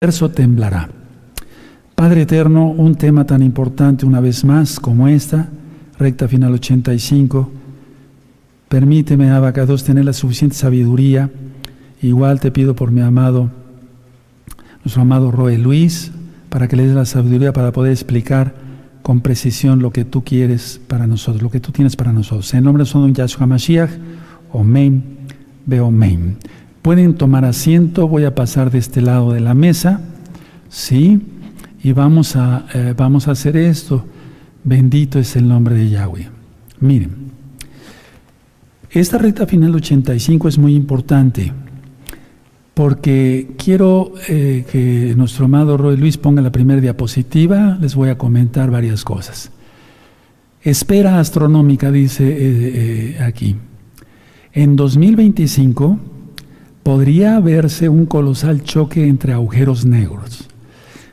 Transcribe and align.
universo 0.00 0.30
temblará. 0.30 0.88
Padre 1.96 2.22
Eterno, 2.22 2.68
un 2.68 2.94
tema 2.94 3.26
tan 3.26 3.42
importante 3.42 4.06
una 4.06 4.20
vez 4.20 4.44
más 4.44 4.78
como 4.78 5.08
esta, 5.08 5.48
recta 5.98 6.28
final 6.28 6.54
85, 6.54 7.50
permíteme, 8.68 9.28
Abacados, 9.32 9.82
tener 9.82 10.04
la 10.04 10.12
suficiente 10.12 10.54
sabiduría. 10.54 11.32
Igual 12.00 12.38
te 12.38 12.52
pido 12.52 12.76
por 12.76 12.92
mi 12.92 13.00
amado, 13.00 13.50
nuestro 14.84 15.02
amado 15.02 15.32
Roe 15.32 15.58
Luis, 15.58 16.12
para 16.48 16.68
que 16.68 16.76
le 16.76 16.86
des 16.86 16.94
la 16.94 17.04
sabiduría 17.04 17.52
para 17.52 17.72
poder 17.72 17.90
explicar 17.90 18.54
con 19.02 19.20
precisión 19.20 19.80
lo 19.80 19.90
que 19.90 20.04
tú 20.04 20.22
quieres 20.22 20.80
para 20.86 21.08
nosotros, 21.08 21.42
lo 21.42 21.50
que 21.50 21.58
tú 21.58 21.72
tienes 21.72 21.96
para 21.96 22.12
nosotros. 22.12 22.54
En 22.54 22.62
nombre 22.62 22.84
de 22.84 23.12
Yahshua 23.14 23.48
Mashiach, 23.48 23.90
Omen, 24.52 25.02
Beomen. 25.66 26.36
Pueden 26.88 27.16
tomar 27.16 27.44
asiento, 27.44 28.08
voy 28.08 28.24
a 28.24 28.34
pasar 28.34 28.70
de 28.70 28.78
este 28.78 29.02
lado 29.02 29.34
de 29.34 29.40
la 29.40 29.52
mesa, 29.52 30.00
¿sí? 30.70 31.20
Y 31.84 31.92
vamos 31.92 32.34
a, 32.34 32.64
eh, 32.72 32.94
vamos 32.96 33.28
a 33.28 33.32
hacer 33.32 33.58
esto. 33.58 34.06
Bendito 34.64 35.18
es 35.18 35.36
el 35.36 35.46
nombre 35.46 35.74
de 35.74 35.90
Yahweh. 35.90 36.30
Miren, 36.80 37.10
esta 38.90 39.18
recta 39.18 39.46
final 39.46 39.74
85 39.74 40.48
es 40.48 40.56
muy 40.56 40.74
importante 40.74 41.52
porque 42.72 43.50
quiero 43.62 44.14
eh, 44.26 44.64
que 44.72 45.12
nuestro 45.14 45.44
amado 45.44 45.76
Roy 45.76 45.98
Luis 45.98 46.16
ponga 46.16 46.40
la 46.40 46.52
primera 46.52 46.80
diapositiva, 46.80 47.76
les 47.82 47.94
voy 47.94 48.08
a 48.08 48.16
comentar 48.16 48.70
varias 48.70 49.04
cosas. 49.04 49.50
Espera 50.62 51.20
astronómica, 51.20 51.92
dice 51.92 52.24
eh, 52.30 53.18
aquí. 53.20 53.56
En 54.54 54.74
2025 54.74 56.16
podría 56.88 57.38
verse 57.38 57.90
un 57.90 58.06
colosal 58.06 58.62
choque 58.62 59.08
entre 59.08 59.34
agujeros 59.34 59.84
negros. 59.84 60.48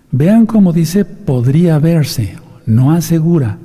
Vean 0.10 0.46
cómo 0.46 0.72
dice 0.72 1.04
podría 1.04 1.80
verse, 1.80 2.38
no 2.66 2.94
asegura. 2.94 3.58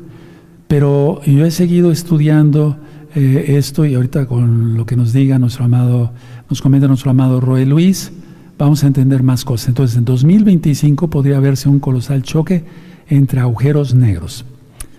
Pero 0.67 1.23
yo 1.25 1.47
he 1.47 1.53
seguido 1.53 1.93
estudiando 1.93 2.79
eh, 3.15 3.55
esto 3.57 3.85
y 3.85 3.95
ahorita 3.95 4.27
con 4.27 4.77
lo 4.77 4.87
que 4.87 4.97
nos 4.97 5.13
diga 5.13 5.39
nuestro 5.39 5.67
amado, 5.67 6.11
nos 6.49 6.61
comenta 6.61 6.89
nuestro 6.89 7.13
amado 7.13 7.41
Roy 7.41 7.65
Luis, 7.65 8.11
vamos 8.59 8.83
a 8.83 8.89
entender 8.89 9.23
más 9.23 9.45
cosas. 9.45 9.69
Entonces, 9.69 9.97
en 9.97 10.05
2025 10.05 11.11
podría 11.11 11.39
verse 11.39 11.69
un 11.69 11.79
colosal 11.79 12.25
choque 12.25 12.65
entre 13.09 13.39
agujeros 13.39 13.95
negros. 13.95 14.45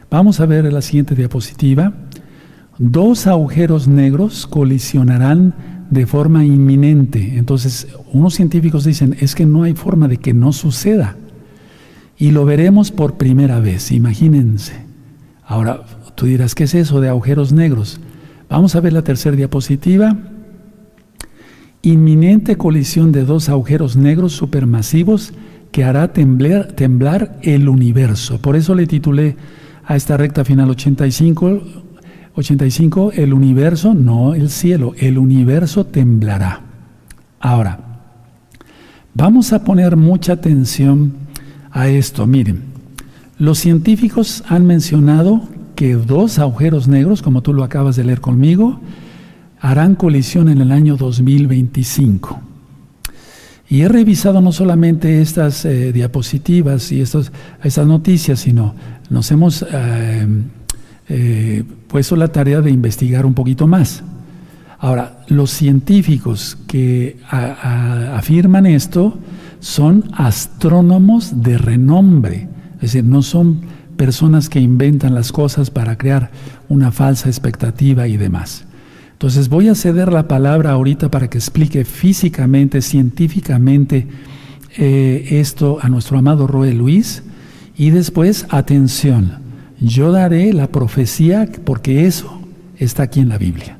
Vamos 0.10 0.40
a 0.40 0.46
ver 0.46 0.72
la 0.72 0.82
siguiente 0.82 1.14
diapositiva. 1.14 1.92
Dos 2.78 3.28
agujeros 3.28 3.90
negros 3.90 4.48
colisionarán 4.48 5.71
de 5.92 6.08
forma 6.08 6.44
inminente. 6.44 7.38
Entonces, 7.38 7.88
unos 8.12 8.34
científicos 8.34 8.86
dicen, 8.86 9.16
es 9.20 9.36
que 9.36 9.46
no 9.46 9.64
hay 9.64 9.74
forma 9.74 10.08
de 10.08 10.18
que 10.18 10.34
no 10.34 10.54
suceda. 10.54 11.18
Y 12.18 12.32
lo 12.32 12.46
veremos 12.46 12.92
por 12.92 13.18
primera 13.18 13.60
vez, 13.60 13.92
imagínense. 13.92 14.74
Ahora, 15.46 15.84
tú 16.16 16.26
dirás, 16.26 16.56
¿qué 16.56 16.64
es 16.64 16.74
eso 16.74 17.02
de 17.02 17.10
agujeros 17.10 17.52
negros? 17.52 18.00
Vamos 18.50 18.76
a 18.76 18.80
ver 18.80 18.94
la 18.94 19.04
tercera 19.04 19.36
diapositiva. 19.36 20.18
Inminente 21.82 22.56
colisión 22.56 23.12
de 23.12 23.26
dos 23.26 23.50
agujeros 23.50 23.98
negros 23.98 24.32
supermasivos 24.34 25.34
que 25.72 25.84
hará 25.84 26.14
temblar, 26.14 26.72
temblar 26.72 27.38
el 27.42 27.68
universo. 27.68 28.40
Por 28.40 28.56
eso 28.56 28.76
le 28.76 28.88
titulé 28.88 29.36
a 29.84 29.98
esta 29.98 30.16
recta 30.16 30.46
final 30.46 30.70
85 30.70 31.81
85, 32.36 33.12
el 33.14 33.34
universo, 33.34 33.94
no 33.94 34.34
el 34.36 34.50
cielo, 34.50 34.94
el 34.98 35.18
universo 35.18 35.86
temblará. 35.86 36.62
Ahora, 37.40 37.80
vamos 39.14 39.52
a 39.54 39.64
poner 39.64 39.98
mucha 39.98 40.34
atención 40.34 41.14
a 41.72 41.90
esto. 41.90 42.26
Miren, 42.28 42.64
los 43.38 43.60
científicos 43.60 44.44
han 44.48 44.66
mencionado 44.66 45.42
que 45.76 45.96
dos 45.96 46.40
agujeros 46.40 46.88
negros, 46.88 47.22
como 47.22 47.42
tú 47.42 47.54
lo 47.54 47.64
acabas 47.64 47.96
de 47.96 48.04
leer 48.04 48.22
conmigo, 48.22 48.80
harán 49.60 49.96
colisión 49.96 50.50
en 50.50 50.62
el 50.62 50.72
año 50.72 50.96
2025. 50.96 52.40
Y 53.70 53.82
he 53.82 53.88
revisado 53.88 54.42
no 54.42 54.52
solamente 54.52 55.22
estas 55.22 55.64
eh, 55.66 55.94
diapositivas 55.94 56.92
y 56.92 57.02
estos, 57.02 57.32
estas 57.64 57.88
noticias, 57.88 58.40
sino 58.40 58.76
nos 59.10 59.32
hemos... 59.32 59.66
Eh, 59.72 60.28
eh, 61.14 61.64
puesto 61.92 62.16
la 62.16 62.30
tarea 62.30 62.62
de 62.62 62.72
investigar 62.72 63.26
un 63.26 63.34
poquito 63.34 63.68
más. 63.68 64.02
Ahora, 64.80 65.20
los 65.28 65.52
científicos 65.52 66.58
que 66.66 67.18
afirman 67.30 68.66
esto 68.66 69.20
son 69.60 70.06
astrónomos 70.14 71.44
de 71.44 71.58
renombre, 71.58 72.48
es 72.76 72.94
decir, 72.94 73.04
no 73.04 73.22
son 73.22 73.62
personas 73.98 74.48
que 74.48 74.62
inventan 74.62 75.14
las 75.14 75.34
cosas 75.34 75.70
para 75.70 75.98
crear 75.98 76.32
una 76.70 76.94
falsa 76.94 77.28
expectativa 77.28 78.08
y 78.08 78.16
demás. 78.16 78.64
Entonces 79.12 79.50
voy 79.50 79.68
a 79.68 79.76
ceder 79.76 80.14
la 80.14 80.30
palabra 80.30 80.72
ahorita 80.72 81.12
para 81.12 81.30
que 81.30 81.38
explique 81.38 81.84
físicamente, 81.84 82.82
científicamente 82.82 84.08
eh, 84.78 85.28
esto 85.32 85.78
a 85.82 85.90
nuestro 85.90 86.18
amado 86.18 86.48
Roe 86.48 86.74
Luis 86.74 87.22
y 87.78 87.90
después, 87.90 88.48
atención, 88.50 89.41
yo 89.82 90.12
daré 90.12 90.54
la 90.54 90.68
profecía 90.68 91.50
porque 91.66 92.06
eso 92.06 92.40
está 92.78 93.04
aquí 93.04 93.20
en 93.20 93.30
la 93.30 93.38
Biblia. 93.38 93.78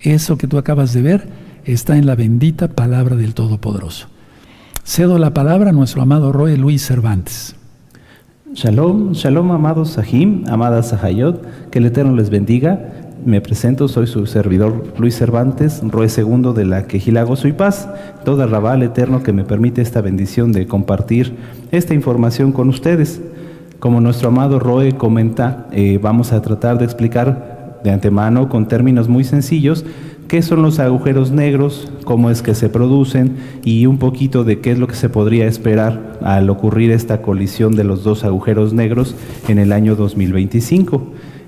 Eso 0.00 0.36
que 0.38 0.48
tú 0.48 0.58
acabas 0.58 0.92
de 0.94 1.02
ver 1.02 1.28
está 1.64 1.96
en 1.96 2.06
la 2.06 2.16
bendita 2.16 2.68
palabra 2.68 3.14
del 3.16 3.34
Todopoderoso. 3.34 4.08
Cedo 4.82 5.18
la 5.18 5.32
palabra 5.32 5.70
a 5.70 5.72
nuestro 5.72 6.02
amado 6.02 6.32
Roe 6.32 6.56
Luis 6.56 6.84
Cervantes. 6.84 7.54
Shalom, 8.54 9.12
shalom 9.12 9.52
amados 9.52 9.90
Sahim, 9.90 10.44
amadas 10.48 10.88
Sahayot, 10.88 11.70
que 11.70 11.78
el 11.78 11.86
Eterno 11.86 12.16
les 12.16 12.30
bendiga. 12.30 12.88
Me 13.24 13.40
presento, 13.40 13.86
soy 13.86 14.08
su 14.08 14.26
servidor 14.26 14.92
Luis 14.98 15.16
Cervantes, 15.16 15.80
Roe 15.84 16.08
segundo 16.08 16.52
de 16.52 16.64
la 16.64 16.86
Quejilago 16.88 17.36
Soy 17.36 17.52
Paz, 17.52 17.88
toda 18.24 18.46
Rabal 18.46 18.82
Eterno 18.82 19.22
que 19.22 19.32
me 19.32 19.44
permite 19.44 19.80
esta 19.80 20.00
bendición 20.00 20.50
de 20.50 20.66
compartir 20.66 21.36
esta 21.70 21.94
información 21.94 22.50
con 22.50 22.68
ustedes. 22.68 23.20
Como 23.82 24.00
nuestro 24.00 24.28
amado 24.28 24.60
Roe 24.60 24.92
comenta, 24.92 25.66
eh, 25.72 25.98
vamos 26.00 26.30
a 26.30 26.40
tratar 26.40 26.78
de 26.78 26.84
explicar 26.84 27.80
de 27.82 27.90
antemano 27.90 28.48
con 28.48 28.68
términos 28.68 29.08
muy 29.08 29.24
sencillos 29.24 29.84
qué 30.28 30.40
son 30.40 30.62
los 30.62 30.78
agujeros 30.78 31.32
negros, 31.32 31.90
cómo 32.04 32.30
es 32.30 32.42
que 32.42 32.54
se 32.54 32.68
producen 32.68 33.38
y 33.64 33.86
un 33.86 33.98
poquito 33.98 34.44
de 34.44 34.60
qué 34.60 34.70
es 34.70 34.78
lo 34.78 34.86
que 34.86 34.94
se 34.94 35.08
podría 35.08 35.48
esperar 35.48 36.20
al 36.22 36.48
ocurrir 36.48 36.92
esta 36.92 37.22
colisión 37.22 37.74
de 37.74 37.82
los 37.82 38.04
dos 38.04 38.22
agujeros 38.22 38.72
negros 38.72 39.16
en 39.48 39.58
el 39.58 39.72
año 39.72 39.96
2025. 39.96 41.02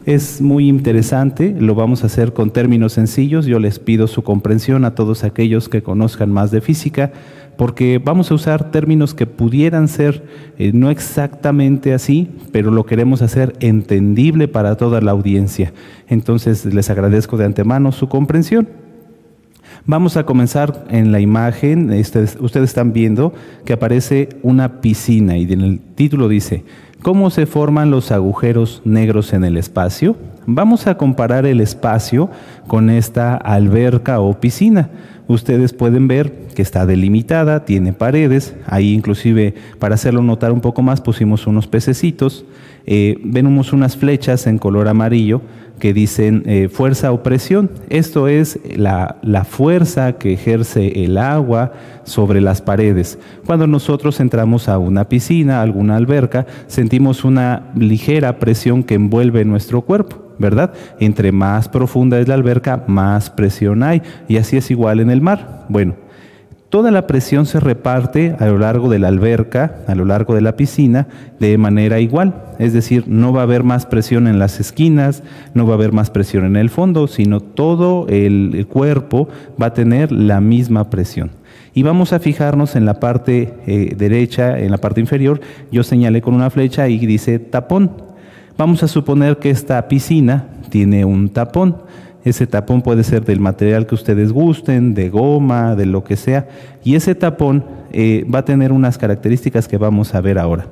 Es 0.07 0.43
muy 0.43 0.69
interesante, 0.69 1.57
lo 1.59 1.75
vamos 1.75 2.03
a 2.03 2.07
hacer 2.07 2.35
con 2.35 2.51
términos 2.51 2.93
sencillos, 2.93 3.47
yo 3.47 3.59
les 3.59 3.79
pido 3.79 4.07
su 4.07 4.23
comprensión 4.23 4.85
a 4.85 4.95
todos 4.95 5.25
aquellos 5.25 5.71
que 5.71 5.83
conozcan 5.83 6.31
más 6.31 6.51
de 6.51 6.61
física 6.61 7.11
porque 7.57 8.03
vamos 8.05 8.31
a 8.31 8.35
usar 8.35 8.71
términos 8.71 9.15
que 9.15 9.27
pudieran 9.27 9.89
ser 9.89 10.25
eh, 10.59 10.73
no 10.75 10.91
exactamente 10.91 11.95
así, 11.95 12.29
pero 12.53 12.71
lo 12.71 12.85
queremos 12.85 13.23
hacer 13.23 13.55
entendible 13.61 14.47
para 14.47 14.77
toda 14.77 15.01
la 15.01 15.13
audiencia. 15.13 15.73
Entonces 16.09 16.67
les 16.67 16.91
agradezco 16.91 17.39
de 17.39 17.47
antemano 17.47 17.91
su 17.91 18.07
comprensión. 18.09 18.69
Vamos 19.87 20.19
a 20.19 20.25
comenzar 20.25 20.85
en 20.91 21.13
la 21.13 21.21
imagen, 21.21 21.93
este, 21.93 22.25
ustedes 22.41 22.71
están 22.71 22.93
viendo 22.93 23.33
que 23.65 23.73
aparece 23.73 24.29
una 24.43 24.83
piscina 24.83 25.39
y 25.39 25.51
en 25.51 25.61
el 25.63 25.81
título 25.81 26.29
dice, 26.29 26.65
¿cómo 27.05 27.29
se 27.29 27.45
forman 27.45 27.91
los 27.91 28.11
agujeros 28.13 28.81
negros 28.87 29.35
en 29.35 29.45
el 29.45 29.59
espacio? 29.59 30.17
Vamos 30.47 30.87
a 30.87 30.97
comparar 30.97 31.45
el 31.45 31.61
espacio 31.61 32.31
con 32.67 32.91
esta 32.91 33.37
alberca 33.37 34.21
o 34.21 34.41
piscina 34.41 34.91
ustedes 35.27 35.73
pueden 35.73 36.09
ver 36.09 36.45
que 36.55 36.63
está 36.63 36.87
delimitada, 36.87 37.65
tiene 37.65 37.93
paredes, 37.93 38.55
ahí 38.67 38.93
inclusive 38.93 39.55
para 39.79 39.95
hacerlo 39.95 40.23
notar 40.23 40.53
un 40.53 40.61
poco 40.61 40.83
más 40.83 41.01
pusimos 41.01 41.47
unos 41.47 41.67
pececitos, 41.67 42.45
eh, 42.87 43.19
vemos 43.25 43.73
unas 43.73 43.97
flechas 43.97 44.47
en 44.47 44.59
color 44.59 44.89
amarillo 44.89 45.41
que 45.79 45.93
dicen 45.93 46.45
eh, 46.47 46.69
fuerza 46.69 47.11
o 47.11 47.23
presión. 47.23 47.71
Esto 47.89 48.29
es 48.29 48.61
la, 48.77 49.17
la, 49.23 49.45
fuerza 49.45 50.13
que 50.13 50.35
ejerce 50.35 51.05
el 51.05 51.19
agua 51.19 51.73
sobre 52.05 52.41
las 52.41 52.63
paredes. 52.63 53.19
Cuando 53.45 53.67
nosotros 53.67 54.21
entramos 54.21 54.69
a 54.69 54.79
una 54.79 55.09
piscina, 55.09 55.63
alguna 55.63 55.97
alberca, 55.97 56.47
sentimos 56.69 57.25
una 57.25 57.73
ligera 57.75 58.39
presión 58.39 58.85
que 58.85 58.95
envuelve 58.95 59.45
nuestro 59.45 59.83
cuerpo. 59.83 60.25
¿verdad? 60.39 60.73
Entre 61.01 61.33
más 61.33 61.69
profunda 61.69 62.19
es 62.19 62.29
la 62.29 62.35
alberca, 62.35 62.54
más 62.87 63.31
presión 63.31 63.83
hay. 63.83 64.03
Y 64.29 64.37
así 64.37 64.57
es 64.57 64.71
igual 64.71 65.01
en 65.01 65.11
el 65.11 65.21
mar. 65.21 65.65
Bueno, 65.69 65.95
toda 66.69 66.91
la 66.91 67.07
presión 67.07 67.47
se 67.47 67.61
reparte 67.61 68.37
a 68.39 68.47
lo 68.47 68.59
largo 68.59 68.89
de 68.89 68.99
la 68.99 69.09
alberca, 69.09 69.77
a 69.87 69.95
lo 69.95 70.05
largo 70.05 70.35
de 70.35 70.41
la 70.41 70.57
piscina, 70.57 71.07
de 71.39 71.57
manera 71.59 72.01
igual. 72.01 72.35
Es 72.59 72.73
decir, 72.73 73.05
no 73.07 73.33
va 73.33 73.41
a 73.41 73.45
haber 73.45 73.65
más 73.65 73.87
presión 73.87 74.27
en 74.27 74.39
las 74.39 74.61
esquinas, 74.61 75.23
no 75.55 75.67
va 75.67 75.75
a 75.75 75.77
haber 75.77 75.93
más 75.93 76.11
presión 76.11 76.45
en 76.45 76.57
el 76.57 76.71
fondo, 76.71 77.07
sino 77.07 77.41
todo 77.41 78.07
el 78.09 78.67
cuerpo 78.69 79.29
va 79.61 79.67
a 79.67 79.75
tener 79.75 80.13
la 80.13 80.41
misma 80.41 80.91
presión. 80.91 81.31
Y 81.77 81.83
vamos 81.83 82.13
a 82.13 82.21
fijarnos 82.21 82.77
en 82.77 82.87
la 82.87 83.01
parte 83.01 83.53
eh, 83.67 83.95
derecha, 83.97 84.61
en 84.61 84.71
la 84.71 84.79
parte 84.79 85.01
inferior, 85.01 85.41
yo 85.73 85.83
señalé 85.83 86.23
con 86.23 86.35
una 86.35 86.51
flecha 86.51 86.89
y 86.89 87.05
dice 87.05 87.41
tapón. 87.41 87.91
Vamos 88.57 88.85
a 88.85 88.89
suponer 88.89 89.39
que 89.39 89.51
esta 89.51 89.89
piscina 89.89 90.47
tiene 90.71 91.05
un 91.05 91.29
tapón. 91.31 91.79
Ese 92.25 92.47
tapón 92.47 92.83
puede 92.83 93.05
ser 93.05 93.25
del 93.25 93.41
material 93.41 93.87
que 93.87 93.95
ustedes 93.95 94.33
gusten, 94.33 94.95
de 94.95 95.11
goma, 95.11 95.77
de 95.77 95.87
lo 95.87 96.05
que 96.05 96.17
sea. 96.17 96.49
Y 96.83 96.95
ese 96.95 97.15
tapón 97.15 97.65
eh, 97.93 98.27
va 98.33 98.41
a 98.41 98.45
tener 98.45 98.73
unas 98.73 98.97
características 98.97 99.69
que 99.69 99.77
vamos 99.77 100.15
a 100.15 100.21
ver 100.21 100.39
ahora. 100.39 100.67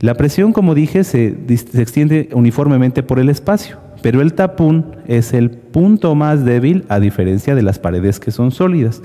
La 0.00 0.14
presión, 0.14 0.52
como 0.52 0.76
dije, 0.76 1.02
se, 1.02 1.36
se 1.48 1.82
extiende 1.82 2.28
uniformemente 2.32 3.02
por 3.02 3.18
el 3.18 3.28
espacio, 3.28 3.78
pero 4.00 4.20
el 4.20 4.34
tapón 4.34 4.96
es 5.08 5.34
el 5.34 5.50
punto 5.50 6.14
más 6.14 6.44
débil 6.44 6.84
a 6.88 7.00
diferencia 7.00 7.56
de 7.56 7.62
las 7.62 7.80
paredes 7.80 8.20
que 8.20 8.30
son 8.30 8.52
sólidas. 8.52 9.02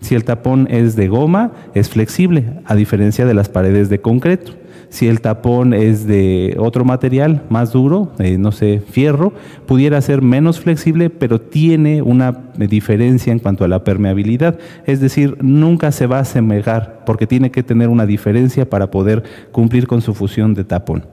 Si 0.00 0.14
el 0.14 0.24
tapón 0.24 0.68
es 0.70 0.94
de 0.94 1.08
goma, 1.08 1.52
es 1.74 1.88
flexible, 1.88 2.44
a 2.64 2.76
diferencia 2.76 3.26
de 3.26 3.34
las 3.34 3.48
paredes 3.48 3.88
de 3.88 4.00
concreto. 4.00 4.52
Si 4.88 5.08
el 5.08 5.20
tapón 5.20 5.74
es 5.74 6.06
de 6.06 6.56
otro 6.58 6.84
material 6.84 7.42
más 7.48 7.72
duro, 7.72 8.12
eh, 8.18 8.38
no 8.38 8.52
sé, 8.52 8.82
fierro, 8.88 9.32
pudiera 9.66 10.00
ser 10.00 10.22
menos 10.22 10.60
flexible, 10.60 11.10
pero 11.10 11.40
tiene 11.40 12.02
una 12.02 12.32
diferencia 12.56 13.32
en 13.32 13.38
cuanto 13.38 13.64
a 13.64 13.68
la 13.68 13.84
permeabilidad. 13.84 14.58
Es 14.86 15.00
decir, 15.00 15.36
nunca 15.42 15.92
se 15.92 16.06
va 16.06 16.18
a 16.18 16.22
asemejar 16.22 17.02
porque 17.04 17.26
tiene 17.26 17.50
que 17.50 17.62
tener 17.62 17.88
una 17.88 18.06
diferencia 18.06 18.68
para 18.68 18.90
poder 18.90 19.24
cumplir 19.52 19.86
con 19.86 20.02
su 20.02 20.14
función 20.14 20.54
de 20.54 20.64
tapón. 20.64 21.06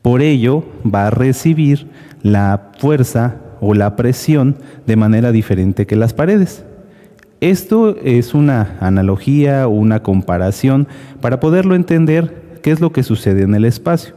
Por 0.00 0.22
ello, 0.22 0.64
va 0.84 1.06
a 1.06 1.10
recibir 1.10 1.88
la 2.22 2.72
fuerza 2.78 3.40
o 3.60 3.74
la 3.74 3.96
presión 3.96 4.56
de 4.86 4.96
manera 4.96 5.32
diferente 5.32 5.86
que 5.86 5.96
las 5.96 6.12
paredes. 6.12 6.64
Esto 7.40 7.96
es 8.02 8.32
una 8.32 8.76
analogía, 8.80 9.66
una 9.66 10.02
comparación 10.02 10.88
para 11.20 11.40
poderlo 11.40 11.74
entender 11.74 12.43
¿Qué 12.64 12.70
es 12.70 12.80
lo 12.80 12.92
que 12.92 13.02
sucede 13.02 13.42
en 13.42 13.54
el 13.54 13.66
espacio? 13.66 14.14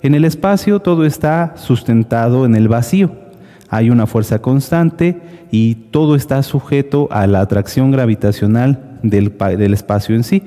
En 0.00 0.14
el 0.14 0.24
espacio 0.24 0.80
todo 0.80 1.04
está 1.04 1.52
sustentado 1.58 2.46
en 2.46 2.56
el 2.56 2.66
vacío. 2.66 3.12
Hay 3.68 3.90
una 3.90 4.06
fuerza 4.06 4.40
constante 4.40 5.20
y 5.50 5.74
todo 5.90 6.16
está 6.16 6.42
sujeto 6.42 7.08
a 7.10 7.26
la 7.26 7.42
atracción 7.42 7.90
gravitacional 7.90 8.98
del, 9.02 9.34
espacio 9.74 10.14
en 10.14 10.24
sí. 10.24 10.44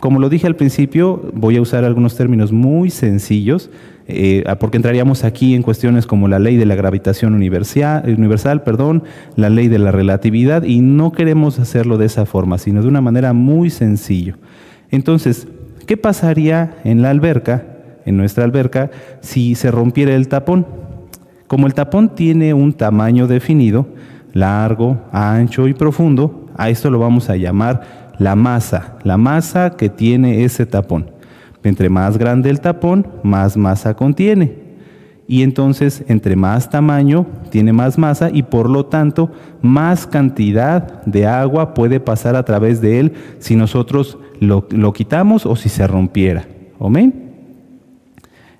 Como 0.00 0.18
lo 0.18 0.28
dije 0.28 0.48
al 0.48 0.56
principio, 0.56 1.30
voy 1.34 1.56
a 1.56 1.62
usar 1.62 1.84
algunos 1.84 2.16
términos 2.16 2.50
muy 2.50 2.90
sencillos, 2.90 3.70
eh, 4.08 4.42
porque 4.58 4.78
entraríamos 4.78 5.22
aquí 5.22 5.54
en 5.54 5.62
cuestiones 5.62 6.04
como 6.04 6.26
la 6.26 6.40
ley 6.40 6.56
de 6.56 6.66
la 6.66 6.74
gravitación 6.74 7.32
universal, 7.32 8.02
universal, 8.08 8.64
perdón, 8.64 9.04
la 9.36 9.50
ley 9.50 9.68
de 9.68 9.78
la 9.78 9.92
relatividad, 9.92 10.64
y 10.64 10.80
no 10.80 11.12
queremos 11.12 11.60
hacerlo 11.60 11.96
de 11.96 12.06
esa 12.06 12.26
forma, 12.26 12.58
sino 12.58 12.82
de 12.82 12.88
una 12.88 13.00
manera 13.00 13.32
muy 13.34 13.70
sencilla. 13.70 14.36
Entonces, 14.90 15.46
¿Qué 15.88 15.96
pasaría 15.96 16.74
en 16.84 17.00
la 17.00 17.08
alberca, 17.08 17.64
en 18.04 18.18
nuestra 18.18 18.44
alberca, 18.44 18.90
si 19.22 19.54
se 19.54 19.70
rompiera 19.70 20.14
el 20.14 20.28
tapón? 20.28 20.66
Como 21.46 21.66
el 21.66 21.72
tapón 21.72 22.14
tiene 22.14 22.52
un 22.52 22.74
tamaño 22.74 23.26
definido, 23.26 23.86
largo, 24.34 24.98
ancho 25.12 25.66
y 25.66 25.72
profundo, 25.72 26.44
a 26.58 26.68
esto 26.68 26.90
lo 26.90 26.98
vamos 26.98 27.30
a 27.30 27.36
llamar 27.36 28.12
la 28.18 28.36
masa, 28.36 28.98
la 29.02 29.16
masa 29.16 29.70
que 29.78 29.88
tiene 29.88 30.44
ese 30.44 30.66
tapón. 30.66 31.10
Entre 31.64 31.88
más 31.88 32.18
grande 32.18 32.50
el 32.50 32.60
tapón, 32.60 33.06
más 33.22 33.56
masa 33.56 33.94
contiene. 33.94 34.68
Y 35.26 35.42
entonces, 35.42 36.04
entre 36.08 36.36
más 36.36 36.68
tamaño, 36.68 37.24
tiene 37.48 37.72
más 37.72 37.96
masa 37.96 38.28
y 38.30 38.42
por 38.42 38.68
lo 38.68 38.84
tanto, 38.84 39.30
más 39.62 40.06
cantidad 40.06 41.02
de 41.06 41.26
agua 41.26 41.72
puede 41.72 41.98
pasar 41.98 42.36
a 42.36 42.44
través 42.44 42.82
de 42.82 43.00
él 43.00 43.12
si 43.38 43.56
nosotros 43.56 44.18
lo, 44.40 44.92
quitamos 44.92 45.46
o 45.46 45.56
si 45.56 45.68
se 45.68 45.86
rompiera. 45.86 46.46
¿Amén? 46.80 47.32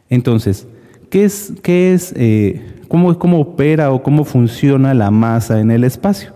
Entonces, 0.08 0.66
¿qué 1.10 1.25
es, 1.25 1.52
qué 1.62 1.94
es 1.94 2.12
eh, 2.16 2.62
cómo, 2.88 3.19
cómo 3.19 3.40
opera 3.40 3.92
o 3.92 4.02
cómo 4.02 4.25
funciona 4.25 4.94
la 4.94 5.10
masa 5.10 5.60
en 5.60 5.70
el 5.70 5.84
espacio? 5.84 6.32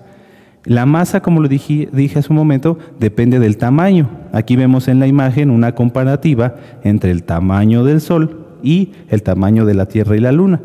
La 0.65 0.87
masa, 0.87 1.21
como 1.21 1.41
lo 1.41 1.49
dije, 1.49 1.89
dije, 1.93 2.21
hace 2.21 2.33
un 2.33 2.37
momento, 2.37 2.79
depende 3.01 3.41
del 3.41 3.57
tamaño. 3.57 4.09
Aquí 4.33 4.55
vemos 4.55 4.87
en 4.87 5.01
la 5.01 5.09
imagen 5.09 5.51
una 5.51 5.75
comparativa 5.75 6.55
entre 6.85 7.11
el 7.11 7.25
tamaño 7.25 7.83
del 7.83 8.01
Sol 8.01 8.47
y 8.63 8.93
el 9.09 9.25
tamaño 9.25 9.67
de 9.67 9.75
la 9.75 9.87
Tierra 9.87 10.17
y 10.17 10.21
la 10.21 10.31
Luna. 10.31 10.61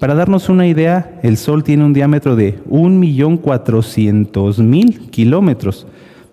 Para 0.00 0.16
darnos 0.16 0.48
una 0.48 0.66
idea, 0.66 1.20
el 1.22 1.36
Sol 1.36 1.62
tiene 1.62 1.84
un 1.84 1.92
diámetro 1.92 2.34
de 2.34 2.58
1.400.000 2.64 5.10
kilómetros 5.10 5.86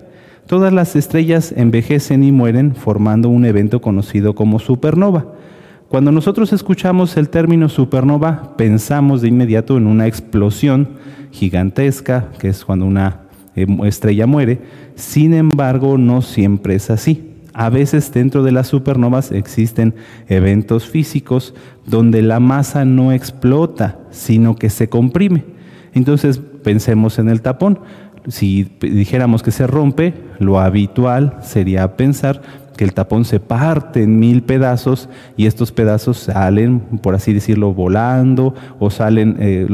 Todas 0.46 0.74
las 0.74 0.94
estrellas 0.94 1.54
envejecen 1.56 2.22
y 2.22 2.32
mueren 2.32 2.74
formando 2.74 3.30
un 3.30 3.46
evento 3.46 3.80
conocido 3.80 4.34
como 4.34 4.58
supernova. 4.58 5.39
Cuando 5.90 6.12
nosotros 6.12 6.52
escuchamos 6.52 7.16
el 7.16 7.30
término 7.30 7.68
supernova, 7.68 8.54
pensamos 8.56 9.22
de 9.22 9.28
inmediato 9.28 9.76
en 9.76 9.88
una 9.88 10.06
explosión 10.06 10.90
gigantesca, 11.32 12.28
que 12.38 12.46
es 12.46 12.64
cuando 12.64 12.86
una 12.86 13.22
eh, 13.56 13.66
estrella 13.82 14.28
muere. 14.28 14.60
Sin 14.94 15.34
embargo, 15.34 15.98
no 15.98 16.22
siempre 16.22 16.76
es 16.76 16.90
así. 16.90 17.32
A 17.54 17.70
veces 17.70 18.12
dentro 18.12 18.44
de 18.44 18.52
las 18.52 18.68
supernovas 18.68 19.32
existen 19.32 19.96
eventos 20.28 20.86
físicos 20.86 21.54
donde 21.86 22.22
la 22.22 22.38
masa 22.38 22.84
no 22.84 23.10
explota, 23.10 23.98
sino 24.12 24.54
que 24.54 24.70
se 24.70 24.88
comprime. 24.88 25.42
Entonces 25.92 26.40
pensemos 26.62 27.18
en 27.18 27.28
el 27.28 27.42
tapón. 27.42 27.80
Si 28.28 28.70
dijéramos 28.80 29.42
que 29.42 29.50
se 29.50 29.66
rompe, 29.66 30.14
lo 30.38 30.60
habitual 30.60 31.38
sería 31.42 31.96
pensar 31.96 32.42
que 32.80 32.84
el 32.84 32.94
tapón 32.94 33.26
se 33.26 33.40
parte 33.40 34.02
en 34.02 34.18
mil 34.18 34.42
pedazos 34.42 35.10
y 35.36 35.44
estos 35.44 35.70
pedazos 35.70 36.16
salen, 36.16 36.80
por 37.02 37.14
así 37.14 37.34
decirlo, 37.34 37.74
volando 37.74 38.54
o 38.78 38.88
salen 38.88 39.36
eh, 39.38 39.68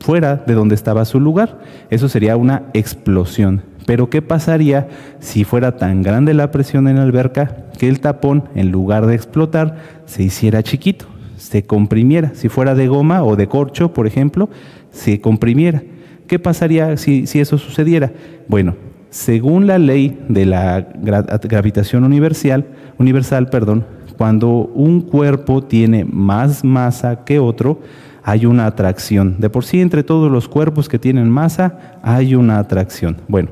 fuera 0.00 0.36
de 0.36 0.54
donde 0.54 0.74
estaba 0.74 1.04
su 1.04 1.20
lugar. 1.20 1.58
Eso 1.90 2.08
sería 2.08 2.34
una 2.38 2.62
explosión. 2.72 3.60
Pero 3.84 4.08
¿qué 4.08 4.22
pasaría 4.22 4.88
si 5.18 5.44
fuera 5.44 5.76
tan 5.76 6.00
grande 6.00 6.32
la 6.32 6.50
presión 6.50 6.88
en 6.88 6.96
la 6.96 7.02
alberca 7.02 7.66
que 7.78 7.90
el 7.90 8.00
tapón, 8.00 8.44
en 8.54 8.70
lugar 8.70 9.04
de 9.04 9.16
explotar, 9.16 9.76
se 10.06 10.22
hiciera 10.22 10.62
chiquito, 10.62 11.04
se 11.36 11.66
comprimiera? 11.66 12.30
Si 12.32 12.48
fuera 12.48 12.74
de 12.74 12.88
goma 12.88 13.22
o 13.22 13.36
de 13.36 13.48
corcho, 13.48 13.92
por 13.92 14.06
ejemplo, 14.06 14.48
se 14.92 15.20
comprimiera. 15.20 15.82
¿Qué 16.26 16.38
pasaría 16.38 16.96
si, 16.96 17.26
si 17.26 17.38
eso 17.38 17.58
sucediera? 17.58 18.12
Bueno, 18.48 18.76
según 19.10 19.66
la 19.66 19.78
ley 19.78 20.18
de 20.28 20.46
la 20.46 20.80
gravitación 20.80 22.04
universal, 22.04 22.66
universal 22.98 23.48
perdón, 23.48 23.84
cuando 24.16 24.48
un 24.48 25.02
cuerpo 25.02 25.62
tiene 25.62 26.04
más 26.04 26.64
masa 26.64 27.24
que 27.24 27.38
otro, 27.38 27.80
hay 28.22 28.46
una 28.46 28.66
atracción. 28.66 29.36
De 29.38 29.50
por 29.50 29.64
sí, 29.64 29.80
entre 29.80 30.02
todos 30.02 30.30
los 30.30 30.48
cuerpos 30.48 30.88
que 30.88 30.98
tienen 30.98 31.30
masa, 31.30 31.98
hay 32.02 32.34
una 32.34 32.58
atracción. 32.58 33.18
Bueno, 33.28 33.50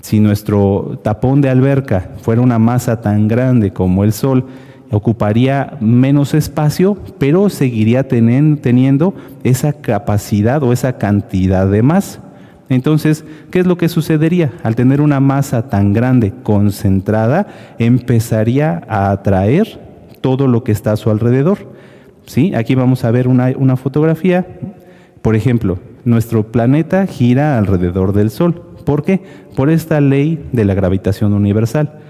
si 0.00 0.18
nuestro 0.20 0.98
tapón 1.02 1.40
de 1.40 1.50
alberca 1.50 2.10
fuera 2.22 2.40
una 2.40 2.58
masa 2.58 3.00
tan 3.00 3.28
grande 3.28 3.72
como 3.72 4.04
el 4.04 4.12
Sol, 4.12 4.46
ocuparía 4.90 5.76
menos 5.80 6.34
espacio, 6.34 6.96
pero 7.18 7.50
seguiría 7.50 8.08
teniendo 8.08 9.14
esa 9.44 9.74
capacidad 9.74 10.62
o 10.62 10.72
esa 10.72 10.98
cantidad 10.98 11.66
de 11.68 11.82
masa. 11.82 12.20
Entonces, 12.68 13.24
¿qué 13.50 13.60
es 13.60 13.66
lo 13.66 13.78
que 13.78 13.88
sucedería? 13.88 14.52
Al 14.62 14.76
tener 14.76 15.00
una 15.00 15.20
masa 15.20 15.68
tan 15.68 15.92
grande 15.92 16.32
concentrada, 16.42 17.46
empezaría 17.78 18.82
a 18.88 19.10
atraer 19.10 19.80
todo 20.20 20.46
lo 20.46 20.64
que 20.64 20.72
está 20.72 20.92
a 20.92 20.96
su 20.96 21.10
alrededor. 21.10 21.58
¿Sí? 22.26 22.54
Aquí 22.54 22.74
vamos 22.74 23.04
a 23.04 23.10
ver 23.10 23.26
una, 23.26 23.52
una 23.56 23.76
fotografía. 23.76 24.46
Por 25.22 25.34
ejemplo, 25.34 25.78
nuestro 26.04 26.52
planeta 26.52 27.06
gira 27.06 27.56
alrededor 27.56 28.12
del 28.12 28.30
Sol. 28.30 28.62
¿Por 28.84 29.02
qué? 29.02 29.22
Por 29.56 29.70
esta 29.70 30.00
ley 30.00 30.44
de 30.52 30.64
la 30.64 30.74
gravitación 30.74 31.32
universal. 31.32 32.00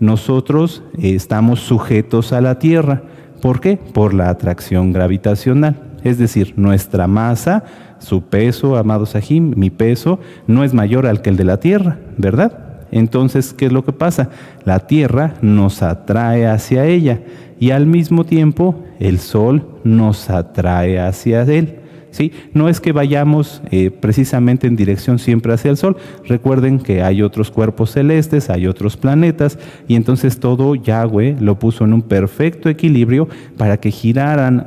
Nosotros 0.00 0.82
eh, 0.96 1.14
estamos 1.14 1.60
sujetos 1.60 2.32
a 2.32 2.40
la 2.40 2.58
Tierra. 2.58 3.02
¿Por 3.40 3.60
qué? 3.60 3.76
Por 3.76 4.14
la 4.14 4.30
atracción 4.30 4.92
gravitacional. 4.92 5.87
Es 6.04 6.18
decir, 6.18 6.54
nuestra 6.56 7.06
masa, 7.06 7.64
su 7.98 8.22
peso, 8.22 8.76
amado 8.76 9.06
Sahim, 9.06 9.54
mi 9.56 9.70
peso, 9.70 10.20
no 10.46 10.64
es 10.64 10.74
mayor 10.74 11.06
al 11.06 11.22
que 11.22 11.30
el 11.30 11.36
de 11.36 11.44
la 11.44 11.60
Tierra, 11.60 11.98
¿verdad? 12.16 12.68
Entonces, 12.90 13.52
¿qué 13.52 13.66
es 13.66 13.72
lo 13.72 13.84
que 13.84 13.92
pasa? 13.92 14.30
La 14.64 14.80
Tierra 14.80 15.34
nos 15.42 15.82
atrae 15.82 16.46
hacia 16.46 16.86
ella 16.86 17.20
y 17.60 17.70
al 17.70 17.86
mismo 17.86 18.24
tiempo 18.24 18.84
el 18.98 19.18
Sol 19.18 19.66
nos 19.84 20.30
atrae 20.30 20.98
hacia 20.98 21.42
él. 21.42 21.80
¿Sí? 22.10 22.32
No 22.54 22.68
es 22.68 22.80
que 22.80 22.92
vayamos 22.92 23.62
eh, 23.70 23.90
precisamente 23.90 24.66
en 24.66 24.76
dirección 24.76 25.18
siempre 25.18 25.52
hacia 25.52 25.70
el 25.70 25.76
Sol. 25.76 25.96
Recuerden 26.26 26.78
que 26.78 27.02
hay 27.02 27.22
otros 27.22 27.50
cuerpos 27.50 27.92
celestes, 27.92 28.50
hay 28.50 28.66
otros 28.66 28.96
planetas, 28.96 29.58
y 29.86 29.94
entonces 29.94 30.40
todo 30.40 30.74
Yahweh 30.74 31.36
lo 31.40 31.58
puso 31.58 31.84
en 31.84 31.92
un 31.92 32.02
perfecto 32.02 32.68
equilibrio 32.68 33.28
para 33.56 33.78
que 33.78 33.90
giraran 33.90 34.66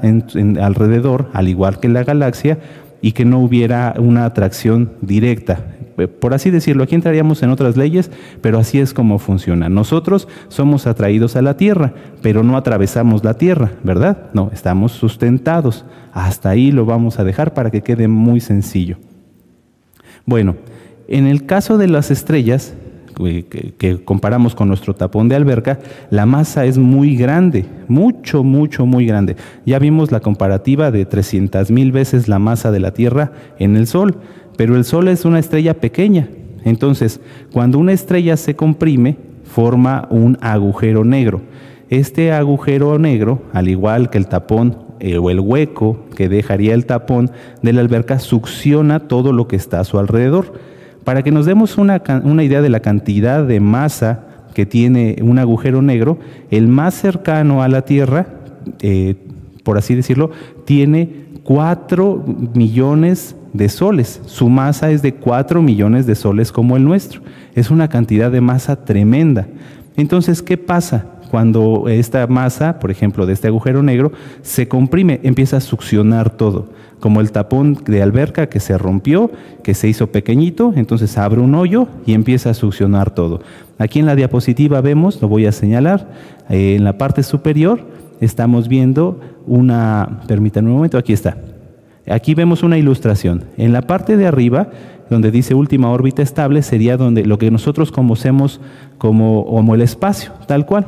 alrededor, 0.59 1.29
al 1.33 1.49
igual 1.49 1.79
que 1.79 1.89
la 1.89 2.03
galaxia, 2.03 2.59
y 3.01 3.13
que 3.13 3.25
no 3.25 3.39
hubiera 3.39 3.95
una 3.97 4.25
atracción 4.25 4.91
directa. 5.01 5.65
Eh, 5.97 6.07
por 6.07 6.33
así 6.33 6.49
decirlo, 6.51 6.83
aquí 6.83 6.95
entraríamos 6.95 7.43
en 7.43 7.49
otras 7.49 7.77
leyes, 7.77 8.11
pero 8.41 8.59
así 8.59 8.79
es 8.79 8.93
como 8.93 9.19
funciona. 9.19 9.69
Nosotros 9.69 10.27
somos 10.47 10.87
atraídos 10.87 11.35
a 11.35 11.41
la 11.41 11.57
Tierra, 11.57 11.93
pero 12.21 12.43
no 12.43 12.57
atravesamos 12.57 13.23
la 13.23 13.35
Tierra, 13.35 13.71
¿verdad? 13.83 14.29
No, 14.33 14.49
estamos 14.53 14.91
sustentados. 14.91 15.85
Hasta 16.13 16.49
ahí 16.49 16.71
lo 16.71 16.85
vamos 16.85 17.19
a 17.19 17.23
dejar 17.23 17.53
para 17.53 17.71
que 17.71 17.81
quede 17.81 18.07
muy 18.07 18.39
sencillo. 18.39 18.97
Bueno, 20.25 20.55
en 21.07 21.27
el 21.27 21.45
caso 21.45 21.77
de 21.77 21.87
las 21.87 22.11
estrellas, 22.11 22.73
que, 23.13 24.01
comparamos 24.03 24.55
con 24.55 24.67
nuestro 24.67 24.93
tapón 24.95 25.29
de 25.29 25.35
alberca, 25.35 25.79
la 26.09 26.25
masa 26.25 26.65
es 26.65 26.77
muy 26.77 27.15
grande, 27.15 27.65
mucho, 27.87 28.43
mucho, 28.43 28.85
muy 28.85 29.05
grande. 29.05 29.35
Ya 29.65 29.79
vimos 29.79 30.11
la 30.11 30.19
comparativa 30.19 30.91
de 30.91 31.05
300 31.05 31.71
mil 31.71 31.91
veces 31.91 32.27
la 32.27 32.39
masa 32.39 32.71
de 32.71 32.79
la 32.79 32.91
Tierra 32.91 33.31
en 33.59 33.75
el 33.75 33.87
Sol. 33.87 34.17
Pero 34.61 34.75
el 34.75 34.85
Sol 34.85 35.07
es 35.07 35.25
una 35.25 35.39
estrella 35.39 35.73
pequeña. 35.73 36.27
Entonces, 36.63 37.19
cuando 37.51 37.79
una 37.79 37.93
estrella 37.93 38.37
se 38.37 38.55
comprime, 38.55 39.17
forma 39.43 40.07
un 40.11 40.37
agujero 40.39 41.03
negro. 41.03 41.41
Este 41.89 42.31
agujero 42.31 42.99
negro, 42.99 43.41
al 43.53 43.69
igual 43.69 44.11
que 44.11 44.19
el 44.19 44.27
tapón 44.27 44.77
eh, 44.99 45.17
o 45.17 45.31
el 45.31 45.39
hueco 45.39 46.05
que 46.15 46.29
dejaría 46.29 46.75
el 46.75 46.85
tapón 46.85 47.31
de 47.63 47.73
la 47.73 47.81
alberca, 47.81 48.19
succiona 48.19 48.99
todo 48.99 49.33
lo 49.33 49.47
que 49.47 49.55
está 49.55 49.79
a 49.79 49.83
su 49.83 49.97
alrededor. 49.97 50.53
Para 51.05 51.23
que 51.23 51.31
nos 51.31 51.47
demos 51.47 51.79
una, 51.79 51.99
idea 52.43 52.61
de 52.61 52.69
la 52.69 52.81
cantidad 52.81 53.43
de 53.43 53.59
masa 53.59 54.27
que 54.53 54.67
tiene 54.67 55.15
un 55.23 55.39
agujero 55.39 55.81
negro, 55.81 56.19
el 56.51 56.67
más 56.67 56.93
cercano 56.93 57.63
a 57.63 57.67
la 57.67 57.81
Tierra, 57.81 58.27
eh, 58.83 59.15
por 59.63 59.79
así 59.79 59.95
decirlo, 59.95 60.29
tiene 60.65 61.31
4 61.45 62.23
millones 62.53 63.35
de 63.53 63.69
soles. 63.69 64.21
Su 64.25 64.49
masa 64.49 64.91
es 64.91 65.01
de 65.01 65.13
4 65.13 65.61
millones 65.61 66.05
de 66.05 66.15
soles 66.15 66.51
como 66.51 66.77
el 66.77 66.83
nuestro. 66.83 67.21
Es 67.55 67.71
una 67.71 67.89
cantidad 67.89 68.31
de 68.31 68.41
masa 68.41 68.85
tremenda. 68.85 69.47
Entonces, 69.97 70.41
¿qué 70.41 70.57
pasa? 70.57 71.05
Cuando 71.29 71.85
esta 71.87 72.27
masa, 72.27 72.79
por 72.79 72.91
ejemplo, 72.91 73.25
de 73.25 73.33
este 73.33 73.47
agujero 73.47 73.81
negro, 73.83 74.11
se 74.41 74.67
comprime, 74.67 75.21
empieza 75.23 75.57
a 75.57 75.61
succionar 75.61 76.29
todo, 76.29 76.69
como 76.99 77.21
el 77.21 77.31
tapón 77.31 77.77
de 77.85 78.01
alberca 78.01 78.49
que 78.49 78.59
se 78.59 78.77
rompió, 78.77 79.31
que 79.63 79.73
se 79.73 79.87
hizo 79.87 80.07
pequeñito, 80.07 80.73
entonces 80.75 81.17
abre 81.17 81.39
un 81.39 81.55
hoyo 81.55 81.87
y 82.05 82.13
empieza 82.13 82.49
a 82.49 82.53
succionar 82.53 83.15
todo. 83.15 83.39
Aquí 83.77 83.99
en 83.99 84.07
la 84.07 84.15
diapositiva 84.15 84.81
vemos, 84.81 85.21
lo 85.21 85.29
voy 85.29 85.45
a 85.45 85.53
señalar, 85.53 86.09
eh, 86.49 86.75
en 86.75 86.83
la 86.83 86.97
parte 86.97 87.23
superior 87.23 87.79
estamos 88.19 88.67
viendo 88.67 89.19
una, 89.47 90.21
permítanme 90.27 90.69
un 90.69 90.75
momento, 90.75 90.97
aquí 90.97 91.13
está, 91.13 91.37
Aquí 92.11 92.33
vemos 92.33 92.63
una 92.63 92.77
ilustración. 92.77 93.45
En 93.57 93.71
la 93.71 93.83
parte 93.83 94.17
de 94.17 94.27
arriba, 94.27 94.69
donde 95.09 95.31
dice 95.31 95.53
última 95.53 95.89
órbita 95.89 96.21
estable, 96.21 96.61
sería 96.61 96.97
donde 96.97 97.25
lo 97.25 97.37
que 97.37 97.51
nosotros 97.51 97.91
conocemos 97.91 98.59
como, 98.97 99.73
el 99.73 99.81
espacio, 99.81 100.31
tal 100.47 100.65
cual. 100.65 100.85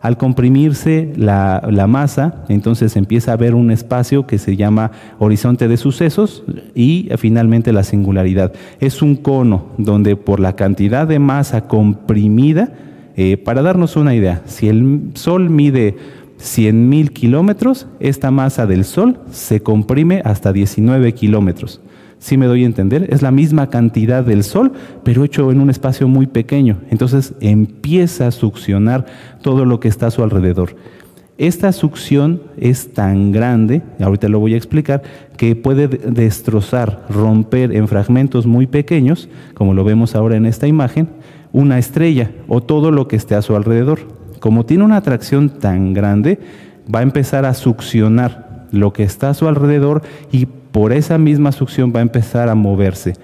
Al 0.00 0.16
comprimirse 0.16 1.12
la, 1.16 1.62
la, 1.70 1.86
masa, 1.86 2.44
entonces 2.48 2.96
empieza 2.96 3.32
a 3.32 3.34
haber 3.34 3.54
un 3.54 3.70
espacio 3.70 4.26
que 4.26 4.38
se 4.38 4.56
llama 4.56 4.92
horizonte 5.18 5.68
de 5.68 5.76
sucesos 5.76 6.42
y 6.74 7.10
finalmente 7.18 7.72
la 7.72 7.82
singularidad. 7.82 8.52
Es 8.80 9.02
un 9.02 9.16
cono 9.16 9.66
donde 9.76 10.16
por 10.16 10.40
la 10.40 10.56
cantidad 10.56 11.06
de 11.06 11.18
masa 11.18 11.68
comprimida, 11.68 12.72
eh, 13.16 13.36
para 13.36 13.60
darnos 13.60 13.96
una 13.96 14.14
idea, 14.14 14.40
si 14.46 14.68
el 14.68 15.10
Sol 15.14 15.50
mide 15.50 15.96
100 16.40 16.88
mil 16.88 17.12
kilómetros, 17.12 17.86
esta 18.00 18.30
masa 18.30 18.66
del 18.66 18.84
Sol 18.84 19.18
se 19.30 19.60
comprime 19.60 20.22
hasta 20.24 20.52
19 20.52 21.12
kilómetros. 21.12 21.80
Si 22.18 22.36
me 22.36 22.46
doy 22.46 22.64
a 22.64 22.66
entender, 22.66 23.08
es 23.10 23.22
la 23.22 23.30
misma 23.30 23.68
cantidad 23.68 24.24
del 24.24 24.42
Sol, 24.42 24.72
pero 25.04 25.24
hecho 25.24 25.50
en 25.52 25.60
un 25.60 25.70
espacio 25.70 26.08
muy 26.08 26.26
pequeño. 26.26 26.78
Entonces 26.90 27.34
empieza 27.40 28.26
a 28.26 28.30
succionar 28.30 29.06
todo 29.42 29.64
lo 29.64 29.80
que 29.80 29.88
está 29.88 30.06
a 30.06 30.10
su 30.10 30.22
alrededor. 30.22 30.76
Esta 31.36 31.72
succión 31.72 32.42
es 32.58 32.92
tan 32.92 33.32
grande, 33.32 33.82
ahorita 33.98 34.28
lo 34.28 34.40
voy 34.40 34.52
a 34.54 34.58
explicar, 34.58 35.02
que 35.38 35.56
puede 35.56 35.88
destrozar, 35.88 37.06
romper 37.08 37.74
en 37.74 37.88
fragmentos 37.88 38.46
muy 38.46 38.66
pequeños, 38.66 39.30
como 39.54 39.72
lo 39.72 39.84
vemos 39.84 40.14
ahora 40.14 40.36
en 40.36 40.44
esta 40.44 40.66
imagen, 40.66 41.08
una 41.52 41.78
estrella 41.78 42.30
o 42.48 42.62
todo 42.62 42.90
lo 42.90 43.08
que 43.08 43.16
esté 43.16 43.34
a 43.34 43.42
su 43.42 43.56
alrededor 43.56 44.19
como 44.40 44.66
tiene 44.66 44.84
una 44.84 44.96
atracción 44.96 45.48
tan 45.48 45.94
grande, 45.94 46.38
va 46.92 47.00
a 47.00 47.02
empezar 47.02 47.44
a 47.44 47.54
succionar 47.54 48.66
lo 48.72 48.92
que 48.92 49.02
está 49.02 49.30
a 49.30 49.34
su 49.34 49.48
alrededor 49.48 50.02
y 50.32 50.46
por 50.46 50.92
esa 50.92 51.18
misma 51.18 51.52
succión 51.52 51.92
va 51.94 52.00
a 52.00 52.02
empezar 52.02 52.48
a 52.48 52.54
moverse. 52.54 53.14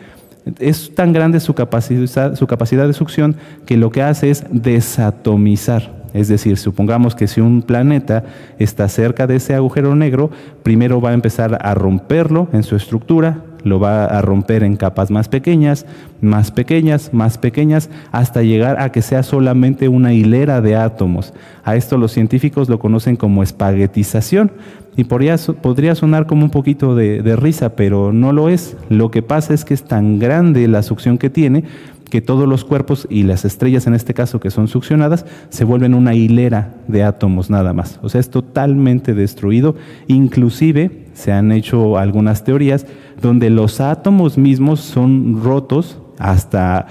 Es 0.59 0.95
tan 0.95 1.13
grande 1.13 1.41
su 1.41 1.55
capacidad, 1.55 2.87
de 2.87 2.93
succión 2.93 3.37
que 3.65 3.77
lo 3.77 3.91
que 3.91 4.03
hace 4.03 4.31
es 4.31 4.45
desatomizar. 4.51 6.05
Es 6.15 6.29
decir, 6.29 6.57
supongamos 6.57 7.15
que 7.15 7.27
si 7.27 7.41
un 7.41 7.63
planeta 7.63 8.25
está 8.59 8.89
cerca 8.89 9.27
de 9.27 9.37
ese 9.37 9.55
agujero 9.55 9.95
negro, 9.95 10.31
primero 10.63 11.01
va 11.01 11.11
a 11.11 11.15
empezar 11.15 11.59
a 11.61 11.75
romperlo 11.75 12.49
en 12.53 12.63
su 12.63 12.77
estructura, 12.77 13.43
lo 13.65 13.81
va 13.81 14.07
a 14.07 14.23
romper 14.23 14.63
en 14.63 14.77
capas 14.77 15.11
más 15.11 15.29
pequeñas, 15.29 15.87
más 16.21 16.51
pequeñas, 16.51 17.13
más 17.13 17.39
pequeñas, 17.39 17.91
hasta 18.13 18.43
llegar 18.43 18.81
a 18.81 18.93
que 18.93 19.03
sea 19.03 19.23
solamente 19.23 19.89
una 19.89 20.13
hilera 20.13 20.61
de 20.61 20.77
átomos. 20.77 21.33
A 21.65 21.77
esto 21.77 21.99
los 21.99 22.13
científicos 22.13 22.69
lo 22.69 22.79
conocen 22.79 23.17
como 23.17 23.43
espaguetización. 23.43 24.53
Y 24.99 25.05
podría, 25.05 25.37
podría 25.61 25.95
sonar 25.95 26.27
como 26.27 26.45
un 26.45 26.51
poquito 26.51 26.95
de, 26.95 27.21
de 27.21 27.37
risa, 27.37 27.77
pero 27.77 28.15
no 28.15 28.33
lo 28.33 28.49
es. 28.49 28.79
Lo 28.89 29.11
que 29.11 29.21
pasa 29.21 29.53
es 29.53 29.67
que 29.67 29.75
es 29.75 29.85
tan 29.85 30.19
grande 30.19 30.67
la 30.69 30.83
succión 30.83 31.19
que 31.19 31.29
tiene 31.29 31.65
que 32.11 32.21
todos 32.21 32.49
los 32.49 32.65
cuerpos 32.65 33.07
y 33.11 33.25
las 33.25 33.45
estrellas 33.45 33.87
en 33.87 33.95
este 33.95 34.15
caso 34.15 34.41
que 34.41 34.51
son 34.51 34.69
succionadas 34.69 35.27
se 35.49 35.65
vuelven 35.65 35.95
una 35.95 36.15
hilera 36.15 36.75
de 36.89 37.03
átomos 37.03 37.51
nada 37.51 37.73
más. 37.73 37.99
O 38.03 38.09
sea, 38.09 38.21
es 38.21 38.31
totalmente 38.31 39.15
destruido. 39.15 39.75
Inclusive 40.07 41.07
se 41.15 41.33
han 41.33 41.53
hecho 41.53 41.99
algunas 41.99 42.45
teorías 42.45 42.87
donde 43.21 43.51
los 43.51 43.81
átomos 43.81 44.39
mismos 44.39 44.81
son 44.81 45.43
rotos 45.43 45.99
hasta 46.19 46.87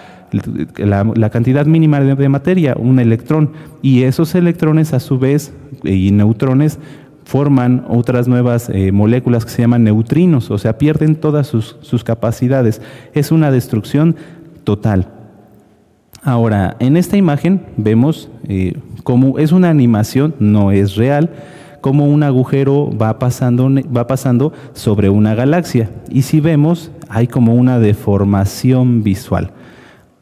la, 0.77 1.29
cantidad 1.29 1.65
mínima 1.65 1.99
de, 1.99 2.29
materia, 2.29 2.75
un 2.77 2.99
electrón, 2.99 3.51
y 3.81 4.03
esos 4.03 4.35
electrones 4.35 4.93
a 4.93 4.99
su 4.99 5.17
vez 5.19 5.53
y 5.83 6.11
neutrones 6.11 6.79
forman 7.23 7.85
otras 7.87 8.27
nuevas 8.27 8.69
eh, 8.69 8.91
moléculas 8.91 9.45
que 9.45 9.51
se 9.51 9.61
llaman 9.63 9.83
neutrinos, 9.83 10.51
o 10.51 10.57
sea, 10.57 10.77
pierden 10.77 11.15
todas 11.15 11.47
sus, 11.47 12.03
capacidades. 12.03 12.81
Es 13.13 13.31
una 13.31 13.49
destrucción 13.49 14.15
total. 14.65 15.07
Ahora, 16.25 16.75
en 16.79 16.97
esta 16.97 17.17
imagen 17.17 17.61
vemos 17.77 18.29
eh, 18.47 18.73
cómo 19.03 19.37
es 19.37 19.51
una 19.51 19.69
animación, 19.69 20.33
no 20.39 20.71
es 20.71 20.95
real, 20.95 21.29
cómo 21.81 22.07
un 22.07 22.23
agujero 22.23 22.89
va 22.97 23.19
pasando, 23.19 23.69
va 23.95 24.07
pasando 24.07 24.51
sobre 24.73 25.09
una 25.09 25.35
galaxia. 25.35 25.91
Y 26.09 26.23
si 26.23 26.39
vemos, 26.39 26.89
hay 27.09 27.27
como 27.27 27.53
una 27.53 27.77
deformación 27.77 29.03
visual. 29.03 29.51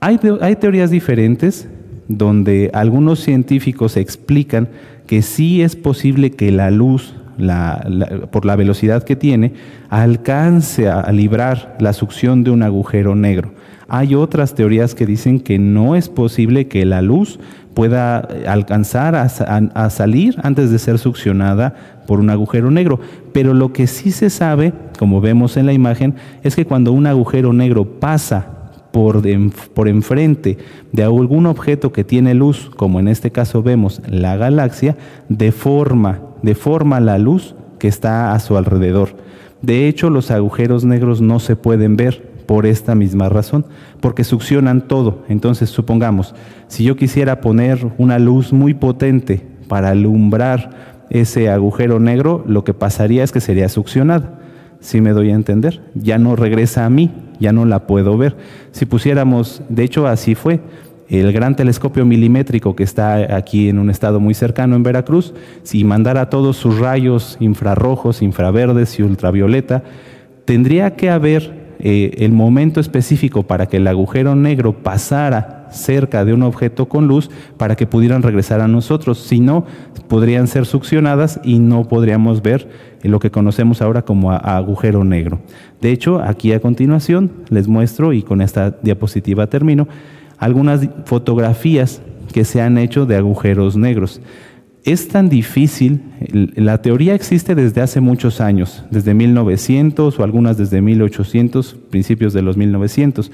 Hay, 0.02 0.20
hay 0.42 0.58
teorías 0.58 0.92
diferentes 0.92 1.70
donde 2.10 2.70
algunos 2.74 3.22
científicos 3.22 3.96
explican 3.96 4.68
que 5.08 5.22
sí 5.22 5.62
es 5.62 5.78
posible 5.78 6.32
que 6.32 6.52
la 6.52 6.70
luz, 6.70 7.16
por 8.30 8.46
la 8.46 8.56
velocidad 8.58 9.04
que 9.04 9.16
tiene, 9.16 9.54
alcance 9.90 10.90
a 10.90 11.10
librar 11.14 11.78
la 11.80 11.94
succión 11.94 12.44
de 12.44 12.52
un 12.52 12.62
agujero 12.62 13.16
negro. 13.16 13.54
Hay 13.96 14.16
otras 14.16 14.56
teorías 14.56 14.96
que 14.96 15.06
dicen 15.06 15.40
que 15.40 15.60
no 15.60 15.96
es 15.96 16.10
posible 16.10 16.68
que 16.68 16.84
la 16.84 17.04
luz 17.04 17.40
pueda 17.76 18.28
alcanzar 18.48 19.14
a, 19.14 19.30
salir 19.92 20.36
antes 20.42 20.72
de 20.72 20.80
ser 20.80 20.98
succionada 20.98 21.76
por 22.08 22.20
un 22.20 22.32
agujero 22.32 22.72
negro. 22.72 23.00
Pero 23.34 23.54
lo 23.54 23.72
que 23.72 23.86
sí 23.86 24.10
se 24.10 24.32
sabe, 24.32 24.74
como 24.98 25.22
vemos 25.22 25.58
en 25.58 25.68
la 25.68 25.74
imagen, 25.74 26.16
es 26.42 26.56
que 26.56 26.66
cuando 26.66 26.92
un 26.92 27.06
agujero 27.06 27.54
negro 27.54 27.86
pasa 27.86 28.72
por, 28.92 29.22
por 29.76 29.88
enfrente 29.88 30.58
de 30.92 31.04
algún 31.04 31.46
objeto 31.46 31.94
que 31.94 32.04
tiene 32.04 32.34
luz, 32.34 32.72
como 32.76 33.00
en 33.00 33.08
este 33.08 33.30
caso 33.30 33.62
vemos 33.62 34.02
la 34.08 34.38
galaxia, 34.38 34.98
deforma, 35.30 36.20
deforma 36.42 37.00
la 37.00 37.20
luz 37.20 37.54
que 37.78 37.90
está 37.90 38.34
a 38.34 38.40
su 38.40 38.58
alrededor. 38.58 39.10
De 39.62 39.88
hecho, 39.88 40.10
los 40.10 40.32
agujeros 40.32 40.84
negros 40.84 41.22
no 41.22 41.40
se 41.40 41.56
pueden 41.56 41.96
ver 41.96 42.33
por 42.46 42.66
esta 42.66 42.96
misma 42.96 43.30
razón, 43.30 43.66
porque 44.00 44.24
succionan 44.24 44.88
todo. 44.88 45.24
Entonces, 45.30 45.70
supongamos, 45.70 46.36
si 46.68 46.84
yo 46.84 46.96
quisiera 46.96 47.42
poner 47.42 47.92
una 47.98 48.20
luz 48.20 48.54
muy 48.54 48.74
potente 48.74 49.46
para 49.68 49.90
alumbrar 49.90 51.06
ese 51.10 51.50
agujero 51.50 52.00
negro, 52.00 52.44
lo 52.48 52.64
que 52.64 52.74
pasaría 52.74 53.24
es 53.24 53.32
que 53.32 53.42
sería 53.42 53.70
succionada. 53.70 54.40
Si 54.80 55.00
me 55.00 55.12
doy 55.12 55.32
a 55.32 55.36
entender, 55.36 55.82
ya 55.94 56.18
no 56.18 56.36
regresa 56.36 56.86
a 56.86 56.90
mí, 56.90 57.12
ya 57.40 57.54
no 57.54 57.66
la 57.66 57.88
puedo 57.88 58.18
ver. 58.18 58.36
Si 58.72 58.86
pusiéramos, 58.86 59.62
de 59.70 59.84
hecho 59.84 60.08
así 60.08 60.36
fue, 60.36 60.60
el 61.10 61.32
gran 61.32 61.56
telescopio 61.56 62.06
milimétrico 62.06 62.76
que 62.76 62.84
está 62.84 63.36
aquí 63.36 63.70
en 63.70 63.80
un 63.80 63.90
estado 63.90 64.20
muy 64.20 64.34
cercano 64.34 64.76
en 64.76 64.84
Veracruz, 64.84 65.34
si 65.64 65.84
mandara 65.84 66.30
todos 66.30 66.58
sus 66.58 66.80
rayos 66.80 67.38
infrarrojos, 67.40 68.22
infraverdes 68.22 69.00
y 69.00 69.04
ultravioleta, 69.04 69.84
tendría 70.46 70.96
que 70.96 71.10
haber 71.10 71.63
eh, 71.80 72.12
el 72.20 72.32
momento 72.32 72.80
específico 72.80 73.44
para 73.44 73.68
que 73.68 73.78
el 73.78 73.88
agujero 73.88 74.36
negro 74.36 74.74
pasara 74.84 75.68
cerca 75.72 76.24
de 76.24 76.34
un 76.34 76.44
objeto 76.44 76.88
con 76.88 77.08
luz 77.08 77.30
para 77.58 77.76
que 77.76 77.88
pudieran 77.88 78.24
regresar 78.24 78.62
a 78.62 78.68
nosotros. 78.68 79.18
Si 79.20 79.40
no, 79.40 79.66
podrían 80.08 80.48
ser 80.48 80.66
succionadas 80.66 81.40
y 81.44 81.60
no 81.60 81.88
podríamos 81.88 82.42
ver 82.42 82.70
lo 83.02 83.20
que 83.20 83.32
conocemos 83.32 83.82
ahora 83.82 84.04
como 84.04 84.32
agujero 84.32 85.04
negro. 85.04 85.42
De 85.82 85.92
hecho, 85.92 86.22
aquí 86.22 86.54
a 86.54 86.60
continuación 86.60 87.32
les 87.50 87.68
muestro, 87.68 88.14
y 88.14 88.24
con 88.24 88.42
esta 88.42 88.72
diapositiva 88.72 89.48
termino, 89.48 89.88
algunas 90.38 90.88
fotografías 91.06 92.02
que 92.34 92.46
se 92.46 92.62
han 92.62 92.78
hecho 92.78 93.06
de 93.06 93.18
agujeros 93.18 93.76
negros 93.76 94.22
es 94.86 95.08
tan 95.08 95.30
difícil, 95.30 96.02
la 96.56 96.82
teoría 96.82 97.16
existe 97.16 97.56
desde 97.56 97.82
hace 97.82 98.02
muchos 98.02 98.42
años, 98.42 98.84
desde 98.92 99.14
1900 99.14 100.20
o 100.20 100.24
algunas 100.24 100.58
desde 100.58 100.82
1800, 100.82 101.78
principios 101.90 102.34
de 102.34 102.42
los 102.42 102.58
1900, 102.58 103.32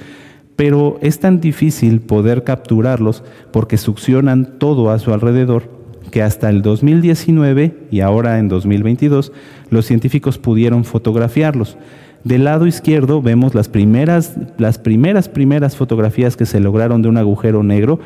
pero 0.56 1.00
es 1.02 1.20
tan 1.20 1.40
difícil 1.40 2.02
poder 2.02 2.44
capturarlos 2.44 3.24
porque 3.52 3.78
succionan 3.78 4.60
todo 4.60 4.92
a 4.92 5.00
su 5.00 5.12
alrededor 5.12 5.80
que 6.12 6.22
hasta 6.22 6.50
el 6.50 6.62
2019 6.62 7.88
y 7.92 8.02
ahora 8.02 8.40
en 8.40 8.50
2022 8.50 9.32
los 9.70 9.86
científicos 9.86 10.38
pudieron 10.38 10.84
fotografiarlos. 10.84 11.78
Del 12.24 12.44
lado 12.44 12.68
izquierdo 12.68 13.22
vemos 13.22 13.56
las 13.56 13.70
primeras, 13.70 14.36
las 14.58 14.78
primeras, 14.78 15.30
primeras 15.30 15.78
fotografías 15.78 16.36
que 16.36 16.46
se 16.46 16.60
lograron 16.60 17.02
de 17.02 17.10
un 17.10 17.18
agujero 17.18 17.64
negro 17.64 18.00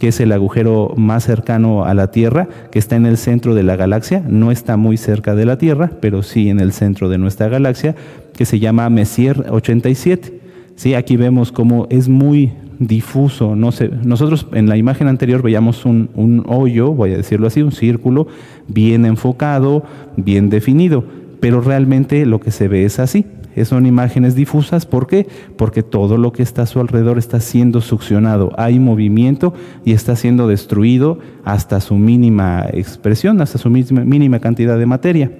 que 0.00 0.08
es 0.08 0.18
el 0.18 0.32
agujero 0.32 0.94
más 0.96 1.24
cercano 1.24 1.84
a 1.84 1.94
la 1.94 2.10
Tierra, 2.10 2.48
que 2.72 2.78
está 2.78 2.96
en 2.96 3.06
el 3.06 3.18
centro 3.18 3.54
de 3.54 3.62
la 3.62 3.76
galaxia, 3.76 4.24
no 4.26 4.50
está 4.50 4.76
muy 4.76 4.96
cerca 4.96 5.34
de 5.34 5.44
la 5.44 5.58
Tierra, 5.58 5.92
pero 6.00 6.22
sí 6.22 6.48
en 6.48 6.58
el 6.58 6.72
centro 6.72 7.10
de 7.10 7.18
nuestra 7.18 7.48
galaxia, 7.48 7.94
que 8.34 8.46
se 8.46 8.58
llama 8.58 8.88
Messier 8.88 9.44
87. 9.50 10.40
Sí, 10.74 10.94
aquí 10.94 11.16
vemos 11.18 11.52
cómo 11.52 11.86
es 11.90 12.08
muy 12.08 12.52
difuso. 12.78 13.54
Nosotros 13.54 14.46
en 14.52 14.70
la 14.70 14.78
imagen 14.78 15.06
anterior 15.06 15.42
veíamos 15.42 15.84
un, 15.84 16.08
un 16.14 16.44
hoyo, 16.48 16.92
voy 16.92 17.12
a 17.12 17.18
decirlo 17.18 17.46
así, 17.46 17.60
un 17.60 17.72
círculo 17.72 18.26
bien 18.68 19.04
enfocado, 19.04 19.84
bien 20.16 20.48
definido, 20.48 21.04
pero 21.40 21.60
realmente 21.60 22.24
lo 22.24 22.40
que 22.40 22.50
se 22.50 22.68
ve 22.68 22.86
es 22.86 22.98
así 22.98 23.26
son 23.64 23.86
imágenes 23.86 24.34
difusas. 24.34 24.86
¿Por 24.86 25.06
qué? 25.06 25.26
Porque 25.56 25.82
todo 25.82 26.16
lo 26.16 26.32
que 26.32 26.42
está 26.42 26.62
a 26.62 26.66
su 26.66 26.80
alrededor 26.80 27.18
está 27.18 27.40
siendo 27.40 27.80
succionado. 27.80 28.52
Hay 28.56 28.78
movimiento 28.78 29.54
y 29.84 29.92
está 29.92 30.16
siendo 30.16 30.48
destruido 30.48 31.18
hasta 31.44 31.80
su 31.80 31.96
mínima 31.96 32.66
expresión, 32.72 33.40
hasta 33.40 33.58
su 33.58 33.70
mínima 33.70 34.38
cantidad 34.40 34.78
de 34.78 34.86
materia. 34.86 35.32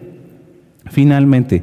Finalmente, 0.87 1.63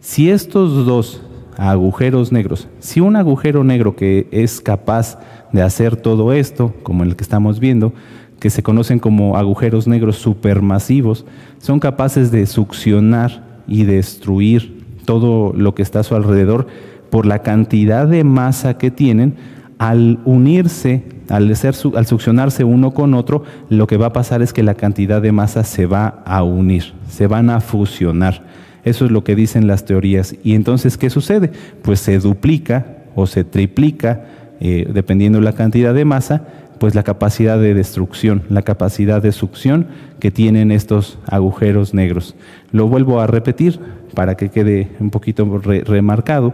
si 0.00 0.30
estos 0.30 0.86
dos 0.86 1.22
agujeros 1.56 2.30
negros, 2.30 2.68
si 2.78 3.00
un 3.00 3.16
agujero 3.16 3.64
negro 3.64 3.96
que 3.96 4.28
es 4.30 4.60
capaz 4.60 5.18
de 5.52 5.62
hacer 5.62 5.96
todo 5.96 6.32
esto, 6.32 6.74
como 6.82 7.02
el 7.02 7.16
que 7.16 7.24
estamos 7.24 7.58
viendo, 7.58 7.92
que 8.38 8.50
se 8.50 8.62
conocen 8.62 9.00
como 9.00 9.36
agujeros 9.36 9.88
negros 9.88 10.16
supermasivos, 10.16 11.26
son 11.58 11.80
capaces 11.80 12.30
de 12.30 12.46
succionar 12.46 13.62
y 13.66 13.82
destruir 13.82 14.77
todo 15.08 15.54
lo 15.54 15.74
que 15.74 15.80
está 15.80 16.00
a 16.00 16.02
su 16.02 16.14
alrededor 16.14 16.66
por 17.08 17.24
la 17.24 17.38
cantidad 17.38 18.06
de 18.06 18.24
masa 18.24 18.76
que 18.76 18.90
tienen, 18.90 19.36
al 19.78 20.18
unirse, 20.26 21.02
al, 21.30 21.50
al 21.50 22.06
succionarse 22.06 22.62
uno 22.62 22.92
con 22.92 23.14
otro, 23.14 23.42
lo 23.70 23.86
que 23.86 23.96
va 23.96 24.08
a 24.08 24.12
pasar 24.12 24.42
es 24.42 24.52
que 24.52 24.62
la 24.62 24.74
cantidad 24.74 25.22
de 25.22 25.32
masa 25.32 25.64
se 25.64 25.86
va 25.86 26.22
a 26.26 26.42
unir, 26.42 26.92
se 27.08 27.26
van 27.26 27.48
a 27.48 27.62
fusionar. 27.62 28.44
Eso 28.84 29.06
es 29.06 29.10
lo 29.10 29.24
que 29.24 29.34
dicen 29.34 29.66
las 29.66 29.86
teorías. 29.86 30.36
Y 30.44 30.54
entonces, 30.54 30.98
¿qué 30.98 31.08
sucede? 31.08 31.52
Pues 31.80 32.00
se 32.00 32.18
duplica 32.18 32.98
o 33.14 33.26
se 33.26 33.44
triplica, 33.44 34.26
eh, 34.60 34.90
dependiendo 34.92 35.38
de 35.38 35.44
la 35.46 35.54
cantidad 35.54 35.94
de 35.94 36.04
masa, 36.04 36.42
pues 36.78 36.94
la 36.94 37.02
capacidad 37.02 37.58
de 37.58 37.72
destrucción, 37.72 38.42
la 38.50 38.60
capacidad 38.60 39.22
de 39.22 39.32
succión 39.32 39.86
que 40.20 40.30
tienen 40.30 40.70
estos 40.70 41.18
agujeros 41.26 41.94
negros. 41.94 42.34
Lo 42.72 42.88
vuelvo 42.88 43.20
a 43.20 43.26
repetir, 43.26 43.80
para 44.18 44.36
que 44.36 44.48
quede 44.48 44.90
un 44.98 45.10
poquito 45.10 45.46
remarcado, 45.58 46.52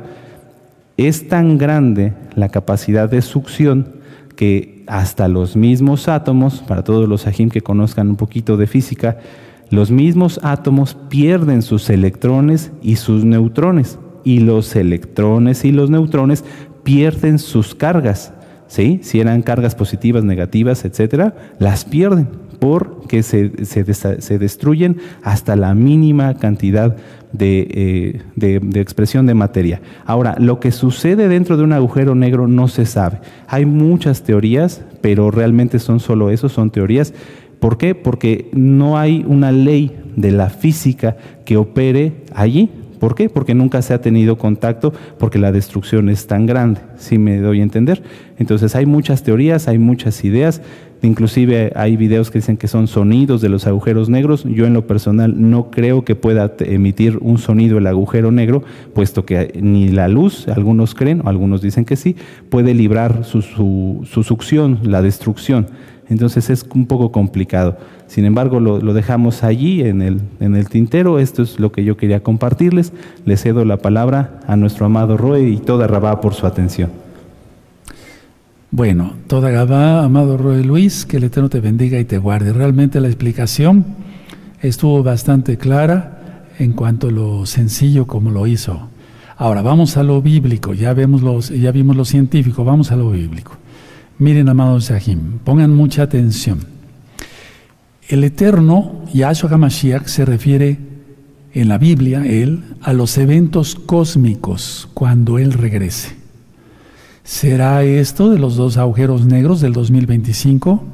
es 0.99 1.29
tan 1.29 1.57
grande 1.57 2.13
la 2.35 2.51
capacidad 2.51 3.09
de 3.09 3.23
succión 3.23 3.95
que 4.37 4.85
hasta 4.87 5.29
los 5.29 5.57
mismos 5.57 6.09
átomos, 6.09 6.63
para 6.69 6.85
todos 6.85 7.09
los 7.09 7.27
ajim 7.27 7.49
que 7.49 7.63
conozcan 7.63 8.11
un 8.11 8.17
poquito 8.17 8.59
de 8.59 8.67
física, 8.67 9.17
los 9.71 9.91
mismos 9.91 10.41
átomos 10.43 10.95
pierden 11.09 11.63
sus 11.63 11.89
electrones 11.89 12.71
y 12.83 12.97
sus 12.97 13.25
neutrones, 13.25 13.99
y 14.25 14.41
los 14.41 14.77
electrones 14.77 15.65
y 15.65 15.73
los 15.73 15.89
neutrones 15.89 16.45
pierden 16.83 17.39
sus 17.39 17.75
cargas. 17.75 18.35
¿sí? 18.67 19.01
Si 19.03 19.21
eran 19.21 19.41
cargas 19.41 19.75
positivas, 19.75 20.23
negativas, 20.23 20.85
etcétera, 20.85 21.35
las 21.59 21.87
pierden 21.87 22.44
porque 22.59 23.23
se, 23.23 23.65
se, 23.65 24.39
destruyen 24.39 24.99
hasta 25.23 25.57
la 25.57 25.75
mínima 25.75 26.35
cantidad 26.35 26.97
eh, 27.39 28.21
de, 28.37 28.61
de, 28.61 28.81
expresión 28.81 29.27
de 29.27 29.35
materia. 29.35 29.81
Ahora, 30.07 30.37
lo 30.39 30.61
que 30.61 30.73
sucede 30.73 31.29
dentro 31.29 31.57
de 31.57 31.65
un 31.65 31.73
agujero 31.73 32.15
negro 32.15 32.47
no 32.47 32.69
se 32.69 32.87
sabe. 32.87 33.21
Hay 33.49 33.67
muchas 33.67 34.23
teorías, 34.23 34.83
pero 35.01 35.31
realmente 35.31 35.79
son 35.79 36.01
solo 36.01 36.31
eso, 36.31 36.49
son 36.49 36.71
teorías. 36.71 37.13
¿Por 37.59 37.79
qué? 37.79 37.95
Porque 37.95 38.51
no 38.53 38.99
hay 38.99 39.25
una 39.27 39.51
ley 39.51 39.91
de 40.17 40.33
la 40.33 40.51
física 40.51 41.17
que 41.45 41.57
opere 41.57 42.13
allí. 42.35 42.71
¿Por 43.01 43.15
qué? 43.15 43.29
Porque 43.29 43.55
nunca 43.55 43.83
se 43.83 43.93
ha 43.93 44.01
tenido 44.01 44.39
contacto, 44.39 44.93
porque 45.19 45.39
la 45.39 45.53
destrucción 45.53 46.09
es 46.09 46.27
tan 46.27 46.47
grande, 46.47 46.81
si 46.97 47.19
me 47.19 47.39
doy 47.39 47.61
a 47.61 47.63
entender. 47.63 48.03
Entonces 48.39 48.75
hay 48.77 48.87
muchas 48.87 49.23
teorías, 49.23 49.69
hay 49.69 49.79
muchas 49.79 50.25
ideas, 50.25 50.63
inclusive 51.07 51.73
hay 51.75 51.97
videos 51.97 52.31
que 52.31 52.39
dicen 52.39 52.57
que 52.57 52.69
son 52.69 52.87
sonidos 52.87 53.41
de 53.41 53.49
los 53.49 53.67
agujeros 53.67 54.09
negros. 54.09 54.45
Yo 54.45 54.67
en 54.67 54.75
lo 54.75 54.87
personal 54.87 55.35
no 55.51 55.71
creo 55.71 56.05
que 56.05 56.15
pueda 56.15 56.55
emitir 56.61 57.19
un 57.21 57.39
sonido 57.39 57.79
el 57.79 57.87
agujero 57.87 58.31
negro, 58.31 58.63
puesto 58.95 59.25
que 59.25 59.59
ni 59.61 59.89
la 59.89 60.09
luz, 60.09 60.49
algunos 60.49 60.95
creen, 60.95 61.23
o 61.25 61.29
algunos 61.29 61.63
dicen 61.63 61.85
que 61.85 61.97
sí, 61.97 62.17
puede 62.49 62.75
librar 62.75 63.25
su, 63.25 63.43
su 63.43 64.23
succión, 64.23 64.81
la 64.83 65.03
destrucción. 65.03 65.67
Entonces 66.09 66.51
es 66.51 66.67
un 66.75 66.87
poco 66.87 67.13
complicado. 67.13 67.77
Sin 68.07 68.25
embargo, 68.25 68.61
lo, 68.61 68.95
dejamos 68.95 69.43
allí 69.43 69.83
en 69.83 70.03
el, 70.03 70.21
en 70.41 70.55
el, 70.55 70.69
tintero. 70.69 71.19
Esto 71.19 71.43
es 71.43 71.59
lo 71.59 71.73
que 71.73 71.85
yo 71.85 71.97
quería 71.97 72.23
compartirles. 72.23 72.93
Le 73.25 73.37
cedo 73.37 73.65
la 73.65 73.79
palabra 73.79 74.41
a 74.47 74.57
nuestro 74.57 74.87
amado 74.87 75.17
Roe 75.17 75.49
y 75.49 75.57
toda 75.57 75.87
Rabá 75.87 76.21
por 76.21 76.35
su 76.35 76.47
atención. 76.47 77.04
Bueno, 78.77 79.13
toda 79.29 79.53
Rabá, 79.53 80.03
amado 80.03 80.37
Roe 80.37 80.65
Luis, 80.65 81.07
que 81.07 81.19
el 81.19 81.23
Eterno 81.23 81.49
te 81.49 81.61
bendiga 81.61 82.01
y 82.01 82.05
te 82.05 82.19
guarde. 82.19 82.53
Realmente 82.53 83.01
la 83.01 83.07
explicación 83.07 83.85
estuvo 84.63 85.01
bastante 85.05 85.57
clara 85.57 86.43
en 86.59 86.73
cuanto 86.73 87.07
a 87.07 87.13
lo 87.13 87.47
sencillo 87.47 88.09
como 88.09 88.33
lo 88.33 88.49
hizo. 88.49 88.89
Ahora 89.37 89.63
vamos 89.63 89.97
a 89.97 90.03
lo 90.03 90.21
bíblico, 90.21 90.75
ya, 90.75 90.93
vemos 90.93 91.23
los, 91.23 91.51
ya 91.51 91.71
vimos 91.71 91.95
lo 91.95 92.05
científico, 92.05 92.65
vamos 92.65 92.91
a 92.91 92.97
lo 92.97 93.13
bíblico. 93.13 93.53
Miren, 94.19 94.49
amados 94.49 94.87
Sahim, 94.87 95.39
pongan 95.45 95.73
mucha 95.73 96.03
atención. 96.03 96.59
El 98.09 98.25
eterno 98.25 99.05
Yahshua 99.15 99.51
HaMashiach 99.51 100.07
se 100.07 100.25
refiere 100.25 100.79
en 101.53 101.69
la 101.69 101.79
Biblia, 101.79 102.27
él, 102.27 102.65
a 102.83 102.93
los 102.93 103.19
eventos 103.19 103.77
cósmicos 103.77 104.89
cuando 104.95 105.39
él 105.39 105.53
regrese. 105.53 106.24
¿Será 107.25 107.83
esto 107.85 108.31
de 108.31 108.39
los 108.39 108.57
dos 108.57 108.77
agujeros 108.77 109.25
negros 109.25 109.63
del 109.63 109.73
2025? 109.73 110.85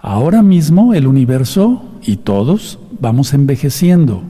Ahora 0.00 0.42
mismo 0.42 0.94
el 0.94 1.06
universo 1.06 1.84
y 2.02 2.16
todos 2.16 2.80
vamos 3.00 3.32
envejeciendo. 3.34 4.24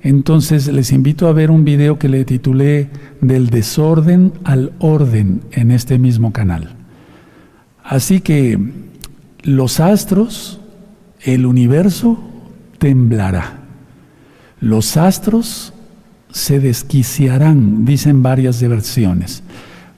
Entonces 0.00 0.66
les 0.66 0.90
invito 0.90 1.28
a 1.28 1.32
ver 1.32 1.52
un 1.52 1.64
video 1.64 1.96
que 2.00 2.08
le 2.08 2.24
titulé 2.24 2.90
Del 3.20 3.50
desorden 3.50 4.32
al 4.42 4.72
orden 4.80 5.42
en 5.52 5.70
este 5.70 6.00
mismo 6.00 6.32
canal. 6.32 6.74
Así 7.84 8.20
que 8.20 8.58
los 9.42 9.78
astros, 9.78 10.60
el 11.20 11.46
universo 11.46 12.18
temblará. 12.78 13.60
Los 14.58 14.96
astros 14.96 15.72
se 16.32 16.58
desquiciarán, 16.58 17.84
dicen 17.84 18.24
varias 18.24 18.60
versiones. 18.60 19.44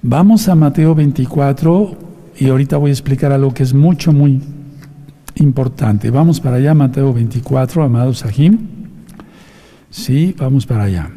Vamos 0.07 0.51
a 0.51 0.55
Mateo 0.55 0.95
24 0.95 1.97
y 2.37 2.51
ahorita 2.51 2.77
voy 2.77 2.90
a 2.90 2.93
explicar 2.93 3.33
algo 3.33 3.55
que 3.55 3.62
es 3.62 3.73
mucho, 3.73 4.12
muy 4.12 4.38
importante. 5.37 6.11
Vamos 6.11 6.40
para 6.40 6.57
allá, 6.57 6.75
Mateo 6.75 7.14
24, 7.14 7.83
amados 7.83 8.19
Sahim. 8.19 8.59
Sí, 9.88 10.35
vamos 10.37 10.67
para 10.67 10.85
allá. 10.85 11.11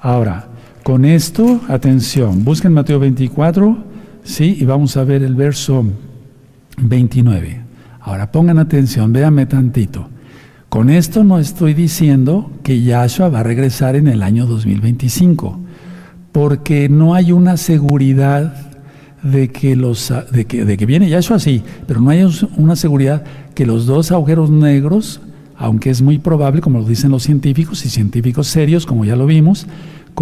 Ahora, 0.00 0.46
con 0.82 1.04
esto, 1.04 1.60
atención, 1.68 2.42
busquen 2.42 2.72
Mateo 2.72 2.98
24, 2.98 3.84
sí, 4.24 4.56
y 4.58 4.64
vamos 4.64 4.96
a 4.96 5.04
ver 5.04 5.22
el 5.22 5.34
verso 5.34 5.84
29. 6.78 7.60
Ahora 8.00 8.32
pongan 8.32 8.60
atención, 8.60 9.12
véanme 9.12 9.44
tantito. 9.44 10.08
Con 10.70 10.88
esto 10.88 11.22
no 11.22 11.38
estoy 11.38 11.74
diciendo 11.74 12.50
que 12.62 12.80
Yahshua 12.80 13.28
va 13.28 13.40
a 13.40 13.42
regresar 13.42 13.94
en 13.94 14.08
el 14.08 14.22
año 14.22 14.46
2025, 14.46 15.61
porque 16.32 16.88
no 16.88 17.14
hay 17.14 17.32
una 17.32 17.56
seguridad 17.56 18.54
de 19.22 19.48
que, 19.48 19.76
los, 19.76 20.12
de 20.32 20.46
que, 20.46 20.64
de 20.64 20.76
que 20.76 20.86
viene 20.86 21.08
Yahshua, 21.08 21.38
sí, 21.38 21.62
pero 21.86 22.00
no 22.00 22.10
hay 22.10 22.26
una 22.56 22.74
seguridad 22.74 23.22
que 23.54 23.66
los 23.66 23.86
dos 23.86 24.10
agujeros 24.10 24.50
negros 24.50 25.20
aunque 25.62 25.90
es 25.90 26.02
muy 26.02 26.18
probable, 26.18 26.60
como 26.60 26.80
lo 26.80 26.84
dicen 26.84 27.12
los 27.12 27.22
científicos 27.22 27.86
y 27.86 27.88
científicos 27.88 28.48
serios, 28.48 28.84
como 28.84 29.04
ya 29.04 29.14
lo 29.14 29.26
vimos, 29.26 29.68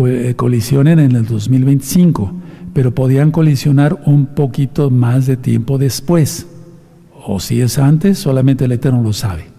eh, 0.07 0.35
colisionen 0.37 0.99
en 0.99 1.13
el 1.13 1.25
2025, 1.25 2.35
pero 2.75 2.95
podían 2.95 3.31
colisionar 3.31 4.03
un 4.05 4.27
poquito 4.27 4.91
más 4.91 5.27
de 5.27 5.39
tiempo 5.39 5.79
después. 5.79 6.47
O 7.27 7.41
si 7.41 7.63
es 7.63 7.79
antes, 7.79 8.19
solamente 8.19 8.67
el 8.67 8.73
Eterno 8.73 9.03
lo 9.03 9.15
sabe. 9.15 9.50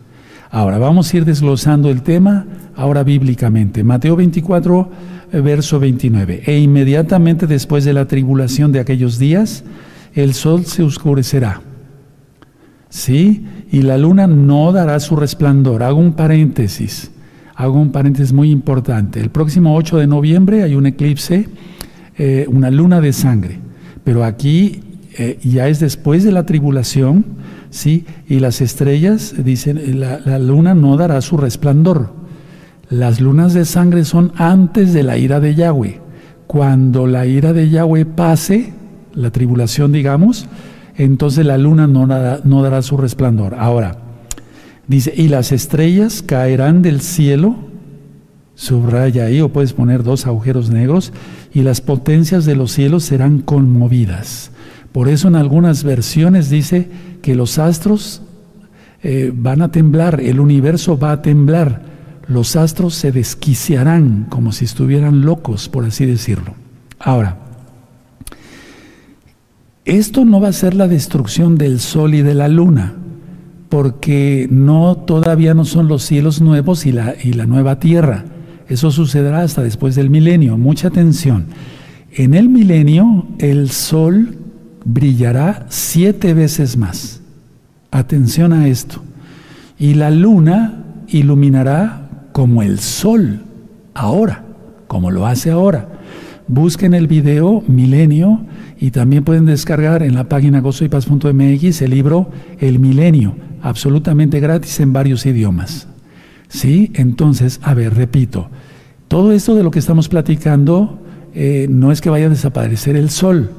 Ahora 0.52 0.78
vamos 0.78 1.12
a 1.12 1.18
ir 1.18 1.26
desglosando 1.26 1.90
el 1.90 2.02
tema 2.02 2.46
ahora 2.76 3.04
bíblicamente. 3.04 3.84
Mateo 3.84 4.16
24, 4.16 4.90
eh, 5.32 5.40
verso 5.42 5.80
29. 5.80 6.44
E 6.46 6.60
inmediatamente 6.60 7.48
después 7.48 7.86
de 7.86 7.94
la 7.94 8.06
tribulación 8.06 8.72
de 8.72 8.82
aquellos 8.82 9.18
días, 9.18 9.64
el 10.14 10.34
sol 10.34 10.66
se 10.66 10.84
oscurecerá. 10.84 11.62
¿Sí? 12.90 13.46
y 13.72 13.82
la 13.84 13.98
luna 13.98 14.28
no 14.28 14.72
dará 14.74 15.00
su 15.00 15.16
resplandor. 15.16 15.82
Hago 15.82 16.00
un 16.00 16.14
paréntesis, 16.14 17.12
hago 17.56 17.80
un 17.80 17.92
paréntesis 17.92 18.34
muy 18.34 18.52
importante. 18.52 19.22
El 19.22 19.30
próximo 19.30 19.76
8 19.76 19.98
de 19.98 20.08
noviembre 20.08 20.64
hay 20.64 20.76
un 20.76 20.86
eclipse, 20.86 21.48
eh, 22.18 22.46
una 22.50 22.70
luna 22.70 23.00
de 23.00 23.14
sangre, 23.14 23.60
pero 24.04 24.26
aquí 24.26 24.82
eh, 25.17 25.39
ya 25.43 25.67
es 25.67 25.80
después 25.80 26.24
de 26.24 26.32
la 26.32 26.45
tribulación, 26.45 27.26
¿sí? 27.69 28.06
Y 28.28 28.39
las 28.39 28.62
estrellas, 28.62 29.34
dicen, 29.38 30.00
la, 30.00 30.19
la 30.19 30.39
luna 30.39 30.74
no 30.74 30.97
dará 30.97 31.21
su 31.21 31.38
resplandor. 31.38 32.13
Las 32.89 33.21
lunas 33.21 33.54
de 33.54 33.65
sangre 33.65 34.04
son 34.06 34.34
antes 34.36 34.93
de 34.93 35.04
la 35.04 35.17
ira 35.17 35.39
de 35.39 35.56
Yahweh. 35.56 36.02
Cuando 36.47 37.08
la 37.08 37.26
ira 37.26 37.54
de 37.54 37.69
Yahweh 37.69 38.06
pase, 38.06 38.74
la 39.13 39.32
tribulación, 39.32 39.91
digamos, 39.91 40.47
entonces 40.95 41.45
la 41.45 41.58
luna 41.58 41.88
no 41.88 42.06
dará, 42.62 42.82
su 42.82 42.97
resplandor. 42.97 43.56
Ahora, 43.56 43.97
dice, 44.88 45.13
y 45.15 45.30
las 45.30 45.52
estrellas 45.52 46.21
caerán 46.21 46.82
del 46.82 47.02
cielo, 47.02 47.56
subraya 48.56 49.26
ahí, 49.26 49.41
o 49.41 49.50
puedes 49.50 49.74
poner 49.74 50.04
dos 50.04 50.28
agujeros 50.28 50.69
negros, 50.69 51.13
y 51.54 51.62
las 51.62 51.82
potencias 51.82 52.45
de 52.45 52.56
los 52.56 52.71
cielos 52.71 53.04
serán 53.04 53.39
conmovidas. 53.39 54.52
Por 54.91 55.08
eso 55.08 55.27
en 55.27 55.36
algunas 55.36 55.84
versiones 55.84 56.49
dice 56.49 56.89
que 57.21 57.36
los 57.36 57.60
astros 57.60 58.21
eh, 59.04 59.32
van 59.34 59.62
a 59.62 59.71
temblar, 59.71 60.19
el 60.21 60.39
universo 60.39 60.97
va 60.97 61.13
a 61.13 61.21
temblar, 61.21 61.84
los 62.27 62.56
astros 62.56 62.93
se 62.95 63.12
desquiciarán 63.12 64.27
como 64.30 64.51
si 64.51 64.65
estuvieran 64.65 65.21
locos, 65.21 65.69
por 65.69 65.86
así 65.86 66.06
decirlo. 66.06 66.54
Ahora, 66.99 67.38
esto 69.86 70.25
no 70.25 70.39
va 70.39 70.49
a 70.49 70.54
ser 70.54 70.75
la 70.75 70.88
destrucción 70.88 71.58
del 71.58 71.80
sol 71.80 72.13
y 72.13 72.21
de 72.21 72.36
la 72.36 72.47
luna, 72.47 72.93
porque 73.69 74.47
no 74.51 74.97
todavía 74.97 75.54
no 75.54 75.65
son 75.65 75.88
los 75.88 76.04
cielos 76.04 76.41
nuevos 76.41 76.86
y 76.86 76.91
la, 76.91 77.15
y 77.21 77.34
la 77.34 77.45
nueva 77.45 77.80
tierra. 77.80 78.25
Eso 78.67 78.91
sucederá 78.91 79.41
hasta 79.41 79.63
después 79.63 79.95
del 79.95 80.10
milenio. 80.10 80.58
Mucha 80.58 80.89
atención. 80.89 81.47
En 82.13 82.34
el 82.34 82.49
milenio 82.49 83.25
el 83.39 83.69
sol 83.71 84.38
brillará 84.86 85.65
siete 85.70 86.34
veces 86.34 86.78
más. 86.78 87.22
Atención 87.91 88.54
a 88.54 88.67
esto. 88.67 89.02
Y 89.78 89.96
la 89.96 90.12
luna 90.12 90.84
iluminará 91.08 92.30
como 92.32 92.62
el 92.63 92.80
sol 92.80 93.41
ahora, 93.94 94.46
como 94.88 95.12
lo 95.12 95.26
hace 95.26 95.52
ahora. 95.52 95.88
Busquen 96.48 96.94
el 96.94 97.08
video 97.08 97.63
Milenio 97.67 98.41
y 98.80 98.91
también 98.91 99.24
pueden 99.24 99.46
descargar 99.46 100.04
en 100.04 100.15
la 100.15 100.28
página 100.28 100.60
gozoypaz.mx 100.60 101.82
el 101.82 101.91
libro 101.91 102.30
El 102.60 102.80
Milenio, 102.80 103.36
absolutamente 103.62 104.39
gratis 104.39 104.80
en 104.80 104.94
varios 104.94 105.26
idiomas. 105.26 105.88
¿Sí? 106.48 106.91
Entonces, 106.96 107.62
a 107.63 107.74
ver, 107.74 107.96
repito, 107.96 108.50
todo 109.08 109.32
esto 109.32 109.56
de 109.56 109.63
lo 109.63 109.72
que 109.72 109.80
estamos 109.80 110.10
platicando 110.10 111.00
eh, 111.34 111.67
no 111.70 111.91
es 111.91 112.02
que 112.02 112.10
vaya 112.10 112.26
a 112.26 112.30
desaparecer 112.30 112.96
el 112.96 113.10
sol. 113.10 113.52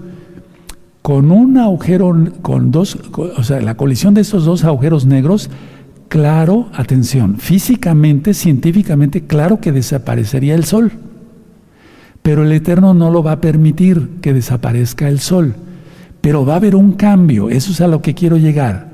Con 1.03 1.33
un 1.33 1.59
agujero, 1.59 2.17
con 2.43 2.71
dos, 2.71 2.97
o 3.37 3.43
sea, 3.43 3.61
la 3.61 3.77
colisión 3.77 4.15
de 4.15 4.21
estos 4.21 4.45
dos 4.45 4.63
agujeros 4.63 5.05
negros, 5.05 5.51
claro, 6.09 6.69
atención, 6.73 7.39
físicamente, 7.39 8.35
científicamente, 8.35 9.23
claro 9.23 9.61
que 9.61 9.73
desaparecería 9.73 10.55
el 10.55 10.65
sol. 10.65 10.93
Pero 12.23 12.45
el 12.45 12.53
Eterno 12.53 12.95
no 12.95 13.11
lo 13.11 13.23
va 13.23 13.33
a 13.33 13.41
permitir 13.41 14.21
que 14.21 14.33
desaparezca 14.33 15.09
el 15.09 15.19
sol. 15.19 15.57
Pero 16.21 16.47
va 16.47 16.55
a 16.55 16.57
haber 16.57 16.77
un 16.77 16.93
cambio, 16.93 17.51
eso 17.51 17.73
es 17.73 17.81
a 17.81 17.89
lo 17.89 18.01
que 18.01 18.15
quiero 18.15 18.37
llegar. 18.37 18.93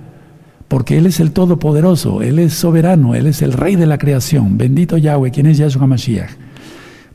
Porque 0.67 0.97
Él 0.97 1.05
es 1.05 1.21
el 1.21 1.33
Todopoderoso, 1.33 2.23
Él 2.23 2.39
es 2.39 2.55
soberano, 2.55 3.15
Él 3.15 3.27
es 3.27 3.43
el 3.43 3.53
Rey 3.53 3.77
de 3.77 3.87
la 3.87 3.99
creación. 3.99 4.57
Bendito 4.57 4.97
Yahweh, 4.97 5.31
quien 5.31 5.47
es 5.47 5.59
Yahshua 5.59 5.87
Mashiach. 5.87 6.31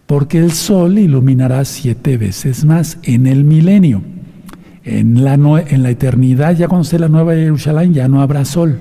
Porque 0.06 0.38
el 0.38 0.52
sol 0.52 1.00
iluminará 1.00 1.66
siete 1.66 2.18
veces 2.18 2.64
más 2.64 3.00
en 3.04 3.26
el 3.26 3.44
milenio. 3.44 4.04
En 4.84 5.24
la, 5.24 5.90
eternidad, 5.90 6.56
ya 6.56 6.68
cuando 6.68 6.84
esté 6.84 7.00
la 7.00 7.08
nueva 7.08 7.34
Jerusalén, 7.34 7.94
ya 7.94 8.08
no 8.08 8.22
habrá 8.22 8.44
sol, 8.44 8.80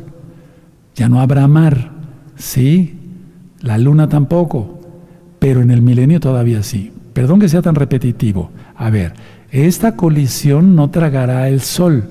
ya 0.96 1.08
no 1.08 1.20
habrá 1.20 1.46
mar, 1.46 1.92
¿sí? 2.34 2.98
La 3.60 3.78
luna 3.78 4.08
tampoco, 4.08 4.80
pero 5.38 5.60
en 5.60 5.70
el 5.70 5.80
milenio 5.80 6.18
todavía 6.18 6.62
sí. 6.64 6.92
Perdón 7.12 7.38
que 7.38 7.48
sea 7.48 7.62
tan 7.62 7.76
repetitivo. 7.76 8.50
A 8.74 8.90
ver, 8.90 9.12
esta 9.52 9.94
colisión 9.94 10.74
no 10.74 10.90
tragará 10.90 11.48
el 11.48 11.60
sol. 11.60 12.04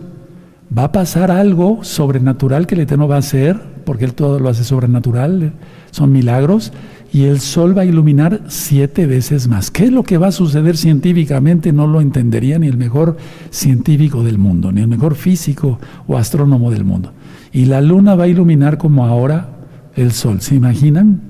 Va 0.76 0.86
a 0.86 0.92
pasar 0.94 1.32
algo 1.32 1.84
sobrenatural 1.84 2.68
que 2.68 2.76
el 2.76 2.82
Eterno 2.82 3.10
va 3.10 3.16
a 3.16 3.20
hacer, 3.20 3.60
porque 3.84 4.06
Él 4.06 4.14
todo 4.14 4.40
lo 4.40 4.48
hace 4.48 4.64
sobrenatural, 4.64 5.52
son 5.90 6.14
milagros, 6.14 6.72
y 7.14 7.26
el 7.26 7.42
sol 7.42 7.78
va 7.78 7.82
a 7.82 7.86
iluminar 7.86 8.42
siete 8.48 9.06
veces 9.06 9.48
más. 9.48 9.70
¿Qué 9.70 9.86
es 9.86 9.92
lo 9.92 10.04
que 10.04 10.18
va 10.18 10.28
a 10.28 10.32
suceder 10.32 10.78
científicamente? 10.78 11.74
No 11.74 11.86
lo 11.88 12.00
entendería 12.00 12.58
ni 12.58 12.68
el 12.68 12.78
mejor 12.78 13.18
científico 13.50 14.24
del 14.24 14.38
mundo, 14.38 14.72
ni 14.72 14.82
el 14.82 14.88
mejor 14.88 15.16
físico 15.16 15.80
o 16.08 16.18
astrónomo 16.18 16.72
del 16.72 16.86
mundo. 16.86 17.12
Y 17.52 17.66
la 17.66 17.82
luna 17.82 18.16
va 18.16 18.26
a 18.26 18.30
iluminar 18.30 18.78
como 18.78 19.06
ahora 19.06 19.50
el 19.96 20.14
sol. 20.14 20.42
¿Se 20.42 20.56
imaginan? 20.56 21.22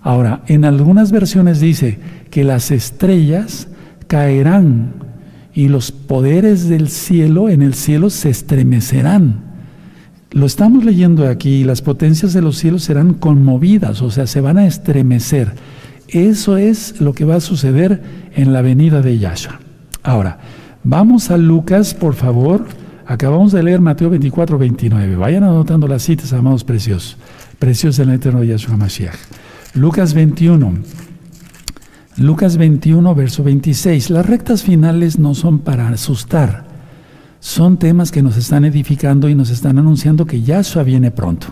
Ahora, 0.00 0.42
en 0.46 0.64
algunas 0.64 1.12
versiones 1.12 1.60
dice, 1.60 1.98
que 2.30 2.44
las 2.44 2.70
estrellas 2.70 3.68
caerán 4.06 4.94
y 5.52 5.68
los 5.68 5.92
poderes 5.92 6.68
del 6.68 6.88
cielo 6.88 7.48
en 7.48 7.62
el 7.62 7.74
cielo 7.74 8.10
se 8.10 8.30
estremecerán. 8.30 9.47
Lo 10.30 10.44
estamos 10.44 10.84
leyendo 10.84 11.26
aquí, 11.26 11.64
las 11.64 11.80
potencias 11.80 12.32
de 12.34 12.42
los 12.42 12.58
cielos 12.58 12.82
serán 12.84 13.14
conmovidas, 13.14 14.02
o 14.02 14.10
sea, 14.10 14.26
se 14.26 14.40
van 14.40 14.58
a 14.58 14.66
estremecer. 14.66 15.54
Eso 16.08 16.56
es 16.56 17.00
lo 17.00 17.12
que 17.12 17.24
va 17.24 17.36
a 17.36 17.40
suceder 17.40 18.02
en 18.34 18.52
la 18.52 18.62
venida 18.62 19.00
de 19.00 19.18
Yahshua. 19.18 19.60
Ahora, 20.02 20.38
vamos 20.84 21.30
a 21.30 21.36
Lucas, 21.36 21.94
por 21.94 22.14
favor. 22.14 22.66
Acabamos 23.06 23.52
de 23.52 23.62
leer 23.62 23.80
Mateo 23.80 24.10
24, 24.10 24.58
29. 24.58 25.16
Vayan 25.16 25.44
anotando 25.44 25.88
las 25.88 26.02
citas, 26.02 26.32
amados 26.32 26.64
preciosos. 26.64 27.16
Preciosos 27.58 27.98
en 28.00 28.10
el 28.10 28.16
eterno 28.16 28.44
Yahshua 28.44 28.76
Mashiach. 28.76 29.16
Lucas 29.74 30.12
21. 30.12 30.74
Lucas 32.18 32.56
21, 32.56 33.14
verso 33.14 33.42
26. 33.44 34.10
Las 34.10 34.26
rectas 34.26 34.62
finales 34.62 35.18
no 35.18 35.34
son 35.34 35.60
para 35.60 35.88
asustar, 35.88 36.67
son 37.40 37.78
temas 37.78 38.10
que 38.10 38.22
nos 38.22 38.36
están 38.36 38.64
edificando 38.64 39.28
y 39.28 39.34
nos 39.34 39.50
están 39.50 39.78
anunciando 39.78 40.26
que 40.26 40.42
Yahshua 40.42 40.82
viene 40.82 41.10
pronto. 41.10 41.48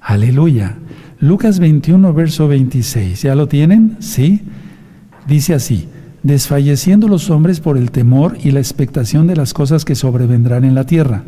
Aleluya. 0.00 0.76
Lucas 1.20 1.58
21, 1.58 2.12
verso 2.12 2.48
26. 2.48 3.22
¿Ya 3.22 3.34
lo 3.34 3.48
tienen? 3.48 3.96
Sí. 4.00 4.42
Dice 5.26 5.54
así, 5.54 5.88
desfalleciendo 6.22 7.08
los 7.08 7.30
hombres 7.30 7.60
por 7.60 7.76
el 7.76 7.90
temor 7.90 8.36
y 8.42 8.50
la 8.50 8.60
expectación 8.60 9.26
de 9.26 9.36
las 9.36 9.52
cosas 9.52 9.84
que 9.84 9.94
sobrevendrán 9.94 10.64
en 10.64 10.74
la 10.74 10.84
tierra, 10.84 11.24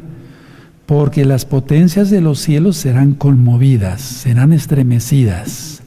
porque 0.86 1.24
las 1.24 1.44
potencias 1.44 2.10
de 2.10 2.20
los 2.20 2.38
cielos 2.40 2.76
serán 2.76 3.14
conmovidas, 3.14 4.00
serán 4.00 4.52
estremecidas. 4.52 5.82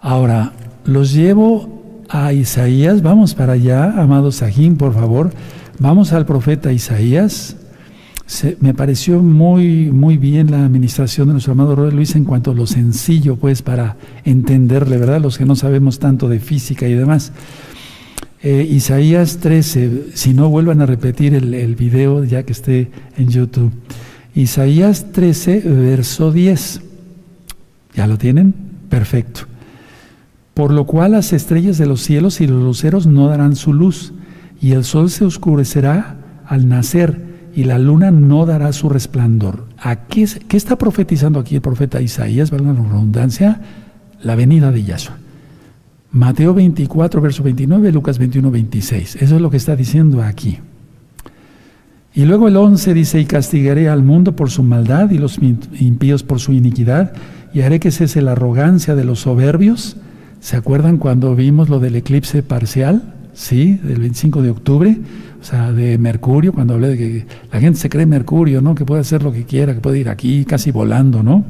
Ahora, 0.00 0.52
los 0.84 1.12
llevo 1.12 2.04
a 2.08 2.32
Isaías, 2.32 3.02
vamos 3.02 3.34
para 3.34 3.54
allá, 3.54 4.00
amado 4.00 4.30
Sajín, 4.30 4.76
por 4.76 4.94
favor, 4.94 5.32
vamos 5.78 6.12
al 6.12 6.26
profeta 6.26 6.72
Isaías 6.72 7.56
me 8.60 8.74
pareció 8.74 9.22
muy, 9.22 9.90
muy 9.92 10.16
bien 10.16 10.50
la 10.50 10.64
administración 10.64 11.28
de 11.28 11.34
nuestro 11.34 11.52
amado 11.52 11.76
Roy 11.76 11.92
Luis 11.92 12.16
en 12.16 12.24
cuanto 12.24 12.50
a 12.50 12.54
lo 12.54 12.66
sencillo, 12.66 13.36
pues, 13.36 13.62
para 13.62 13.96
entenderle, 14.24 14.98
¿verdad? 14.98 15.20
Los 15.20 15.38
que 15.38 15.44
no 15.44 15.54
sabemos 15.54 16.00
tanto 16.00 16.28
de 16.28 16.40
física 16.40 16.88
y 16.88 16.94
demás. 16.94 17.32
Eh, 18.42 18.66
Isaías 18.68 19.38
13, 19.38 20.08
si 20.14 20.34
no 20.34 20.48
vuelvan 20.48 20.80
a 20.80 20.86
repetir 20.86 21.34
el, 21.34 21.54
el 21.54 21.76
video 21.76 22.24
ya 22.24 22.42
que 22.42 22.52
esté 22.52 22.90
en 23.16 23.28
YouTube. 23.28 23.72
Isaías 24.34 25.12
13, 25.12 25.60
verso 25.60 26.32
10. 26.32 26.80
¿Ya 27.94 28.06
lo 28.08 28.18
tienen? 28.18 28.54
Perfecto. 28.90 29.42
Por 30.52 30.72
lo 30.72 30.84
cual 30.84 31.12
las 31.12 31.32
estrellas 31.32 31.78
de 31.78 31.86
los 31.86 32.02
cielos 32.02 32.40
y 32.40 32.48
los 32.48 32.62
luceros 32.62 33.06
no 33.06 33.28
darán 33.28 33.54
su 33.54 33.72
luz, 33.72 34.12
y 34.60 34.72
el 34.72 34.84
sol 34.84 35.10
se 35.10 35.24
oscurecerá 35.24 36.16
al 36.46 36.68
nacer 36.68 37.26
y 37.54 37.64
la 37.64 37.78
luna 37.78 38.10
no 38.10 38.44
dará 38.44 38.72
su 38.72 38.88
resplandor. 38.90 39.64
¿A 39.78 40.06
qué, 40.06 40.22
está 40.22 40.76
profetizando 40.76 41.40
aquí 41.40 41.54
el 41.54 41.62
profeta 41.62 42.02
Isaías? 42.02 42.50
Valga 42.50 42.72
la 42.72 42.82
redundancia, 42.82 43.60
la 44.22 44.36
venida 44.36 44.70
de 44.70 44.84
Yahshua. 44.84 45.16
Mateo 46.12 46.54
24, 46.54 47.20
verso 47.20 47.42
29, 47.42 47.92
Lucas 47.92 48.18
21, 48.18 48.50
26. 48.50 49.16
Eso 49.16 49.36
es 49.36 49.40
lo 49.40 49.50
que 49.50 49.56
está 49.56 49.74
diciendo 49.74 50.22
aquí. 50.22 50.58
Y 52.14 52.24
luego 52.24 52.48
el 52.48 52.56
11 52.56 52.94
dice, 52.94 53.20
y 53.20 53.26
castigaré 53.26 53.88
al 53.88 54.02
mundo 54.02 54.36
por 54.36 54.50
su 54.50 54.62
maldad 54.62 55.10
y 55.10 55.18
los 55.18 55.38
impíos 55.38 56.22
por 56.22 56.40
su 56.40 56.52
iniquidad, 56.52 57.12
y 57.52 57.62
haré 57.62 57.80
que 57.80 57.90
cese 57.90 58.22
la 58.22 58.32
arrogancia 58.32 58.94
de 58.94 59.04
los 59.04 59.20
soberbios. 59.20 59.96
¿Se 60.40 60.56
acuerdan 60.56 60.98
cuando 60.98 61.34
vimos 61.34 61.68
lo 61.70 61.80
del 61.80 61.96
eclipse 61.96 62.42
parcial? 62.42 63.15
Sí, 63.36 63.78
del 63.84 64.00
25 64.00 64.42
de 64.42 64.50
octubre 64.50 64.98
o 65.46 65.48
sea, 65.48 65.70
de 65.70 65.96
Mercurio, 65.96 66.52
cuando 66.52 66.74
hablé 66.74 66.88
de 66.88 66.98
que 66.98 67.26
la 67.52 67.60
gente 67.60 67.78
se 67.78 67.88
cree 67.88 68.04
Mercurio, 68.04 68.60
¿no? 68.60 68.74
Que 68.74 68.84
puede 68.84 69.02
hacer 69.02 69.22
lo 69.22 69.32
que 69.32 69.44
quiera, 69.44 69.74
que 69.74 69.80
puede 69.80 70.00
ir 70.00 70.08
aquí 70.08 70.44
casi 70.44 70.72
volando, 70.72 71.22
¿no? 71.22 71.44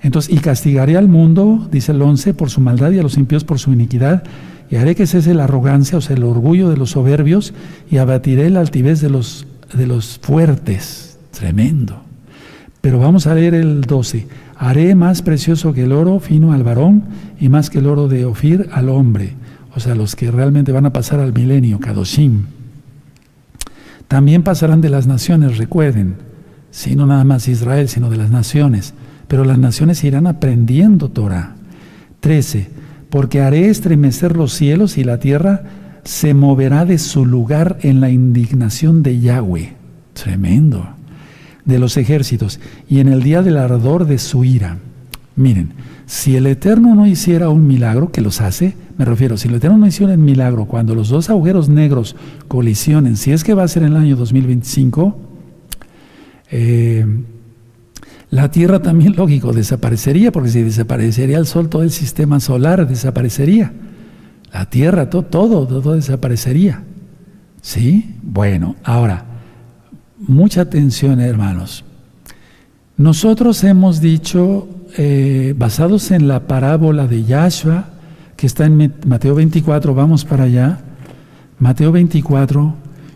Entonces, 0.00 0.32
y 0.32 0.38
castigaré 0.38 0.96
al 0.96 1.08
mundo, 1.08 1.68
dice 1.72 1.90
el 1.90 2.00
11, 2.00 2.34
por 2.34 2.50
su 2.50 2.60
maldad 2.60 2.92
y 2.92 3.00
a 3.00 3.02
los 3.02 3.16
impíos 3.16 3.42
por 3.42 3.58
su 3.58 3.72
iniquidad, 3.72 4.22
y 4.70 4.76
haré 4.76 4.94
que 4.94 5.08
cese 5.08 5.34
la 5.34 5.42
arrogancia, 5.42 5.98
o 5.98 6.00
sea, 6.00 6.14
el 6.14 6.22
orgullo 6.22 6.68
de 6.68 6.76
los 6.76 6.90
soberbios, 6.90 7.52
y 7.90 7.96
abatiré 7.96 8.48
la 8.48 8.60
altivez 8.60 9.00
de 9.00 9.10
los, 9.10 9.48
de 9.74 9.88
los 9.88 10.20
fuertes. 10.22 11.18
Tremendo. 11.32 12.00
Pero 12.80 13.00
vamos 13.00 13.26
a 13.26 13.34
leer 13.34 13.54
el 13.54 13.80
12. 13.80 14.28
Haré 14.56 14.94
más 14.94 15.22
precioso 15.22 15.72
que 15.72 15.82
el 15.82 15.90
oro 15.90 16.20
fino 16.20 16.52
al 16.52 16.62
varón 16.62 17.02
y 17.40 17.48
más 17.48 17.70
que 17.70 17.78
el 17.78 17.86
oro 17.86 18.06
de 18.06 18.24
Ofir 18.24 18.68
al 18.72 18.88
hombre. 18.88 19.34
O 19.76 19.80
sea, 19.80 19.94
los 19.94 20.16
que 20.16 20.30
realmente 20.30 20.72
van 20.72 20.86
a 20.86 20.92
pasar 20.92 21.20
al 21.20 21.34
milenio, 21.34 21.78
Kadoshim. 21.78 22.44
También 24.08 24.42
pasarán 24.42 24.80
de 24.80 24.88
las 24.88 25.06
naciones, 25.06 25.58
recuerden, 25.58 26.14
si 26.70 26.96
no 26.96 27.06
nada 27.06 27.24
más 27.24 27.46
Israel, 27.46 27.88
sino 27.88 28.08
de 28.08 28.16
las 28.16 28.30
naciones. 28.30 28.94
Pero 29.28 29.44
las 29.44 29.58
naciones 29.58 30.02
irán 30.02 30.26
aprendiendo 30.26 31.10
Torah. 31.10 31.56
13. 32.20 32.68
Porque 33.10 33.42
haré 33.42 33.68
estremecer 33.68 34.36
los 34.36 34.52
cielos 34.54 34.96
y 34.96 35.04
la 35.04 35.18
tierra 35.18 35.64
se 36.04 36.32
moverá 36.34 36.84
de 36.84 36.98
su 36.98 37.26
lugar 37.26 37.78
en 37.82 38.00
la 38.00 38.10
indignación 38.10 39.02
de 39.02 39.20
Yahweh. 39.20 39.74
Tremendo. 40.14 40.88
De 41.64 41.78
los 41.78 41.96
ejércitos. 41.96 42.60
Y 42.88 43.00
en 43.00 43.08
el 43.08 43.22
día 43.22 43.42
del 43.42 43.58
ardor 43.58 44.06
de 44.06 44.18
su 44.18 44.44
ira. 44.44 44.78
Miren, 45.34 45.72
si 46.06 46.36
el 46.36 46.46
Eterno 46.46 46.94
no 46.94 47.06
hiciera 47.06 47.50
un 47.50 47.66
milagro, 47.66 48.12
que 48.12 48.22
los 48.22 48.40
hace, 48.40 48.74
me 48.98 49.04
refiero, 49.04 49.36
si 49.36 49.48
Eterno 49.48 49.76
no 49.76 49.86
hiciera 49.86 50.14
un 50.14 50.24
milagro 50.24 50.64
cuando 50.64 50.94
los 50.94 51.10
dos 51.10 51.28
agujeros 51.28 51.68
negros 51.68 52.16
colisionen, 52.48 53.16
si 53.16 53.32
es 53.32 53.44
que 53.44 53.54
va 53.54 53.62
a 53.62 53.68
ser 53.68 53.82
en 53.82 53.90
el 53.90 53.96
año 53.96 54.16
2025, 54.16 55.16
eh, 56.50 57.06
la 58.30 58.50
Tierra 58.50 58.80
también, 58.80 59.14
lógico, 59.16 59.52
desaparecería, 59.52 60.32
porque 60.32 60.48
si 60.48 60.62
desaparecería 60.62 61.38
el 61.38 61.46
Sol, 61.46 61.68
todo 61.68 61.82
el 61.82 61.90
sistema 61.90 62.40
solar 62.40 62.88
desaparecería. 62.88 63.72
La 64.52 64.70
Tierra, 64.70 65.10
todo, 65.10 65.24
todo, 65.24 65.66
todo 65.66 65.94
desaparecería. 65.94 66.82
¿Sí? 67.60 68.16
Bueno, 68.22 68.76
ahora, 68.84 69.24
mucha 70.18 70.62
atención, 70.62 71.20
hermanos. 71.20 71.84
Nosotros 72.96 73.62
hemos 73.64 74.00
dicho 74.00 74.68
eh, 74.96 75.54
basados 75.58 76.10
en 76.12 76.28
la 76.28 76.46
parábola 76.46 77.06
de 77.06 77.24
Yahshua, 77.24 77.95
que 78.36 78.46
está 78.46 78.66
en 78.66 78.94
Mateo 79.06 79.34
24, 79.34 79.94
vamos 79.94 80.24
para 80.24 80.44
allá, 80.44 80.80
Mateo 81.58 81.92
24, 81.92 82.74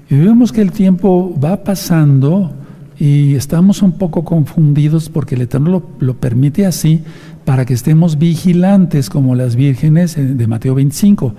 y 0.08 0.16
vemos 0.16 0.52
que 0.52 0.62
el 0.62 0.72
tiempo 0.72 1.38
va 1.42 1.62
pasando 1.62 2.52
y 2.98 3.34
estamos 3.34 3.82
un 3.82 3.92
poco 3.92 4.24
confundidos 4.24 5.08
porque 5.08 5.34
el 5.34 5.42
Eterno 5.42 5.70
lo, 5.70 5.82
lo 6.00 6.16
permite 6.16 6.66
así 6.66 7.02
para 7.44 7.64
que 7.64 7.74
estemos 7.74 8.18
vigilantes 8.18 9.08
como 9.08 9.34
las 9.34 9.56
vírgenes 9.56 10.16
de 10.16 10.46
Mateo 10.46 10.74
25, 10.74 11.34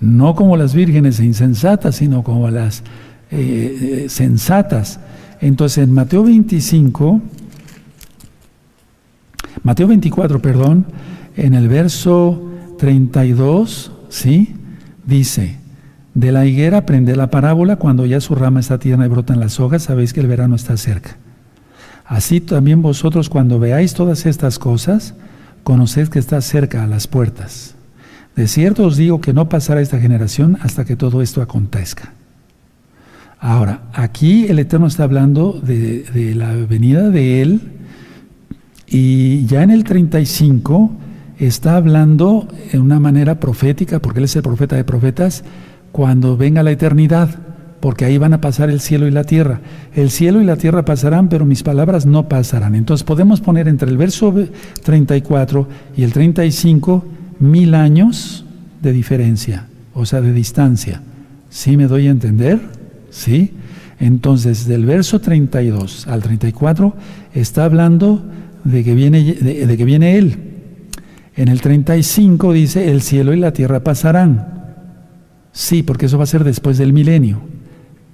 no 0.00 0.34
como 0.34 0.56
las 0.56 0.74
vírgenes 0.74 1.20
insensatas, 1.20 1.96
sino 1.96 2.22
como 2.22 2.50
las 2.50 2.82
eh, 3.30 4.04
eh, 4.04 4.06
sensatas. 4.08 5.00
Entonces 5.40 5.84
en 5.84 5.92
Mateo 5.92 6.24
25, 6.24 7.20
Mateo 9.62 9.88
24, 9.88 10.40
perdón, 10.40 10.86
en 11.36 11.54
el 11.54 11.68
verso 11.68 12.53
32, 12.84 13.92
¿sí? 14.10 14.54
Dice, 15.06 15.56
de 16.12 16.32
la 16.32 16.44
higuera 16.44 16.76
aprende 16.76 17.16
la 17.16 17.30
parábola, 17.30 17.76
cuando 17.76 18.04
ya 18.04 18.20
su 18.20 18.34
rama 18.34 18.60
está 18.60 18.78
tierna 18.78 19.06
y 19.06 19.08
brotan 19.08 19.40
las 19.40 19.58
hojas, 19.58 19.84
sabéis 19.84 20.12
que 20.12 20.20
el 20.20 20.26
verano 20.26 20.54
está 20.54 20.76
cerca. 20.76 21.16
Así 22.04 22.42
también 22.42 22.82
vosotros 22.82 23.30
cuando 23.30 23.58
veáis 23.58 23.94
todas 23.94 24.26
estas 24.26 24.58
cosas, 24.58 25.14
conoced 25.62 26.08
que 26.08 26.18
está 26.18 26.42
cerca 26.42 26.84
a 26.84 26.86
las 26.86 27.06
puertas. 27.06 27.74
De 28.36 28.48
cierto 28.48 28.84
os 28.84 28.98
digo 28.98 29.18
que 29.22 29.32
no 29.32 29.48
pasará 29.48 29.80
esta 29.80 29.98
generación 29.98 30.58
hasta 30.60 30.84
que 30.84 30.94
todo 30.94 31.22
esto 31.22 31.40
acontezca. 31.40 32.12
Ahora, 33.40 33.84
aquí 33.94 34.44
el 34.48 34.58
Eterno 34.58 34.88
está 34.88 35.04
hablando 35.04 35.58
de, 35.58 36.02
de 36.02 36.34
la 36.34 36.52
venida 36.52 37.08
de 37.08 37.40
Él 37.40 37.60
y 38.86 39.46
ya 39.46 39.62
en 39.62 39.70
el 39.70 39.84
35 39.84 40.98
está 41.38 41.76
hablando 41.76 42.48
en 42.72 42.80
una 42.80 43.00
manera 43.00 43.40
profética, 43.40 44.00
porque 44.00 44.20
Él 44.20 44.24
es 44.24 44.36
el 44.36 44.42
profeta 44.42 44.76
de 44.76 44.84
profetas, 44.84 45.44
cuando 45.92 46.36
venga 46.36 46.62
la 46.62 46.72
eternidad, 46.72 47.30
porque 47.80 48.04
ahí 48.04 48.18
van 48.18 48.32
a 48.32 48.40
pasar 48.40 48.70
el 48.70 48.80
cielo 48.80 49.06
y 49.06 49.10
la 49.10 49.24
tierra. 49.24 49.60
El 49.94 50.10
cielo 50.10 50.40
y 50.40 50.44
la 50.44 50.56
tierra 50.56 50.84
pasarán, 50.84 51.28
pero 51.28 51.44
mis 51.44 51.62
palabras 51.62 52.06
no 52.06 52.28
pasarán. 52.28 52.74
Entonces 52.74 53.04
podemos 53.04 53.40
poner 53.40 53.68
entre 53.68 53.90
el 53.90 53.96
verso 53.96 54.34
34 54.82 55.68
y 55.96 56.02
el 56.02 56.12
35 56.12 57.04
mil 57.40 57.74
años 57.74 58.44
de 58.80 58.92
diferencia, 58.92 59.66
o 59.92 60.06
sea, 60.06 60.20
de 60.20 60.32
distancia. 60.32 61.02
¿Sí 61.50 61.76
me 61.76 61.86
doy 61.86 62.08
a 62.08 62.10
entender? 62.10 62.58
¿Sí? 63.10 63.52
Entonces, 64.00 64.66
del 64.66 64.84
verso 64.84 65.20
32 65.20 66.08
al 66.08 66.22
34 66.22 66.94
está 67.34 67.64
hablando 67.64 68.24
de 68.64 68.82
que 68.82 68.94
viene, 68.94 69.22
de, 69.22 69.76
que 69.76 69.84
viene 69.84 70.18
Él. 70.18 70.53
En 71.36 71.48
el 71.48 71.60
35 71.60 72.52
dice, 72.52 72.90
el 72.90 73.02
cielo 73.02 73.32
y 73.32 73.38
la 73.38 73.52
tierra 73.52 73.80
pasarán. 73.80 74.64
Sí, 75.52 75.82
porque 75.82 76.06
eso 76.06 76.18
va 76.18 76.24
a 76.24 76.28
ser 76.28 76.44
después 76.44 76.78
del 76.78 76.92
milenio. 76.92 77.40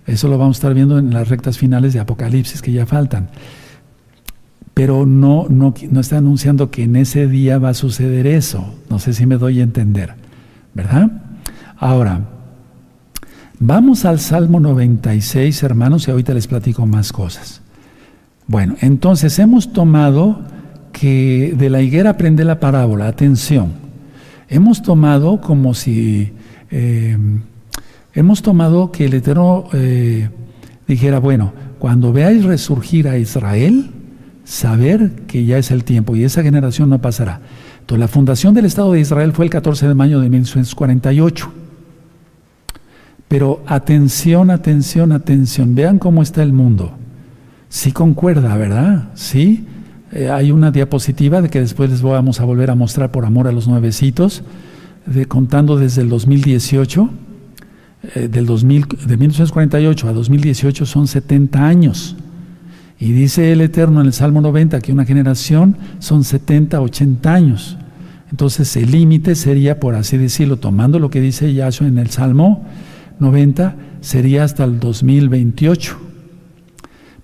Eso 0.06 0.28
lo 0.28 0.38
vamos 0.38 0.56
a 0.56 0.58
estar 0.58 0.74
viendo 0.74 0.98
en 0.98 1.12
las 1.12 1.28
rectas 1.28 1.58
finales 1.58 1.92
de 1.92 2.00
Apocalipsis 2.00 2.62
que 2.62 2.72
ya 2.72 2.86
faltan. 2.86 3.28
Pero 4.74 5.04
no, 5.04 5.46
no, 5.48 5.74
no 5.90 6.00
está 6.00 6.18
anunciando 6.18 6.70
que 6.70 6.84
en 6.84 6.96
ese 6.96 7.26
día 7.26 7.58
va 7.58 7.70
a 7.70 7.74
suceder 7.74 8.26
eso. 8.26 8.74
No 8.88 8.98
sé 8.98 9.12
si 9.12 9.26
me 9.26 9.36
doy 9.36 9.60
a 9.60 9.64
entender. 9.64 10.14
¿Verdad? 10.74 11.10
Ahora, 11.76 12.20
vamos 13.58 14.04
al 14.04 14.20
Salmo 14.20 14.60
96, 14.60 15.62
hermanos, 15.62 16.06
y 16.06 16.10
ahorita 16.10 16.32
les 16.32 16.46
platico 16.46 16.86
más 16.86 17.12
cosas. 17.12 17.60
Bueno, 18.46 18.76
entonces 18.80 19.38
hemos 19.38 19.72
tomado 19.72 20.40
que 20.92 21.54
de 21.56 21.70
la 21.70 21.82
higuera 21.82 22.10
aprende 22.10 22.44
la 22.44 22.60
parábola, 22.60 23.08
atención, 23.08 23.72
hemos 24.48 24.82
tomado 24.82 25.40
como 25.40 25.74
si, 25.74 26.32
eh, 26.70 27.16
hemos 28.14 28.42
tomado 28.42 28.92
que 28.92 29.06
el 29.06 29.14
Eterno 29.14 29.64
eh, 29.72 30.28
dijera, 30.86 31.18
bueno, 31.18 31.52
cuando 31.78 32.12
veáis 32.12 32.44
resurgir 32.44 33.08
a 33.08 33.18
Israel, 33.18 33.90
saber 34.44 35.12
que 35.26 35.44
ya 35.44 35.58
es 35.58 35.70
el 35.70 35.84
tiempo 35.84 36.16
y 36.16 36.24
esa 36.24 36.42
generación 36.42 36.90
no 36.90 37.00
pasará. 37.00 37.40
Entonces, 37.80 38.00
la 38.00 38.08
fundación 38.08 38.54
del 38.54 38.66
Estado 38.66 38.92
de 38.92 39.00
Israel 39.00 39.32
fue 39.32 39.44
el 39.44 39.50
14 39.50 39.88
de 39.88 39.94
mayo 39.94 40.20
de 40.20 40.28
1948. 40.28 41.52
Pero 43.28 43.62
atención, 43.66 44.50
atención, 44.50 45.12
atención, 45.12 45.74
vean 45.74 45.98
cómo 45.98 46.20
está 46.22 46.42
el 46.42 46.52
mundo. 46.52 46.92
Sí 47.68 47.92
concuerda, 47.92 48.56
¿verdad? 48.56 49.10
Sí. 49.14 49.66
Eh, 50.12 50.28
hay 50.28 50.50
una 50.50 50.70
diapositiva 50.70 51.40
de 51.40 51.48
que 51.48 51.60
después 51.60 51.90
les 51.90 52.02
vamos 52.02 52.40
a 52.40 52.44
volver 52.44 52.70
a 52.70 52.74
mostrar 52.74 53.12
por 53.12 53.24
amor 53.24 53.46
a 53.46 53.52
los 53.52 53.68
nuevecitos, 53.68 54.42
de, 55.06 55.26
contando 55.26 55.76
desde 55.76 56.02
el 56.02 56.08
2018, 56.08 57.10
eh, 58.14 58.28
del 58.28 58.46
2000, 58.46 58.86
de 59.06 59.16
1948 59.16 60.08
a 60.08 60.12
2018 60.12 60.86
son 60.86 61.06
70 61.06 61.64
años. 61.64 62.16
Y 62.98 63.12
dice 63.12 63.52
el 63.52 63.60
Eterno 63.60 64.00
en 64.00 64.08
el 64.08 64.12
Salmo 64.12 64.40
90 64.40 64.80
que 64.80 64.92
una 64.92 65.04
generación 65.04 65.76
son 66.00 66.24
70, 66.24 66.80
80 66.80 67.32
años. 67.32 67.78
Entonces 68.30 68.76
el 68.76 68.90
límite 68.90 69.34
sería, 69.34 69.80
por 69.80 69.94
así 69.94 70.18
decirlo, 70.18 70.58
tomando 70.58 70.98
lo 70.98 71.10
que 71.10 71.20
dice 71.20 71.52
Yahshua 71.52 71.88
en 71.88 71.98
el 71.98 72.10
Salmo 72.10 72.66
90, 73.18 73.76
sería 74.00 74.44
hasta 74.44 74.64
el 74.64 74.80
2028. 74.80 76.09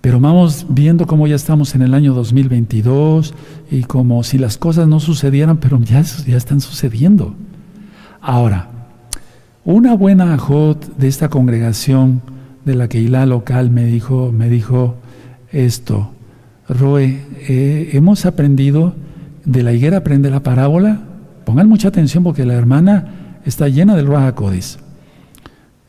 Pero 0.01 0.19
vamos 0.19 0.65
viendo 0.69 1.07
cómo 1.07 1.27
ya 1.27 1.35
estamos 1.35 1.73
en 1.75 1.81
el 1.81 1.93
año 1.93 2.13
2022 2.13 3.33
y 3.71 3.83
como 3.83 4.23
si 4.23 4.37
las 4.37 4.57
cosas 4.57 4.87
no 4.87 4.99
sucedieran, 4.99 5.57
pero 5.57 5.79
ya, 5.81 5.99
están 5.99 6.61
sucediendo. 6.61 7.35
Ahora, 8.21 8.69
una 9.65 9.95
buena 9.95 10.33
ajot 10.33 10.97
de 10.97 11.07
esta 11.07 11.29
congregación 11.29 12.21
de 12.63 12.75
la 12.75 12.87
Ilá 12.91 13.25
local 13.25 13.71
me 13.71 13.85
dijo, 13.85 14.31
me 14.31 14.49
dijo 14.49 14.95
esto, 15.51 16.11
Roe, 16.69 17.19
eh, 17.47 17.89
hemos 17.93 18.25
aprendido 18.25 18.93
de 19.45 19.63
la 19.63 19.71
higuera 19.71 19.97
aprende 19.97 20.29
la 20.29 20.43
parábola. 20.43 20.99
Pongan 21.45 21.69
mucha 21.69 21.87
atención 21.87 22.23
porque 22.23 22.45
la 22.45 22.53
hermana 22.53 23.39
está 23.45 23.69
llena 23.69 23.95
del 23.95 24.07
Raja 24.07 24.35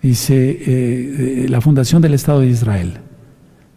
Dice 0.01 0.51
eh, 0.51 0.59
eh, 0.67 1.47
la 1.49 1.61
fundación 1.61 2.01
del 2.01 2.15
Estado 2.15 2.41
de 2.41 2.47
Israel. 2.47 2.99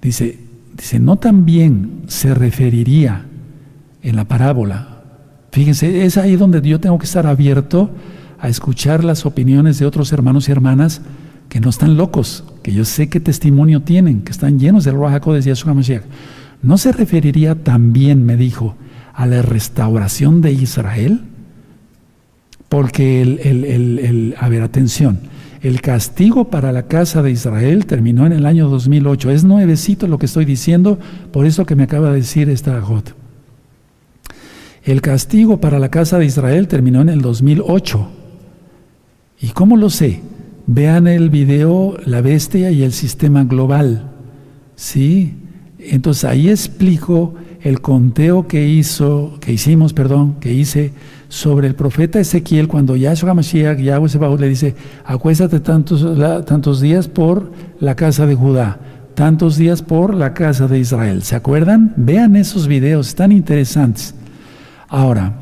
Dice, 0.01 0.39
dice, 0.75 0.99
no 0.99 1.17
también 1.17 2.03
se 2.07 2.33
referiría 2.33 3.25
en 4.01 4.15
la 4.15 4.25
parábola. 4.25 5.03
Fíjense, 5.51 6.05
es 6.05 6.17
ahí 6.17 6.35
donde 6.35 6.61
yo 6.61 6.79
tengo 6.79 6.97
que 6.97 7.05
estar 7.05 7.27
abierto 7.27 7.91
a 8.39 8.47
escuchar 8.47 9.03
las 9.03 9.25
opiniones 9.25 9.77
de 9.77 9.85
otros 9.85 10.11
hermanos 10.11 10.49
y 10.49 10.51
hermanas 10.51 11.01
que 11.49 11.59
no 11.59 11.69
están 11.69 11.97
locos, 11.97 12.45
que 12.63 12.71
yo 12.71 12.85
sé 12.85 13.09
qué 13.09 13.19
testimonio 13.19 13.81
tienen, 13.81 14.21
que 14.21 14.31
están 14.31 14.57
llenos 14.57 14.85
del 14.85 14.95
Ruach 14.95 15.25
de 15.25 15.41
Yeshua 15.41 15.73
Mashiach. 15.73 16.03
¿No 16.63 16.77
se 16.77 16.91
referiría 16.91 17.55
también, 17.55 18.25
me 18.25 18.37
dijo, 18.37 18.75
a 19.13 19.25
la 19.25 19.41
restauración 19.41 20.41
de 20.41 20.53
Israel? 20.53 21.21
Porque 22.69 23.21
el, 23.21 23.39
el, 23.43 23.65
el, 23.65 23.99
el 23.99 24.35
a 24.39 24.47
ver, 24.47 24.61
atención, 24.61 25.19
el 25.61 25.81
castigo 25.81 26.45
para 26.45 26.71
la 26.71 26.87
casa 26.87 27.21
de 27.21 27.31
Israel 27.31 27.85
terminó 27.85 28.25
en 28.25 28.33
el 28.33 28.47
año 28.47 28.67
2008. 28.67 29.29
Es 29.29 29.43
nuevecito 29.43 30.07
lo 30.07 30.17
que 30.17 30.25
estoy 30.25 30.45
diciendo, 30.45 30.97
por 31.31 31.45
eso 31.45 31.65
que 31.65 31.75
me 31.75 31.83
acaba 31.83 32.09
de 32.09 32.17
decir 32.17 32.49
esta 32.49 32.81
Jot. 32.81 33.15
El 34.83 35.01
castigo 35.01 35.61
para 35.61 35.77
la 35.77 35.89
casa 35.89 36.17
de 36.17 36.25
Israel 36.25 36.67
terminó 36.67 37.01
en 37.01 37.09
el 37.09 37.21
2008. 37.21 38.07
¿Y 39.39 39.49
cómo 39.49 39.77
lo 39.77 39.91
sé? 39.91 40.21
Vean 40.65 41.07
el 41.07 41.29
video 41.29 41.95
La 42.05 42.21
bestia 42.21 42.71
y 42.71 42.81
el 42.81 42.91
sistema 42.91 43.43
global. 43.43 44.09
¿Sí? 44.75 45.35
Entonces 45.77 46.25
ahí 46.25 46.49
explico 46.49 47.35
el 47.61 47.81
conteo 47.81 48.47
que 48.47 48.67
hizo, 48.67 49.37
que 49.39 49.53
hicimos, 49.53 49.93
perdón, 49.93 50.37
que 50.39 50.53
hice 50.53 50.91
sobre 51.31 51.65
el 51.65 51.75
profeta 51.75 52.19
Ezequiel 52.19 52.67
cuando 52.67 52.97
Yahshua 52.97 53.33
Mashiach, 53.33 53.79
Yahweh 53.79 54.09
Sebaot 54.09 54.37
le 54.37 54.49
dice, 54.49 54.75
acuéstate 55.05 55.61
tantos, 55.61 56.05
tantos 56.45 56.81
días 56.81 57.07
por 57.07 57.53
la 57.79 57.95
casa 57.95 58.25
de 58.25 58.35
Judá, 58.35 58.79
tantos 59.13 59.55
días 59.55 59.81
por 59.81 60.13
la 60.13 60.33
casa 60.33 60.67
de 60.67 60.79
Israel. 60.79 61.23
¿Se 61.23 61.37
acuerdan? 61.37 61.93
Vean 61.95 62.35
esos 62.35 62.67
videos, 62.67 63.15
tan 63.15 63.31
interesantes. 63.31 64.13
Ahora, 64.89 65.35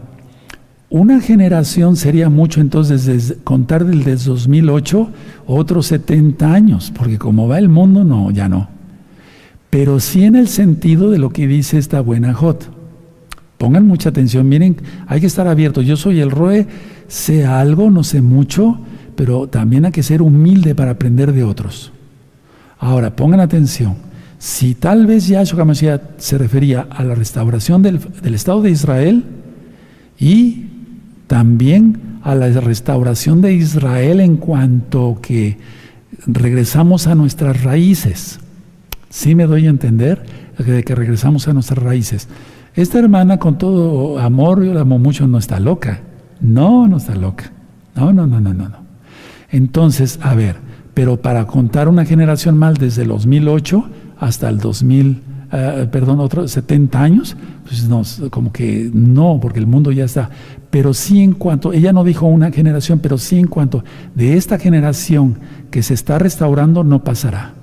una 0.92 1.22
generación 1.22 1.96
sería 1.96 2.30
mucho 2.30 2.62
entonces 2.62 3.38
contar 3.44 3.84
del 3.84 4.04
2008 4.04 5.10
otros 5.48 5.88
70 5.88 6.54
años, 6.54 6.94
porque 6.96 7.18
como 7.18 7.48
va 7.48 7.58
el 7.58 7.68
mundo, 7.68 8.04
no, 8.04 8.30
ya 8.30 8.48
no. 8.48 8.70
Pero 9.72 10.00
sí 10.00 10.24
en 10.24 10.36
el 10.36 10.50
sentido 10.50 11.10
de 11.10 11.18
lo 11.18 11.32
que 11.32 11.48
dice 11.48 11.80
esta 11.80 12.00
buena 12.02 12.36
Jot. 12.36 12.79
Pongan 13.60 13.86
mucha 13.86 14.08
atención, 14.08 14.48
miren, 14.48 14.78
hay 15.06 15.20
que 15.20 15.28
estar 15.28 15.46
abiertos. 15.46 15.86
Yo 15.86 15.98
soy 15.98 16.22
el 16.22 16.32
ROE, 16.32 16.66
sé 17.10 17.46
algo, 17.46 17.92
no 17.92 18.06
sé 18.06 18.22
mucho, 18.22 18.80
pero 19.18 19.50
también 19.50 19.84
hay 19.84 19.92
que 19.92 20.02
ser 20.02 20.22
humilde 20.22 20.76
para 20.76 20.92
aprender 20.92 21.34
de 21.34 21.44
otros. 21.44 21.92
Ahora, 22.80 23.18
pongan 23.18 23.42
atención. 23.42 23.96
Si 24.38 24.76
tal 24.76 25.06
vez 25.08 25.28
Yahshua 25.28 25.64
HaMashiach 25.64 26.02
se 26.20 26.38
refería 26.38 26.88
a 26.90 27.04
la 27.04 27.16
restauración 27.16 27.82
del, 27.82 28.00
del 28.00 28.34
Estado 28.34 28.62
de 28.62 28.72
Israel 28.72 29.26
y 30.18 30.68
también 31.28 32.20
a 32.24 32.36
la 32.36 32.48
restauración 32.62 33.42
de 33.42 33.56
Israel 33.56 34.22
en 34.22 34.38
cuanto 34.38 35.20
que 35.22 35.58
regresamos 36.26 37.08
a 37.08 37.16
nuestras 37.16 37.62
raíces. 37.62 38.40
¿Sí 39.10 39.36
me 39.36 39.48
doy 39.48 39.68
a 39.68 39.70
entender? 39.70 40.24
De 40.58 40.82
que 40.86 40.96
regresamos 40.96 41.50
a 41.50 41.54
nuestras 41.54 41.84
raíces. 41.84 42.30
Esta 42.76 43.00
hermana 43.00 43.38
con 43.38 43.58
todo 43.58 44.20
amor, 44.20 44.64
yo 44.64 44.74
la 44.74 44.82
amo 44.82 45.00
mucho, 45.00 45.28
no 45.28 45.38
está 45.38 45.60
loca. 45.60 46.02
No, 46.40 46.88
no 46.88 46.98
está 46.98 47.16
loca. 47.16 47.52
No, 47.96 48.14
no, 48.14 48.28
no, 48.28 48.40
no, 48.40 48.54
no. 48.54 48.70
no. 48.70 48.78
Entonces, 49.52 50.20
a 50.22 50.36
ver, 50.36 50.58
pero 50.94 51.22
para 51.22 51.48
contar 51.48 51.88
una 51.88 52.06
generación 52.06 52.58
mal 52.58 52.78
desde 52.78 53.04
el 53.04 53.10
2008 53.10 53.90
hasta 54.20 54.50
el 54.50 54.60
2000, 54.60 55.22
eh, 55.52 55.88
perdón, 55.92 56.20
otros 56.20 56.52
70 56.52 57.02
años, 57.02 57.36
pues 57.66 57.88
no, 57.88 58.04
como 58.30 58.52
que 58.52 58.90
no, 58.94 59.40
porque 59.42 59.60
el 59.60 59.68
mundo 59.68 59.92
ya 59.92 60.06
está. 60.06 60.30
Pero 60.70 60.94
sí 60.94 61.22
en 61.24 61.34
cuanto, 61.34 61.74
ella 61.74 61.94
no 61.94 62.04
dijo 62.04 62.28
una 62.28 62.52
generación, 62.52 63.00
pero 63.00 63.18
sí 63.18 63.40
en 63.40 63.48
cuanto 63.48 63.84
de 64.14 64.38
esta 64.38 64.60
generación 64.60 65.40
que 65.72 65.82
se 65.82 65.96
está 65.96 66.20
restaurando, 66.20 66.84
no 66.84 67.04
pasará. 67.04 67.54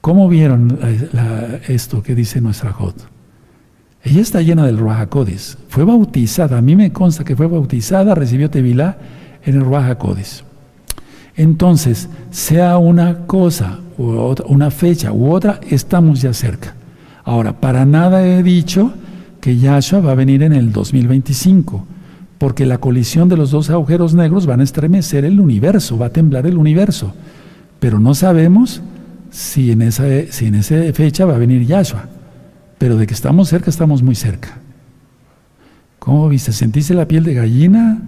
¿Cómo 0.00 0.28
vieron 0.28 0.78
esto 1.68 2.02
que 2.02 2.14
dice 2.14 2.40
nuestra 2.40 2.72
Jot? 2.72 3.11
Ella 4.04 4.20
está 4.20 4.40
llena 4.42 4.66
del 4.66 4.78
Ruach 4.78 5.08
Fue 5.68 5.84
bautizada, 5.84 6.58
a 6.58 6.62
mí 6.62 6.74
me 6.74 6.92
consta 6.92 7.24
que 7.24 7.36
fue 7.36 7.46
bautizada, 7.46 8.14
recibió 8.14 8.50
Tevilá 8.50 8.98
en 9.44 9.54
el 9.54 9.60
Ruach 9.60 9.96
Entonces, 11.36 12.08
sea 12.30 12.78
una 12.78 13.26
cosa, 13.26 13.78
u 13.98 14.10
otra, 14.10 14.46
una 14.48 14.70
fecha 14.70 15.12
u 15.12 15.30
otra, 15.30 15.60
estamos 15.70 16.20
ya 16.20 16.32
cerca. 16.32 16.74
Ahora, 17.24 17.60
para 17.60 17.84
nada 17.84 18.26
he 18.26 18.42
dicho 18.42 18.92
que 19.40 19.56
Yahshua 19.56 20.00
va 20.00 20.12
a 20.12 20.16
venir 20.16 20.42
en 20.42 20.52
el 20.52 20.72
2025, 20.72 21.86
porque 22.38 22.66
la 22.66 22.78
colisión 22.78 23.28
de 23.28 23.36
los 23.36 23.52
dos 23.52 23.70
agujeros 23.70 24.14
negros 24.14 24.46
van 24.46 24.60
a 24.60 24.64
estremecer 24.64 25.24
el 25.24 25.38
universo, 25.38 25.96
va 25.96 26.06
a 26.06 26.12
temblar 26.12 26.46
el 26.46 26.56
universo. 26.56 27.14
Pero 27.78 28.00
no 28.00 28.14
sabemos 28.14 28.82
si 29.30 29.70
en 29.70 29.82
esa, 29.82 30.04
si 30.30 30.46
en 30.46 30.56
esa 30.56 30.74
fecha 30.92 31.24
va 31.24 31.36
a 31.36 31.38
venir 31.38 31.64
Yahshua. 31.64 32.08
Pero 32.82 32.96
de 32.96 33.06
que 33.06 33.14
estamos 33.14 33.48
cerca, 33.48 33.70
estamos 33.70 34.02
muy 34.02 34.16
cerca. 34.16 34.58
¿Cómo 36.00 36.28
viste? 36.28 36.50
¿Sentiste 36.50 36.94
la 36.94 37.06
piel 37.06 37.22
de 37.22 37.32
gallina? 37.32 38.02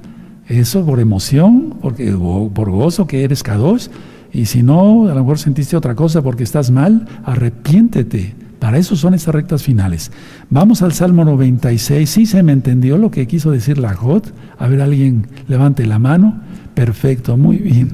¿Eso 0.49 0.85
por 0.85 0.99
emoción? 0.99 1.77
Porque, 1.81 2.11
¿Por 2.11 2.71
gozo 2.73 3.07
que 3.07 3.23
eres 3.23 3.45
K2? 3.45 3.89
Y 4.33 4.47
si 4.47 4.65
no, 4.65 5.09
a 5.09 5.15
lo 5.15 5.21
mejor 5.21 5.39
sentiste 5.39 5.77
otra 5.77 5.95
cosa 5.95 6.23
porque 6.23 6.43
estás 6.43 6.73
mal, 6.73 7.07
arrepiéntete. 7.25 8.35
Para 8.59 8.77
eso 8.77 8.97
son 8.97 9.15
estas 9.15 9.33
rectas 9.33 9.63
finales. 9.63 10.11
Vamos 10.51 10.83
al 10.83 10.93
Salmo 10.93 11.25
96. 11.25 12.11
¿Sí 12.11 12.27
se 12.27 12.43
me 12.43 12.51
entendió 12.51 12.99
lo 12.99 13.13
que 13.13 13.29
quiso 13.29 13.53
decir 13.53 13.79
la 13.79 13.95
Jot? 13.95 14.35
A 14.59 14.67
ver, 14.67 14.81
alguien 14.81 15.29
levante 15.47 15.87
la 15.87 16.01
mano. 16.01 16.41
Perfecto, 16.75 17.37
muy 17.37 17.59
bien. 17.59 17.93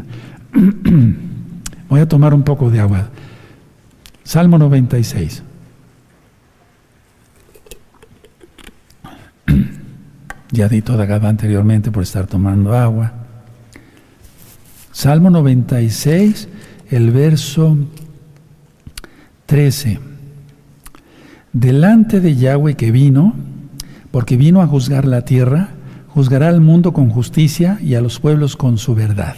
Voy 1.90 2.00
a 2.00 2.08
tomar 2.08 2.32
un 2.32 2.42
poco 2.42 2.70
de 2.70 2.80
agua. 2.80 3.10
Salmo 4.24 4.56
96. 4.56 5.42
Ya 10.52 10.68
di 10.68 10.82
toda 10.82 11.06
gaba 11.06 11.28
anteriormente 11.28 11.92
por 11.92 12.02
estar 12.02 12.26
tomando 12.26 12.74
agua. 12.74 13.12
Salmo 14.90 15.30
96, 15.30 16.48
el 16.90 17.12
verso 17.12 17.76
13. 19.46 20.00
Delante 21.52 22.20
de 22.20 22.34
Yahweh 22.34 22.74
que 22.74 22.90
vino, 22.90 23.34
porque 24.10 24.36
vino 24.36 24.60
a 24.60 24.66
juzgar 24.66 25.04
la 25.04 25.24
tierra, 25.24 25.68
juzgará 26.08 26.48
al 26.48 26.60
mundo 26.60 26.92
con 26.92 27.10
justicia 27.10 27.78
y 27.80 27.94
a 27.94 28.00
los 28.00 28.18
pueblos 28.18 28.56
con 28.56 28.78
su 28.78 28.96
verdad. 28.96 29.36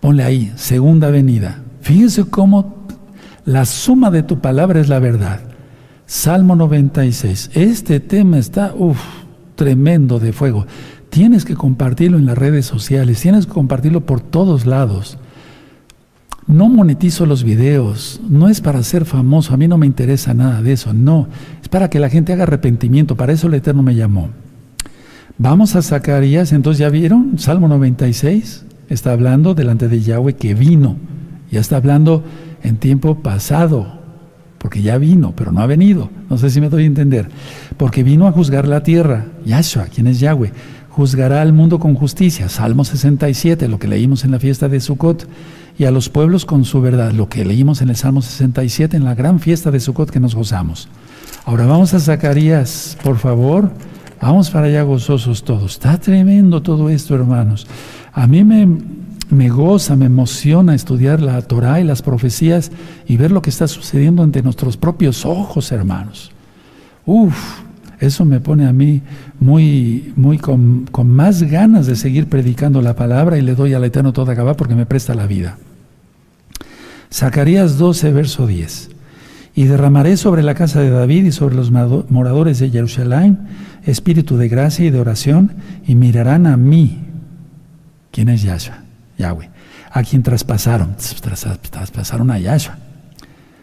Ponle 0.00 0.24
ahí, 0.24 0.52
segunda 0.56 1.10
venida. 1.10 1.62
Fíjense 1.80 2.24
cómo 2.24 2.84
la 3.44 3.64
suma 3.64 4.10
de 4.10 4.24
tu 4.24 4.40
palabra 4.40 4.80
es 4.80 4.88
la 4.88 4.98
verdad. 4.98 5.40
Salmo 6.06 6.56
96. 6.56 7.52
Este 7.54 8.00
tema 8.00 8.38
está, 8.38 8.74
uff, 8.74 9.00
tremendo 9.62 10.18
de 10.18 10.32
fuego. 10.32 10.66
Tienes 11.08 11.44
que 11.44 11.54
compartirlo 11.54 12.18
en 12.18 12.26
las 12.26 12.36
redes 12.36 12.66
sociales, 12.66 13.20
tienes 13.20 13.46
que 13.46 13.52
compartirlo 13.52 14.00
por 14.00 14.20
todos 14.20 14.66
lados. 14.66 15.18
No 16.48 16.68
monetizo 16.68 17.26
los 17.26 17.44
videos, 17.44 18.20
no 18.28 18.48
es 18.48 18.60
para 18.60 18.82
ser 18.82 19.04
famoso, 19.04 19.54
a 19.54 19.56
mí 19.56 19.68
no 19.68 19.78
me 19.78 19.86
interesa 19.86 20.34
nada 20.34 20.62
de 20.62 20.72
eso, 20.72 20.92
no, 20.92 21.28
es 21.62 21.68
para 21.68 21.88
que 21.90 22.00
la 22.00 22.08
gente 22.08 22.32
haga 22.32 22.42
arrepentimiento, 22.42 23.16
para 23.16 23.32
eso 23.32 23.46
el 23.46 23.54
Eterno 23.54 23.84
me 23.84 23.94
llamó. 23.94 24.30
Vamos 25.38 25.76
a 25.76 25.82
Zacarías, 25.82 26.52
entonces 26.52 26.80
ya 26.80 26.88
vieron, 26.88 27.38
Salmo 27.38 27.68
96, 27.68 28.64
está 28.88 29.12
hablando 29.12 29.54
delante 29.54 29.86
de 29.86 30.00
Yahweh 30.00 30.34
que 30.34 30.54
vino, 30.54 30.96
ya 31.52 31.60
está 31.60 31.76
hablando 31.76 32.24
en 32.64 32.78
tiempo 32.78 33.20
pasado, 33.22 34.01
porque 34.62 34.80
ya 34.80 34.96
vino, 34.96 35.34
pero 35.36 35.50
no 35.50 35.60
ha 35.60 35.66
venido, 35.66 36.08
no 36.30 36.38
sé 36.38 36.48
si 36.48 36.60
me 36.60 36.68
doy 36.68 36.84
a 36.84 36.86
entender, 36.86 37.28
porque 37.78 38.04
vino 38.04 38.28
a 38.28 38.32
juzgar 38.32 38.68
la 38.68 38.84
tierra, 38.84 39.26
Yahshua, 39.44 39.86
quien 39.86 40.06
es 40.06 40.20
Yahweh, 40.20 40.52
juzgará 40.88 41.42
al 41.42 41.52
mundo 41.52 41.80
con 41.80 41.96
justicia, 41.96 42.48
Salmo 42.48 42.84
67, 42.84 43.66
lo 43.66 43.80
que 43.80 43.88
leímos 43.88 44.22
en 44.22 44.30
la 44.30 44.38
fiesta 44.38 44.68
de 44.68 44.78
Sukkot, 44.78 45.26
y 45.76 45.84
a 45.84 45.90
los 45.90 46.08
pueblos 46.08 46.44
con 46.46 46.64
su 46.64 46.80
verdad, 46.80 47.10
lo 47.10 47.28
que 47.28 47.44
leímos 47.44 47.82
en 47.82 47.88
el 47.88 47.96
Salmo 47.96 48.22
67, 48.22 48.96
en 48.96 49.04
la 49.04 49.16
gran 49.16 49.40
fiesta 49.40 49.72
de 49.72 49.80
Sukkot 49.80 50.12
que 50.12 50.20
nos 50.20 50.36
gozamos. 50.36 50.88
Ahora 51.44 51.66
vamos 51.66 51.92
a 51.94 51.98
Zacarías, 51.98 52.96
por 53.02 53.18
favor, 53.18 53.68
vamos 54.20 54.48
para 54.50 54.68
allá 54.68 54.84
gozosos 54.84 55.42
todos. 55.42 55.72
Está 55.72 55.98
tremendo 55.98 56.62
todo 56.62 56.88
esto, 56.88 57.16
hermanos. 57.16 57.66
A 58.12 58.28
mí 58.28 58.44
me, 58.44 58.68
me 59.32 59.48
goza, 59.48 59.96
me 59.96 60.06
emociona 60.06 60.74
estudiar 60.74 61.20
la 61.20 61.40
Torah 61.42 61.80
y 61.80 61.84
las 61.84 62.02
profecías 62.02 62.70
y 63.06 63.16
ver 63.16 63.32
lo 63.32 63.42
que 63.42 63.50
está 63.50 63.66
sucediendo 63.66 64.22
ante 64.22 64.42
nuestros 64.42 64.76
propios 64.76 65.24
ojos, 65.24 65.72
hermanos. 65.72 66.30
Uf, 67.06 67.34
eso 67.98 68.24
me 68.24 68.40
pone 68.40 68.66
a 68.66 68.72
mí 68.72 69.02
muy, 69.40 70.12
muy 70.16 70.38
con, 70.38 70.88
más 71.04 71.42
ganas 71.42 71.86
de 71.86 71.96
seguir 71.96 72.28
predicando 72.28 72.82
la 72.82 72.94
palabra 72.94 73.38
y 73.38 73.42
le 73.42 73.54
doy 73.54 73.74
al 73.74 73.84
Eterno 73.84 74.12
toda 74.12 74.34
Gabá 74.34 74.54
porque 74.54 74.74
me 74.74 74.86
presta 74.86 75.14
la 75.14 75.26
vida. 75.26 75.58
Zacarías 77.12 77.78
12, 77.78 78.12
verso 78.12 78.46
10. 78.46 78.90
Y 79.54 79.64
derramaré 79.64 80.16
sobre 80.16 80.42
la 80.42 80.54
casa 80.54 80.80
de 80.80 80.90
David 80.90 81.24
y 81.24 81.32
sobre 81.32 81.56
los 81.56 81.70
moradores 81.70 82.58
de 82.58 82.70
Jerusalén 82.70 83.38
espíritu 83.84 84.36
de 84.36 84.48
gracia 84.48 84.86
y 84.86 84.90
de 84.90 85.00
oración 85.00 85.52
y 85.86 85.94
mirarán 85.94 86.46
a 86.46 86.56
mí. 86.56 87.00
¿Quién 88.10 88.28
es 88.28 88.42
Yahshua? 88.42 88.91
Yahweh. 89.18 89.50
A 89.90 90.02
quien 90.02 90.22
traspasaron. 90.22 90.96
Traspasaron 91.70 92.30
a 92.30 92.38
Yahshua. 92.38 92.78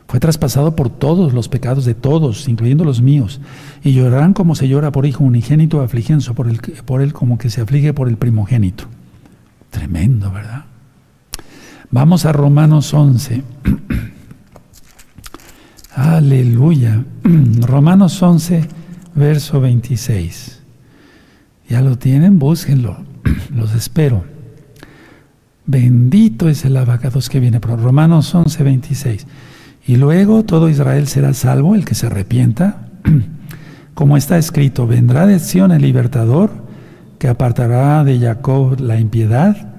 Fue 0.10 0.20
traspasado 0.20 0.76
por 0.76 0.90
todos 0.90 1.34
los 1.34 1.50
pecados 1.50 1.86
de 1.86 1.94
todos, 1.94 2.48
incluyendo 2.48 2.84
los 2.84 3.00
míos, 3.00 3.40
y 3.84 3.94
llorarán 3.94 4.34
como 4.34 4.56
se 4.56 4.68
llora 4.68 4.92
por 4.92 5.06
hijo 5.06 5.24
unigénito, 5.24 5.82
afligenso 5.82 6.34
por, 6.34 6.50
el, 6.50 6.60
por 6.84 7.02
él 7.02 7.14
como 7.14 7.38
que 7.38 7.52
se 7.52 7.62
aflige 7.62 7.94
por 7.94 8.10
el 8.10 8.18
primogénito. 8.18 8.86
Tremendo, 9.70 10.32
¿verdad? 10.32 10.66
Vamos 11.92 12.26
a 12.26 12.32
Romanos 12.32 12.92
11. 12.92 13.44
Aleluya. 15.96 17.06
Romanos 17.62 18.20
11, 18.20 18.68
verso 19.14 19.62
26. 19.62 20.60
¿Ya 21.70 21.82
lo 21.82 22.00
tienen? 22.00 22.40
Búsquenlo. 22.40 22.98
Los 23.56 23.76
espero. 23.76 24.24
Bendito 25.70 26.50
es 26.50 26.66
el 26.66 26.76
abacados 26.78 27.30
que 27.30 27.40
viene 27.40 27.60
Romanos 27.60 28.34
11, 28.34 28.64
26. 28.64 29.28
Y 29.86 29.98
luego 29.98 30.44
todo 30.44 30.68
Israel 30.68 31.06
será 31.06 31.36
salvo, 31.36 31.76
el 31.76 31.86
que 31.86 31.94
se 31.94 32.08
arrepienta. 32.08 32.88
Como 33.94 34.18
está 34.18 34.40
escrito, 34.40 34.88
vendrá 34.88 35.28
de 35.28 35.38
Sion 35.38 35.72
el 35.72 35.84
libertador, 35.84 36.50
que 37.20 37.28
apartará 37.28 38.04
de 38.04 38.20
Jacob 38.20 38.80
la 38.80 39.00
impiedad, 39.00 39.76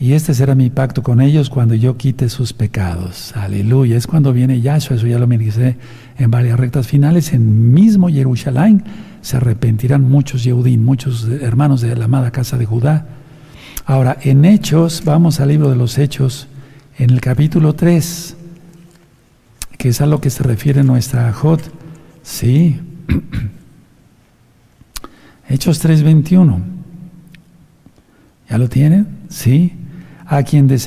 y 0.00 0.14
este 0.14 0.34
será 0.34 0.56
mi 0.56 0.70
pacto 0.70 1.04
con 1.04 1.20
ellos 1.20 1.50
cuando 1.50 1.76
yo 1.76 1.96
quite 1.96 2.28
sus 2.30 2.52
pecados. 2.52 3.32
Aleluya. 3.36 3.96
Es 3.96 4.08
cuando 4.08 4.32
viene 4.32 4.60
Yahshua, 4.60 4.96
eso 4.96 5.06
ya 5.06 5.20
lo 5.20 5.28
medicé 5.28 5.76
en 6.18 6.32
varias 6.32 6.58
rectas 6.58 6.88
finales. 6.88 7.32
En 7.32 7.72
mismo 7.72 8.08
Jerusalén 8.08 8.82
se 9.20 9.36
arrepentirán 9.36 10.02
muchos 10.02 10.42
Yehudim, 10.42 10.84
muchos 10.84 11.28
hermanos 11.28 11.80
de 11.80 11.94
la 11.94 12.06
amada 12.06 12.32
casa 12.32 12.58
de 12.58 12.66
Judá. 12.66 13.06
Ahora, 13.88 14.18
en 14.20 14.44
Hechos, 14.44 15.02
vamos 15.02 15.40
al 15.40 15.48
libro 15.48 15.70
de 15.70 15.76
los 15.76 15.96
Hechos, 15.96 16.46
en 16.98 17.08
el 17.08 17.22
capítulo 17.22 17.74
3 17.74 18.36
que 19.78 19.88
es 19.88 20.02
a 20.02 20.06
lo 20.06 20.20
que 20.20 20.28
se 20.28 20.42
refiere 20.42 20.82
nuestra 20.82 21.32
Jod. 21.32 21.60
Sí. 22.22 22.78
Hechos 25.48 25.82
3:21. 25.82 26.60
¿Ya 28.50 28.58
lo 28.58 28.68
tienen? 28.68 29.06
Sí. 29.30 29.72
A 30.26 30.42
quien 30.42 30.66
de, 30.66 30.78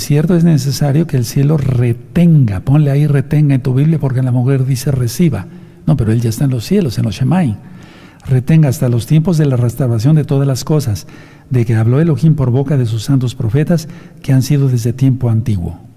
cierto 0.00 0.34
es 0.34 0.44
necesario 0.44 1.06
que 1.06 1.18
el 1.18 1.26
cielo 1.26 1.58
retenga. 1.58 2.60
Ponle 2.60 2.90
ahí 2.90 3.06
retenga 3.06 3.56
en 3.56 3.60
tu 3.60 3.74
Biblia 3.74 3.98
porque 3.98 4.22
la 4.22 4.32
mujer 4.32 4.64
dice 4.64 4.90
reciba. 4.90 5.44
No, 5.86 5.98
pero 5.98 6.12
él 6.12 6.22
ya 6.22 6.30
está 6.30 6.44
en 6.44 6.50
los 6.50 6.64
cielos, 6.64 6.96
en 6.96 7.04
los 7.04 7.16
Shemai. 7.16 7.58
Retenga 8.26 8.70
hasta 8.70 8.88
los 8.88 9.06
tiempos 9.06 9.36
de 9.36 9.46
la 9.46 9.56
restauración 9.56 10.16
de 10.16 10.24
todas 10.24 10.46
las 10.46 10.64
cosas, 10.64 11.06
de 11.50 11.64
que 11.64 11.74
habló 11.74 12.00
Elohim 12.00 12.34
por 12.34 12.50
boca 12.50 12.76
de 12.76 12.86
sus 12.86 13.04
santos 13.04 13.34
profetas 13.34 13.88
que 14.22 14.32
han 14.32 14.42
sido 14.42 14.68
desde 14.68 14.92
tiempo 14.92 15.28
antiguo 15.28 15.90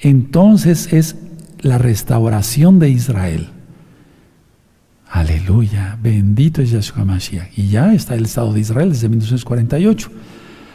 entonces 0.00 0.92
es 0.92 1.16
la 1.60 1.78
restauración 1.78 2.78
de 2.78 2.90
Israel. 2.90 3.48
Aleluya, 5.08 5.98
bendito 6.02 6.60
es 6.60 6.70
Yahshua 6.70 7.04
Mashiach. 7.04 7.56
Y 7.56 7.68
ya 7.68 7.94
está 7.94 8.14
el 8.14 8.24
Estado 8.26 8.52
de 8.52 8.60
Israel 8.60 8.90
desde 8.90 9.08
1948. 9.08 10.10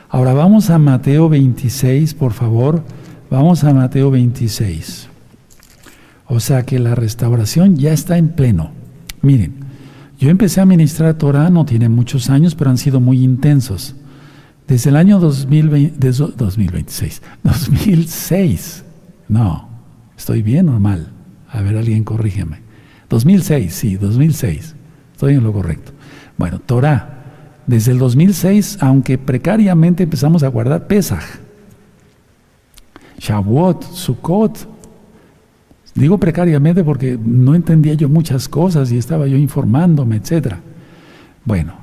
Ahora 0.10 0.34
vamos 0.34 0.70
a 0.70 0.78
Mateo 0.78 1.30
26, 1.30 2.14
por 2.16 2.34
favor. 2.34 2.84
Vamos 3.30 3.64
a 3.64 3.74
Mateo 3.74 4.10
26. 4.10 5.08
O 6.28 6.40
sea 6.40 6.64
que 6.64 6.80
la 6.80 6.96
restauración 6.96 7.78
ya 7.78 7.94
está 7.94 8.18
en 8.18 8.30
pleno. 8.30 8.72
Miren, 9.22 9.54
yo 10.22 10.30
empecé 10.30 10.62
a 10.62 10.66
ministrar 10.66 11.16
Torah, 11.16 11.50
no 11.50 11.66
tiene 11.66 11.90
muchos 11.90 12.30
años, 12.30 12.54
pero 12.54 12.70
han 12.70 12.78
sido 12.78 13.00
muy 13.00 13.24
intensos. 13.24 13.96
Desde 14.68 14.92
el 14.92 14.96
año 14.96 15.20
2020, 15.20 16.12
2026, 16.38 17.22
2006 17.44 18.84
no, 19.28 19.68
estoy 20.16 20.44
bien 20.44 20.70
o 20.70 20.80
mal. 20.80 21.08
A 21.50 21.62
ver, 21.62 21.76
alguien 21.76 22.04
corrígeme. 22.04 22.60
2006, 23.10 23.74
sí, 23.74 23.96
2006. 23.96 24.76
Estoy 25.14 25.34
en 25.34 25.44
lo 25.44 25.54
correcto. 25.54 25.92
Bueno, 26.38 26.60
Torah. 26.60 27.18
Desde 27.66 27.94
el 27.94 27.98
2006, 27.98 28.78
aunque 28.82 29.18
precariamente 29.18 30.04
empezamos 30.04 30.44
a 30.44 30.50
guardar 30.50 30.86
Pesach, 30.88 31.24
Shavuot, 33.20 33.84
Sukkot. 33.94 34.68
Digo 35.94 36.18
precariamente 36.18 36.84
porque 36.84 37.20
no 37.24 37.54
entendía 37.54 37.94
yo 37.96 38.08
muchas 38.08 38.48
cosas 38.48 38.92
y 38.92 38.98
estaba 38.98 39.28
yo 39.28 39.38
informándome, 39.38 40.18
etc. 40.18 40.56
Bueno, 41.44 41.74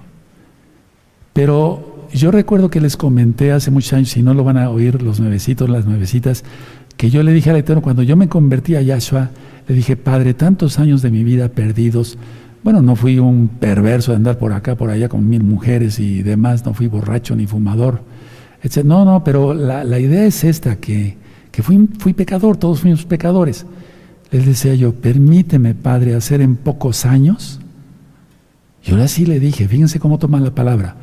pero 1.34 2.06
yo 2.12 2.30
recuerdo 2.30 2.70
que 2.70 2.80
les 2.80 2.96
comenté 2.96 3.52
hace 3.52 3.70
muchos 3.70 3.92
años, 3.92 4.08
si 4.08 4.22
no 4.22 4.32
lo 4.32 4.44
van 4.44 4.56
a 4.56 4.70
oír 4.70 5.02
los 5.02 5.20
nuevecitos, 5.20 5.68
las 5.68 5.84
nuevecitas, 5.84 6.42
que 6.96 7.10
yo 7.10 7.22
le 7.22 7.32
dije 7.32 7.50
al 7.50 7.56
Eterno, 7.56 7.82
cuando 7.82 8.02
yo 8.02 8.16
me 8.16 8.28
convertí 8.28 8.74
a 8.74 8.82
Yahshua, 8.82 9.30
le 9.68 9.74
dije, 9.74 9.96
Padre, 9.96 10.34
tantos 10.34 10.78
años 10.78 11.02
de 11.02 11.10
mi 11.10 11.22
vida 11.22 11.50
perdidos, 11.50 12.18
bueno, 12.64 12.82
no 12.82 12.96
fui 12.96 13.18
un 13.18 13.48
perverso 13.48 14.12
de 14.12 14.16
andar 14.16 14.38
por 14.38 14.52
acá, 14.52 14.74
por 14.74 14.90
allá 14.90 15.08
con 15.08 15.28
mil 15.28 15.44
mujeres 15.44 16.00
y 16.00 16.22
demás, 16.22 16.64
no 16.64 16.74
fui 16.74 16.86
borracho 16.86 17.36
ni 17.36 17.46
fumador, 17.46 18.02
etc. 18.62 18.84
No, 18.84 19.04
no, 19.04 19.22
pero 19.22 19.54
la, 19.54 19.98
idea 19.98 20.24
es 20.24 20.44
esta, 20.44 20.76
que, 20.76 21.16
que 21.52 21.62
fui, 21.62 21.88
fui 21.98 22.14
pecador, 22.14 22.56
todos 22.56 22.80
fuimos 22.80 23.04
pecadores. 23.04 23.66
Les 24.30 24.44
decía 24.44 24.74
yo, 24.74 24.94
permíteme, 24.94 25.74
Padre, 25.74 26.14
hacer 26.14 26.40
en 26.40 26.56
pocos 26.56 27.06
años. 27.06 27.60
Y 28.84 28.92
ahora 28.92 29.08
sí 29.08 29.26
le 29.26 29.40
dije, 29.40 29.68
fíjense 29.68 29.98
cómo 29.98 30.18
toma 30.18 30.40
la 30.40 30.54
palabra, 30.54 30.96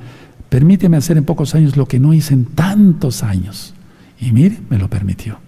permíteme 0.50 0.98
hacer 0.98 1.18
en 1.18 1.26
pocos 1.26 1.56
años 1.56 1.76
lo 1.78 1.88
que 1.88 2.00
no 2.00 2.14
hice 2.14 2.34
en 2.34 2.46
tantos 2.46 3.24
años. 3.24 3.74
Y 4.20 4.32
mire, 4.32 4.60
me 4.70 4.78
lo 4.78 4.90
permitió. 4.90 5.40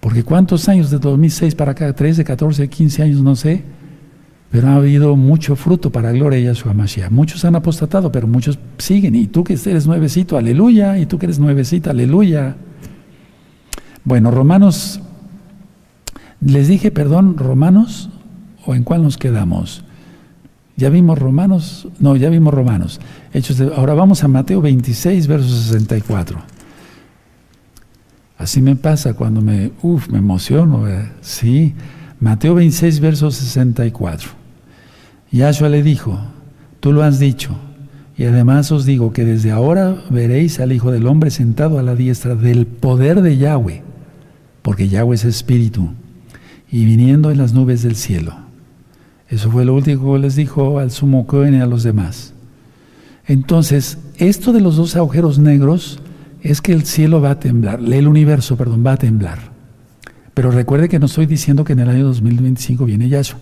Porque 0.00 0.22
cuántos 0.22 0.68
años 0.68 0.90
de 0.90 0.98
2006 0.98 1.54
para 1.54 1.72
acá, 1.72 1.92
13, 1.92 2.24
14, 2.24 2.68
15 2.68 3.02
años, 3.02 3.20
no 3.22 3.34
sé, 3.36 3.64
pero 4.50 4.68
ha 4.68 4.76
habido 4.76 5.16
mucho 5.16 5.56
fruto 5.56 5.90
para 5.90 6.12
gloria 6.12 6.38
de 6.38 6.44
Yahshua 6.44 6.72
Mashiach. 6.72 7.10
Muchos 7.10 7.44
han 7.44 7.56
apostatado, 7.56 8.12
pero 8.12 8.26
muchos 8.26 8.58
siguen. 8.78 9.14
Y 9.14 9.26
tú 9.26 9.44
que 9.44 9.54
eres 9.54 9.86
nuevecito, 9.86 10.36
aleluya. 10.36 10.98
Y 10.98 11.06
tú 11.06 11.18
que 11.18 11.26
eres 11.26 11.38
nuevecita, 11.38 11.90
aleluya. 11.90 12.56
Bueno, 14.04 14.30
Romanos, 14.30 15.00
les 16.46 16.68
dije, 16.68 16.90
perdón, 16.90 17.36
Romanos, 17.36 18.10
¿o 18.64 18.74
en 18.74 18.84
cuál 18.84 19.02
nos 19.02 19.16
quedamos? 19.16 19.82
Ya 20.76 20.90
vimos 20.90 21.18
Romanos, 21.18 21.88
no, 21.98 22.16
ya 22.16 22.28
vimos 22.28 22.52
Romanos. 22.52 23.00
Ahora 23.76 23.94
vamos 23.94 24.22
a 24.22 24.28
Mateo 24.28 24.60
26, 24.60 25.26
verso 25.26 25.48
64. 25.48 26.38
Así 28.38 28.60
me 28.60 28.76
pasa 28.76 29.14
cuando 29.14 29.40
me, 29.40 29.72
uf, 29.82 30.08
me 30.08 30.18
emociono, 30.18 30.84
sí. 31.22 31.74
Mateo 32.20 32.54
26, 32.54 33.00
verso 33.00 33.30
64. 33.30 34.30
Yahshua 35.32 35.70
le 35.70 35.82
dijo, 35.82 36.18
tú 36.80 36.92
lo 36.92 37.02
has 37.02 37.18
dicho, 37.18 37.56
y 38.16 38.24
además 38.24 38.70
os 38.70 38.84
digo 38.84 39.12
que 39.12 39.24
desde 39.24 39.50
ahora 39.50 39.96
veréis 40.10 40.60
al 40.60 40.72
Hijo 40.72 40.92
del 40.92 41.06
Hombre 41.06 41.30
sentado 41.30 41.78
a 41.78 41.82
la 41.82 41.94
diestra 41.94 42.34
del 42.34 42.66
poder 42.66 43.22
de 43.22 43.36
Yahweh, 43.38 43.82
porque 44.62 44.88
Yahweh 44.88 45.14
es 45.14 45.24
espíritu, 45.24 45.90
y 46.76 46.84
viniendo 46.84 47.30
en 47.30 47.38
las 47.38 47.54
nubes 47.54 47.82
del 47.82 47.96
cielo. 47.96 48.34
Eso 49.30 49.50
fue 49.50 49.64
lo 49.64 49.74
último 49.74 50.12
que 50.12 50.18
les 50.18 50.36
dijo 50.36 50.78
al 50.78 50.90
sumo 50.90 51.26
Cohen 51.26 51.54
y 51.54 51.60
a 51.62 51.66
los 51.66 51.84
demás. 51.84 52.34
Entonces, 53.26 53.96
esto 54.18 54.52
de 54.52 54.60
los 54.60 54.76
dos 54.76 54.94
agujeros 54.94 55.38
negros 55.38 56.00
es 56.42 56.60
que 56.60 56.74
el 56.74 56.84
cielo 56.84 57.22
va 57.22 57.30
a 57.30 57.40
temblar, 57.40 57.80
el 57.80 58.06
universo, 58.06 58.58
perdón, 58.58 58.84
va 58.86 58.92
a 58.92 58.96
temblar. 58.98 59.38
Pero 60.34 60.50
recuerde 60.50 60.90
que 60.90 60.98
no 60.98 61.06
estoy 61.06 61.24
diciendo 61.24 61.64
que 61.64 61.72
en 61.72 61.78
el 61.78 61.88
año 61.88 62.04
2025 62.04 62.84
viene 62.84 63.08
Yahshua. 63.08 63.40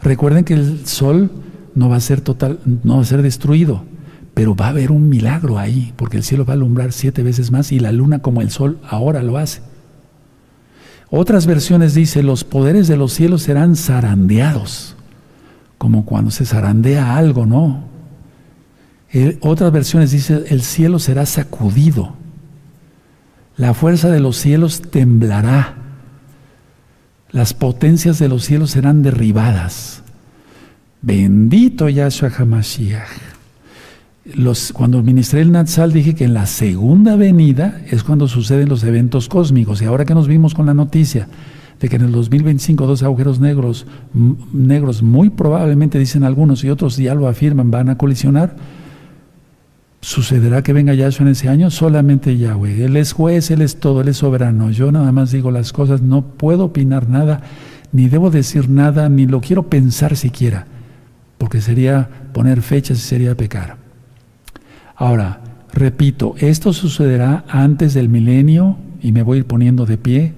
Recuerden 0.00 0.44
que 0.44 0.54
el 0.54 0.86
sol 0.86 1.30
no 1.74 1.90
va 1.90 1.96
a 1.96 2.00
ser 2.00 2.22
total, 2.22 2.60
no 2.82 2.96
va 2.96 3.02
a 3.02 3.04
ser 3.04 3.20
destruido, 3.20 3.84
pero 4.32 4.56
va 4.56 4.68
a 4.68 4.70
haber 4.70 4.90
un 4.90 5.10
milagro 5.10 5.58
ahí, 5.58 5.92
porque 5.96 6.16
el 6.16 6.22
cielo 6.22 6.46
va 6.46 6.54
a 6.54 6.56
alumbrar 6.56 6.92
siete 6.92 7.22
veces 7.22 7.50
más 7.50 7.72
y 7.72 7.78
la 7.78 7.92
luna 7.92 8.20
como 8.20 8.40
el 8.40 8.50
sol 8.50 8.78
ahora 8.88 9.22
lo 9.22 9.36
hace. 9.36 9.60
Otras 11.10 11.46
versiones 11.46 11.94
dice, 11.94 12.22
los 12.22 12.44
poderes 12.44 12.86
de 12.86 12.96
los 12.96 13.12
cielos 13.12 13.42
serán 13.42 13.74
zarandeados, 13.74 14.94
como 15.76 16.04
cuando 16.04 16.30
se 16.30 16.46
zarandea 16.46 17.16
algo, 17.16 17.46
¿no? 17.46 17.84
Eh, 19.12 19.38
otras 19.40 19.72
versiones 19.72 20.12
dice, 20.12 20.44
el 20.48 20.62
cielo 20.62 21.00
será 21.00 21.26
sacudido, 21.26 22.14
la 23.56 23.74
fuerza 23.74 24.08
de 24.08 24.20
los 24.20 24.36
cielos 24.36 24.82
temblará, 24.82 25.74
las 27.30 27.54
potencias 27.54 28.20
de 28.20 28.28
los 28.28 28.44
cielos 28.44 28.70
serán 28.70 29.02
derribadas. 29.02 30.02
Bendito 31.02 31.88
Yahshua 31.88 32.30
HaMashiach. 32.30 33.29
Los, 34.24 34.72
cuando 34.72 35.02
ministré 35.02 35.40
el 35.40 35.50
Natsal 35.50 35.92
dije 35.92 36.14
que 36.14 36.24
en 36.24 36.34
la 36.34 36.46
segunda 36.46 37.16
venida 37.16 37.80
es 37.90 38.04
cuando 38.04 38.28
suceden 38.28 38.68
los 38.68 38.84
eventos 38.84 39.28
cósmicos. 39.28 39.80
Y 39.80 39.86
ahora 39.86 40.04
que 40.04 40.14
nos 40.14 40.28
vimos 40.28 40.54
con 40.54 40.66
la 40.66 40.74
noticia 40.74 41.28
de 41.80 41.88
que 41.88 41.96
en 41.96 42.02
el 42.02 42.12
2025 42.12 42.86
dos 42.86 43.02
agujeros 43.02 43.40
negros, 43.40 43.86
negros 44.52 45.02
muy 45.02 45.30
probablemente 45.30 45.98
dicen 45.98 46.24
algunos 46.24 46.62
y 46.62 46.70
otros 46.70 46.96
ya 46.98 47.14
lo 47.14 47.26
afirman, 47.26 47.70
van 47.70 47.88
a 47.88 47.96
colisionar, 47.96 48.56
¿Sucederá 50.02 50.62
que 50.62 50.72
venga 50.72 50.94
Yahshua 50.94 51.26
en 51.26 51.32
ese 51.32 51.48
año? 51.50 51.70
Solamente 51.70 52.38
Yahweh. 52.38 52.86
Él 52.86 52.96
es 52.96 53.12
juez, 53.12 53.50
Él 53.50 53.60
es 53.60 53.80
todo, 53.80 54.00
Él 54.00 54.08
es 54.08 54.16
soberano. 54.16 54.70
Yo 54.70 54.90
nada 54.90 55.12
más 55.12 55.30
digo 55.30 55.50
las 55.50 55.72
cosas, 55.72 56.00
no 56.00 56.22
puedo 56.22 56.64
opinar 56.64 57.08
nada, 57.08 57.42
ni 57.92 58.08
debo 58.08 58.30
decir 58.30 58.70
nada, 58.70 59.10
ni 59.10 59.26
lo 59.26 59.42
quiero 59.42 59.64
pensar 59.64 60.16
siquiera, 60.16 60.66
porque 61.36 61.60
sería 61.60 62.08
poner 62.32 62.62
fechas 62.62 62.96
y 62.96 63.02
sería 63.02 63.36
pecar. 63.36 63.79
Ahora, 65.00 65.40
repito, 65.72 66.34
esto 66.40 66.74
sucederá 66.74 67.46
antes 67.48 67.94
del 67.94 68.10
milenio, 68.10 68.76
y 69.02 69.12
me 69.12 69.22
voy 69.22 69.36
a 69.36 69.38
ir 69.38 69.46
poniendo 69.46 69.86
de 69.86 69.96
pie, 69.96 70.34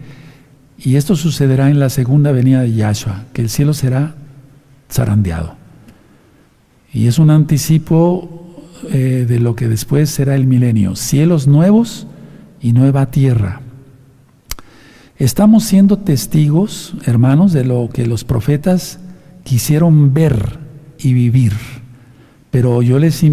y 0.78 0.94
esto 0.94 1.16
sucederá 1.16 1.68
en 1.68 1.80
la 1.80 1.88
segunda 1.88 2.30
venida 2.30 2.60
de 2.60 2.72
Yahshua, 2.72 3.24
que 3.32 3.42
el 3.42 3.50
cielo 3.50 3.74
será 3.74 4.14
zarandeado. 4.88 5.56
Y 6.92 7.08
es 7.08 7.18
un 7.18 7.30
anticipo 7.30 8.56
eh, 8.92 9.26
de 9.28 9.40
lo 9.40 9.56
que 9.56 9.66
después 9.66 10.10
será 10.10 10.36
el 10.36 10.46
milenio, 10.46 10.94
cielos 10.94 11.48
nuevos 11.48 12.06
y 12.60 12.72
nueva 12.72 13.10
tierra. 13.10 13.62
Estamos 15.16 15.64
siendo 15.64 15.98
testigos, 15.98 16.94
hermanos, 17.04 17.52
de 17.52 17.64
lo 17.64 17.88
que 17.92 18.06
los 18.06 18.22
profetas 18.22 19.00
quisieron 19.42 20.14
ver 20.14 20.60
y 21.00 21.14
vivir, 21.14 21.52
pero 22.52 22.80
yo 22.80 23.00
les 23.00 23.24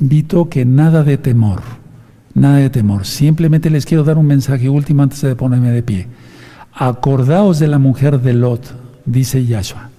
invito 0.00 0.48
que 0.48 0.64
nada 0.64 1.02
de 1.02 1.18
temor, 1.18 1.60
nada 2.34 2.58
de 2.58 2.70
temor, 2.70 3.04
simplemente 3.04 3.70
les 3.70 3.86
quiero 3.86 4.04
dar 4.04 4.18
un 4.18 4.26
mensaje 4.26 4.68
último 4.68 5.02
antes 5.02 5.20
de 5.22 5.34
ponerme 5.34 5.70
de 5.70 5.82
pie. 5.82 6.06
Acordaos 6.72 7.58
de 7.58 7.68
la 7.68 7.78
mujer 7.78 8.20
de 8.20 8.34
Lot, 8.34 8.74
dice 9.04 9.44
Yahshua. 9.44 9.90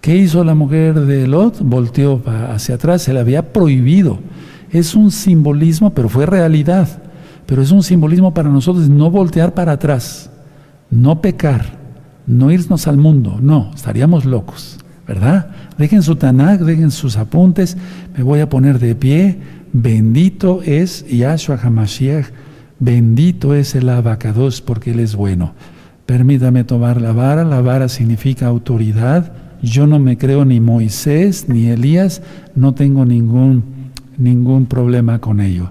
¿Qué 0.00 0.16
hizo 0.16 0.44
la 0.44 0.54
mujer 0.54 0.94
de 1.00 1.26
Lot? 1.26 1.58
Volteó 1.60 2.22
hacia 2.52 2.76
atrás, 2.76 3.02
se 3.02 3.12
le 3.12 3.18
había 3.18 3.52
prohibido. 3.52 4.20
Es 4.70 4.94
un 4.94 5.10
simbolismo, 5.10 5.90
pero 5.90 6.08
fue 6.08 6.26
realidad. 6.26 7.02
Pero 7.46 7.62
es 7.62 7.70
un 7.70 7.82
simbolismo 7.82 8.34
para 8.34 8.48
nosotros 8.48 8.88
no 8.88 9.10
voltear 9.10 9.54
para 9.54 9.72
atrás, 9.72 10.30
no 10.90 11.20
pecar, 11.20 11.78
no 12.26 12.50
irnos 12.50 12.86
al 12.86 12.98
mundo. 12.98 13.38
No, 13.40 13.70
estaríamos 13.74 14.24
locos, 14.24 14.78
¿verdad? 15.06 15.48
Dejen 15.78 16.02
su 16.02 16.16
Tanakh, 16.16 16.60
dejen 16.60 16.90
sus 16.90 17.16
apuntes. 17.16 17.76
Me 18.16 18.22
voy 18.22 18.40
a 18.40 18.48
poner 18.48 18.78
de 18.78 18.94
pie. 18.94 19.38
Bendito 19.72 20.62
es 20.62 21.06
Yahshua 21.08 21.58
HaMashiach. 21.62 22.26
Bendito 22.78 23.54
es 23.54 23.74
el 23.74 23.88
abacados 23.88 24.60
porque 24.60 24.92
Él 24.92 25.00
es 25.00 25.16
bueno. 25.16 25.52
Permítame 26.06 26.64
tomar 26.64 27.00
la 27.00 27.12
vara. 27.12 27.44
La 27.44 27.60
vara 27.60 27.88
significa 27.88 28.46
autoridad 28.46 29.32
yo 29.62 29.86
no 29.86 29.98
me 29.98 30.18
creo 30.18 30.44
ni 30.44 30.60
Moisés 30.60 31.48
ni 31.48 31.66
Elías, 31.66 32.22
no 32.54 32.74
tengo 32.74 33.04
ningún, 33.04 33.64
ningún 34.16 34.66
problema 34.66 35.18
con 35.18 35.40
ello. 35.40 35.70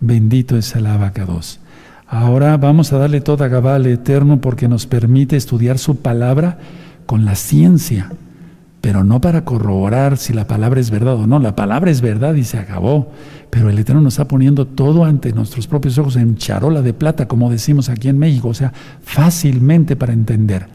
Bendito 0.00 0.56
es 0.56 0.74
el 0.74 0.86
abacados. 0.86 1.60
Ahora 2.06 2.56
vamos 2.56 2.92
a 2.92 2.98
darle 2.98 3.20
toda 3.20 3.48
Gabá 3.48 3.76
al 3.76 3.86
Eterno 3.86 4.40
porque 4.40 4.68
nos 4.68 4.86
permite 4.86 5.36
estudiar 5.36 5.78
su 5.78 5.96
palabra 5.96 6.58
con 7.06 7.24
la 7.24 7.36
ciencia, 7.36 8.10
pero 8.80 9.04
no 9.04 9.20
para 9.20 9.44
corroborar 9.44 10.16
si 10.16 10.32
la 10.32 10.46
palabra 10.46 10.80
es 10.80 10.90
verdad 10.90 11.14
o 11.14 11.26
no. 11.26 11.38
La 11.38 11.54
palabra 11.54 11.90
es 11.90 12.00
verdad 12.00 12.34
y 12.34 12.44
se 12.44 12.58
acabó, 12.58 13.12
pero 13.50 13.68
el 13.68 13.78
Eterno 13.78 14.00
nos 14.00 14.14
está 14.14 14.26
poniendo 14.26 14.66
todo 14.66 15.04
ante 15.04 15.32
nuestros 15.32 15.66
propios 15.66 15.98
ojos 15.98 16.16
en 16.16 16.36
charola 16.36 16.80
de 16.80 16.94
plata, 16.94 17.28
como 17.28 17.50
decimos 17.50 17.88
aquí 17.88 18.08
en 18.08 18.18
México, 18.18 18.48
o 18.48 18.54
sea, 18.54 18.72
fácilmente 19.02 19.96
para 19.96 20.12
entender. 20.12 20.66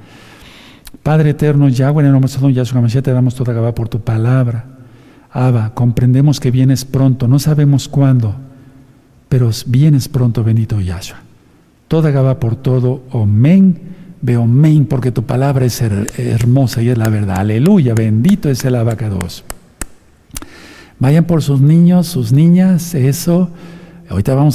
Padre 1.01 1.31
eterno, 1.31 1.69
Yahweh, 1.69 2.01
en 2.01 2.07
el 2.07 2.13
nombre 2.13 2.31
de 2.31 2.53
Yahshua 2.53 2.81
Mashiach, 2.81 3.03
te 3.03 3.13
damos 3.13 3.35
toda 3.35 3.53
Gabá 3.53 3.75
por 3.75 3.89
tu 3.89 3.99
palabra. 3.99 4.65
Abba, 5.31 5.73
comprendemos 5.73 6.39
que 6.39 6.49
vienes 6.49 6.85
pronto, 6.85 7.27
no 7.27 7.37
sabemos 7.37 7.87
cuándo, 7.87 8.35
pero 9.29 9.51
vienes 9.67 10.07
pronto, 10.07 10.43
bendito 10.43 10.79
Yahshua. 10.79 11.17
Toda 11.87 12.09
Gabá 12.09 12.39
por 12.39 12.55
todo, 12.55 13.03
Omen, 13.11 13.79
veo 14.25 14.41
Omen, 14.41 14.87
porque 14.87 15.11
tu 15.11 15.23
palabra 15.23 15.65
es 15.65 15.81
hermosa 15.81 16.81
y 16.81 16.89
es 16.89 16.97
la 16.97 17.09
verdad. 17.09 17.37
Aleluya, 17.37 17.93
bendito 17.93 18.49
es 18.49 18.65
el 18.65 18.75
abacados. 18.75 19.43
Vayan 20.97 21.25
por 21.25 21.43
sus 21.43 21.61
niños, 21.61 22.07
sus 22.07 22.31
niñas, 22.31 22.95
eso. 22.95 23.49
Ahorita 24.09 24.33
vamos 24.33 24.53